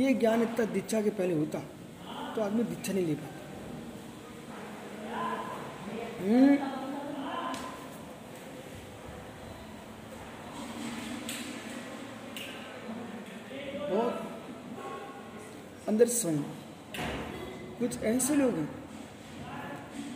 ये 0.00 0.12
ज्ञान 0.14 0.42
इतना 0.42 0.64
दीक्षा 0.72 1.00
के 1.02 1.10
पहले 1.10 1.34
होता 1.34 1.58
तो 2.34 2.42
आदमी 2.42 2.62
दीक्षा 2.64 2.92
नहीं 2.92 3.06
ले 3.06 3.14
पाता। 3.14 3.38
हम्म, 6.20 6.56
बहुत 13.90 15.88
अंदर 15.88 16.08
स्वयं। 16.08 16.42
कुछ 17.78 18.02
ऐसे 18.04 18.34
लोग 18.36 18.54
हैं 18.54 18.68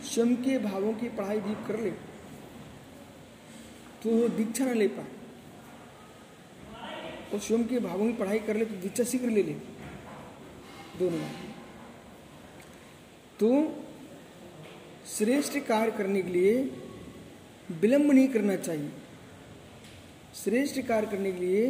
स्वयं 0.03 0.35
के 0.43 0.57
भावों 0.59 0.93
की 0.93 1.09
पढ़ाई 1.09 1.39
दीप 1.39 1.65
कर 1.67 1.79
ले 1.79 1.91
तो 4.05 4.11
वो 4.11 4.27
दीक्षा 4.29 4.65
न 4.65 4.73
ले 4.77 4.87
पाए 4.87 5.05
और 7.33 7.39
स्वयं 7.39 7.63
के 7.67 7.79
भावों 7.79 8.05
की 8.05 8.13
पढ़ाई 8.13 8.39
कर 8.39 8.55
ले 8.55 8.65
तो 8.65 8.75
दीक्षा 8.81 9.03
शीघ्र 9.03 9.29
ले 9.29 9.43
ले। 9.43 9.53
दोनों 10.99 11.29
तो 13.39 13.49
श्रेष्ठ 15.07 15.57
कार्य 15.67 15.91
करने 15.91 16.21
के 16.21 16.29
लिए 16.29 16.53
विलंब 17.81 18.11
नहीं 18.11 18.27
करना 18.27 18.55
चाहिए। 18.57 18.91
श्रेष्ठ 20.35 20.79
कार्य 20.87 21.07
करने 21.07 21.31
के 21.31 21.39
लिए 21.39 21.65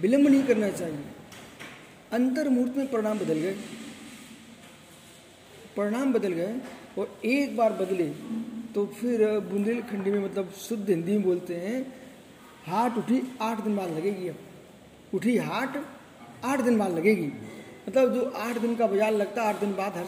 विलंब 0.00 0.28
नहीं 0.28 0.42
करना 0.42 0.70
चाहिए। 0.70 1.04
अंतर 2.12 2.48
मुहूर्त 2.48 2.76
में 2.76 2.86
परिणाम 2.86 3.18
बदल 3.18 3.38
गए। 3.38 3.54
परिणाम 5.76 6.12
बदल 6.12 6.32
गए 6.32 6.54
और 6.98 7.18
एक 7.26 7.56
बार 7.56 7.72
बदले 7.80 8.08
तो 8.76 8.84
फिर 8.94 9.22
बुंदेलखंडी 9.42 10.10
में 10.10 10.18
मतलब 10.20 10.50
शुद्ध 10.58 10.88
हिंदी 10.88 11.12
में 11.12 11.22
बोलते 11.22 11.54
हैं, 11.56 11.78
हाट 12.66 12.96
उठी 12.98 13.22
आठ 13.42 13.62
दिन 13.64 13.76
बाद 13.76 13.90
लगेगी 13.90 14.28
अब। 14.28 14.36
उठी 15.14 15.36
हाट 15.38 15.76
आठ 16.44 16.60
दिन 16.60 16.78
बाद 16.78 16.92
लगेगी। 16.92 17.30
मतलब 17.86 18.12
जो 18.14 18.24
आठ 18.38 18.58
दिन 18.58 18.76
का 18.76 18.86
बाज़ार 18.86 19.12
लगता 19.14 19.42
है, 19.42 19.48
आठ 19.48 19.60
दिन 19.60 19.72
बाद 19.74 19.96
हर 19.96 20.06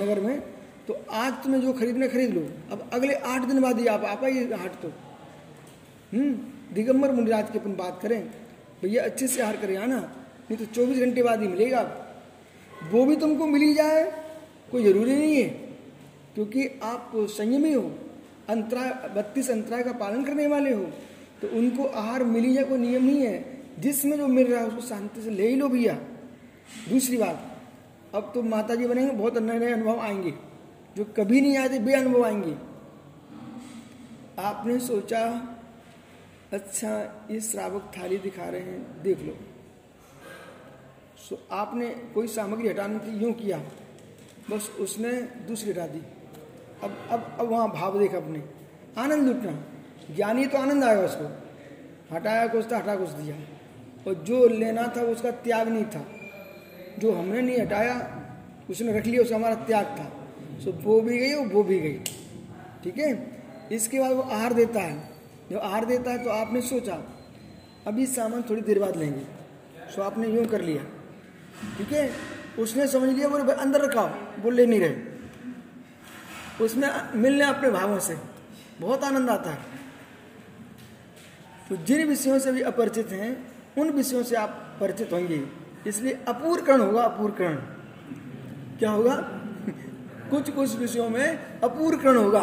नगर 0.00 0.20
में 0.20 0.40
तो 0.88 0.98
आज 1.12 1.32
तुम्हें 1.44 1.60
जो 1.60 1.72
खरीदना 1.74 2.06
खरीद 2.08 2.34
लो। 2.34 2.48
अब 2.72 2.88
अगले 2.92 3.14
आठ 3.26 3.44
दिन 3.44 3.60
बाद 3.60 3.80
ही 3.80 3.86
आप 3.88 4.04
आ 4.04 4.14
पाइए 4.16 4.44
हाट 4.54 4.82
तो। 4.82 4.92
हम्म 6.12 6.34
दिगंबर 6.74 7.12
मुनिराज 7.12 7.50
की 7.50 7.58
अपन 7.58 7.74
बात 7.76 8.00
करें, 8.02 8.20
भैया 8.82 9.04
अच्छे 9.04 9.26
से 9.28 9.42
हार 9.42 9.56
कर 9.56 9.76
आना 9.78 9.96
नहीं 9.96 10.56
तो 10.56 10.64
चौबीस 10.66 10.98
घंटे 11.00 11.22
बाद 11.22 11.42
ही 11.42 11.48
मिलेगा। 11.48 11.82
वो 12.92 13.04
भी 13.04 13.16
तुमको 13.18 13.46
मिल 13.48 13.62
ही 13.62 13.74
जाए, 13.74 14.04
कोई 14.72 14.84
ज़रूरी 14.84 15.16
नहीं 15.16 15.36
है। 15.36 15.68
क्योंकि 16.34 16.66
आप 16.82 17.12
संयमी 17.30 17.72
हो 17.72 17.90
अंतराय 18.48 18.90
बत्तीस 19.16 19.50
अंतराय 19.50 19.82
का 19.82 19.92
पालन 19.92 20.24
करने 20.24 20.46
वाले 20.46 20.72
हो 20.74 20.84
तो 21.42 21.48
उनको 21.48 21.84
आहार 21.84 22.24
मिली 22.24 22.52
जाए, 22.54 22.64
कोई 22.64 22.78
नियम 22.78 23.04
नहीं 23.04 23.20
है। 23.20 23.58
जिसमें 23.80 24.16
जो 24.16 24.26
मिल 24.28 24.46
रहा 24.46 24.60
है, 24.60 24.66
उसको 24.66 24.80
शांति 24.80 25.22
से 25.22 25.30
ले 25.30 25.48
ही 25.48 25.54
लो 25.56 25.68
भैया। 25.68 25.94
दूसरी 26.88 27.16
बात, 27.16 27.46
अब 28.14 28.30
तो 28.34 28.42
माता 28.42 28.74
जी 28.74 28.86
बनेंगे, 28.86 29.12
बहुत 29.12 29.38
नए 29.38 29.58
नए 29.58 29.72
अनुभव 29.72 30.00
आएँगे, 30.00 30.32
जो 30.96 31.04
कभी 31.16 31.40
नहीं 31.40 31.56
आए 31.58 31.68
थे, 31.68 31.78
बे 31.78 31.92
अनुभव 31.92 32.24
आएँगे। 32.24 32.54
आपने 34.38 34.78
सोचा 34.80 35.22
अच्छा 36.52 36.92
ये 37.30 37.40
श्रावक 37.40 37.90
थाली 37.96 38.18
दिखा 38.18 38.44
रहे 38.44 38.60
हैं, 38.60 39.02
देख 39.02 39.22
लो। 39.22 39.36
सो 41.28 41.42
आपने 41.52 41.88
कोई 42.14 42.26
सामग्री 42.26 42.68
हटाने 42.68 43.18
यूँ 43.18 43.32
किया? 43.32 43.62
बस 44.50 44.70
उसने 44.80 45.12
दूसरी 45.48 45.70
हटा 45.70 45.86
दी। 45.86 46.02
अब 46.84 47.08
अब 47.10 47.36
अब 47.40 47.48
वहाँ 47.48 47.70
भाव 47.70 47.98
देख 47.98 48.14
अपने। 48.14 48.42
आनंद 48.98 49.28
लुटना। 49.28 49.62
ज्ञानी 50.14 50.46
तो 50.46 50.58
आनंद 50.58 50.84
आया 50.84 51.00
उसको। 51.00 51.42
हटाया 52.14 52.46
कुछ 52.46 52.72
था, 52.72 52.76
हटा 52.76 52.96
कुछ 52.96 53.08
दिया। 53.08 53.36
और 54.06 54.14
जो 54.14 54.48
लेना 54.48 54.92
था 54.96 55.02
उसका 55.02 55.30
त्याग 55.30 55.68
नहीं 55.68 55.84
था। 55.84 56.06
जो 56.98 57.12
हमने 57.12 57.40
नहीं 57.40 57.58
हटाया, 57.60 58.22
उसने 58.70 58.92
रख 58.92 59.06
लिया, 59.06 59.22
उसका 59.22 59.36
हमारा 59.36 59.54
त्याग 59.54 59.86
था। 59.86 60.12
सो 60.58 60.72
वो 60.72 61.00
भी 61.00 61.18
गई 61.18 61.32
और 61.32 61.46
वो 61.46 61.62
भी 61.62 61.80
गई। 61.80 61.98
ठीक 62.84 62.98
है? 62.98 63.42
इसके 63.72 64.00
बाद 64.00 64.12
वो 64.12 64.22
आहार 64.22 64.52
देता 64.52 64.80
है। 64.80 65.10
जब 65.50 65.58
आहार 65.58 65.84
देता 65.84 66.10
है 66.10 66.24
तो 66.24 66.30
आपने 66.30 66.60
सोचा, 66.60 67.02
अभी 67.86 68.06
सामान 68.06 68.42
थोड़ी 68.42 68.62
देर 68.62 68.78
बाद 68.78 68.96
लेंगे। 68.96 69.24
सो 69.90 70.02
आपने 70.02 70.28
यूँ 70.28 70.46
कर 70.46 70.60
लिया। 70.60 70.84
ठीक 71.78 71.92
है? 71.92 72.10
उसने 72.58 72.86
समझ 72.86 73.10
लिया, 73.10 73.28
बोले 73.28 73.52
अंदर 73.52 73.80
रखा 73.80 74.18
वो 74.42 74.50
ले 74.50 74.66
नहीं 74.66 74.80
रहे। 74.80 75.09
उसमें 76.60 77.12
मिलने 77.14 77.44
अपने 77.44 77.70
भावों 77.70 77.98
से 77.98 78.16
बहुत 78.80 79.04
आनंद 79.04 79.30
आता 79.30 79.50
है। 79.50 79.58
तो 81.68 81.76
जिन 81.76 82.08
विषयों 82.08 82.38
से 82.38 82.52
भी 82.52 82.60
अपरिचित 82.60 83.08
हैं, 83.08 83.52
उन 83.78 83.90
विषयों 83.90 84.22
से 84.22 84.36
आप 84.36 84.76
परिचित 84.80 85.12
होंगे। 85.12 85.46
इसलिए 85.86 86.18
अपूर्करण 86.28 86.80
होगा, 86.80 87.02
अपूर्करण। 87.02 87.54
क्या 88.78 88.90
होगा? 88.90 89.16
कुछ 90.30 90.50
कुछ 90.50 90.76
विषयों 90.76 91.10
में 91.10 91.60
अपूर्करण 91.60 92.16
होगा। 92.16 92.42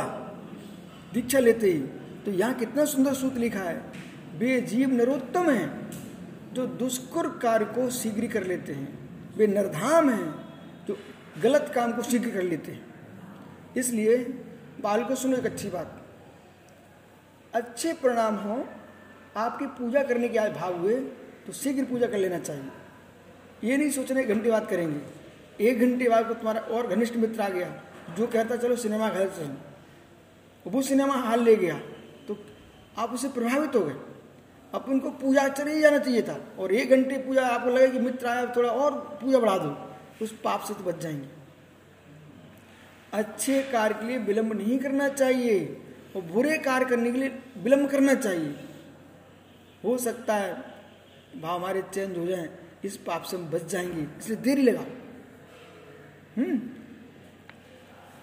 दीक्षा 1.13 1.39
लेते 1.39 1.68
ही। 1.68 1.80
तो 2.26 2.32
यहाँ 2.32 2.53
कितना 2.53 2.86
सुंदर 2.86 3.13
सूत्र 3.13 3.39
लिखा 3.39 3.59
है। 3.59 3.91
वे 4.36 4.61
जीव 4.61 4.89
नरोत्तम 4.89 5.49
है, 5.49 5.89
जो 6.53 6.68
दुष्कुर 6.68 7.28
कार्य 7.28 7.65
को 7.65 7.89
शीघ्र 7.89 8.28
कर 8.28 8.47
लेते 8.47 8.74
हैं। 8.74 9.09
वे 9.38 9.47
नरधाम 9.47 10.09
हैं, 10.09 10.36
जो 10.88 10.97
गलत 11.43 11.72
काम 11.76 11.91
को 11.91 12.01
शीघ्र 12.01 12.30
कर 12.30 12.41
लेते 12.41 12.72
हैं। 12.72 12.87
इसलिए 13.78 14.17
बाल 14.82 15.03
को 15.03 15.15
सुनो, 15.15 15.38
एक 15.38 15.45
अच्छी 15.45 15.69
बात। 15.69 16.01
अच्छे 17.53 17.93
परिणाम 17.95 18.36
हो, 18.38 18.65
आपकी 19.38 19.65
पूजा 19.75 20.03
करने 20.03 20.30
के 20.30 20.38
आए 20.38 20.49
भाव 20.51 20.78
हुए 20.78 20.95
तो 21.45 21.53
शीघ्र 21.53 21.84
पूजा 21.86 22.07
कर 22.07 22.17
लेना 22.17 22.39
चाहिए। 22.39 22.71
ये 23.63 23.78
नहीं 23.78 23.89
सोचना 23.91 24.19
एक 24.19 24.28
घंटे 24.28 24.51
बाद 24.51 24.67
करेंगे। 24.67 24.99
एक 25.61 25.80
घंटे 25.80 26.09
बाद 26.09 26.28
को 26.28 26.34
तुम्हारा 26.34 26.61
और 26.61 26.88
घनिष्ठ 26.88 27.15
मित्र 27.15 27.41
आ 27.41 27.49
गया, 27.49 27.69
जो 28.17 28.28
कहता, 28.28 28.55
चलो, 28.55 28.75
सिनेमा 28.75 29.09
घर 29.09 29.30
चलो। 29.30 30.71
वो 30.71 30.82
सिनेमा 30.82 31.13
हाल 31.15 31.43
ले 31.43 31.55
गया 31.55 31.80
तो 32.28 32.38
आप 32.97 33.13
उससे 33.13 33.30
प्रभावित 33.30 33.75
हो 33.75 33.82
गए। 33.82 33.95
अब 34.73 34.86
उनको 34.89 35.09
पूजा 35.17 35.47
चले 35.49 35.73
ही 35.73 35.82
जाना 35.82 35.97
चाहिए 35.97 36.21
था, 36.21 36.39
और 36.59 36.71
एक 36.73 36.89
घंटे 36.89 37.17
पूजा 37.17 37.45
आपको 37.47 37.69
लगे 37.69 37.88
कि 37.88 37.99
मित्र 37.99 38.28
आया, 38.28 38.45
थोड़ा 38.55 38.69
और 38.69 38.91
पूजा 39.21 39.39
बढ़ा 39.39 39.57
दो, 39.57 39.75
उस 40.21 40.32
पाप 40.43 40.61
से 40.61 40.73
तो 40.73 40.84
बच 40.84 40.99
जाएँगे। 40.99 41.37
अच्छे 43.18 43.63
कार्य 43.63 43.95
के 43.95 44.05
लिए 44.05 44.18
विलंब 44.18 44.53
नहीं 44.53 44.80
करना 44.80 45.09
चाहिए 45.09 45.82
और 46.15 46.22
बुरे 46.22 46.57
कार्य 46.57 46.86
करने 46.86 47.11
के 47.11 47.18
लिए 47.18 47.39
विलंब 47.57 47.89
करना 47.89 48.13
चाहिए। 48.13 48.55
हो 49.84 49.97
सकता 49.97 50.36
है 50.36 50.53
भाव 51.41 51.59
हमारे 51.59 51.82
चेंज 51.82 52.18
हो 52.18 52.26
जाए, 52.26 52.49
इस 52.86 52.97
पाप 52.97 53.24
से 53.24 53.38
हम 53.38 53.45
बच 53.45 53.65
जाएँगे, 53.65 54.07
इसलिए 54.20 54.38
देरी 54.38 54.61
लगा। 54.61 54.86
हम्म। 56.38 56.61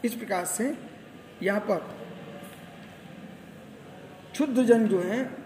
इस 0.04 0.14
प्रकार 0.14 0.44
से 0.44 0.78
यहाँ 1.42 1.60
पर 1.60 1.78
क्षुद्र 4.32 4.62
जन 4.62 4.88
जो 4.88 5.00
हैं, 5.00 5.44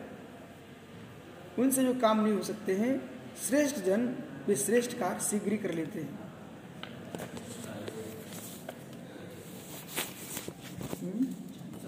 उनसे 1.59 1.85
जो 1.85 1.95
काम 1.95 2.25
नहीं 2.25 2.35
हो 2.35 2.43
सकते 2.43 2.73
हैं, 2.73 3.11
श्रेष्ठ 3.49 3.77
जन 3.77 4.15
वे 4.49 4.55
श्रेष्ठ 4.57 4.99
कार्य 4.99 5.21
शीघ्र 5.21 5.57
कर 5.57 5.75
लेते 5.75 6.01
हैं। 6.01 6.19
Hmm? 10.97 11.28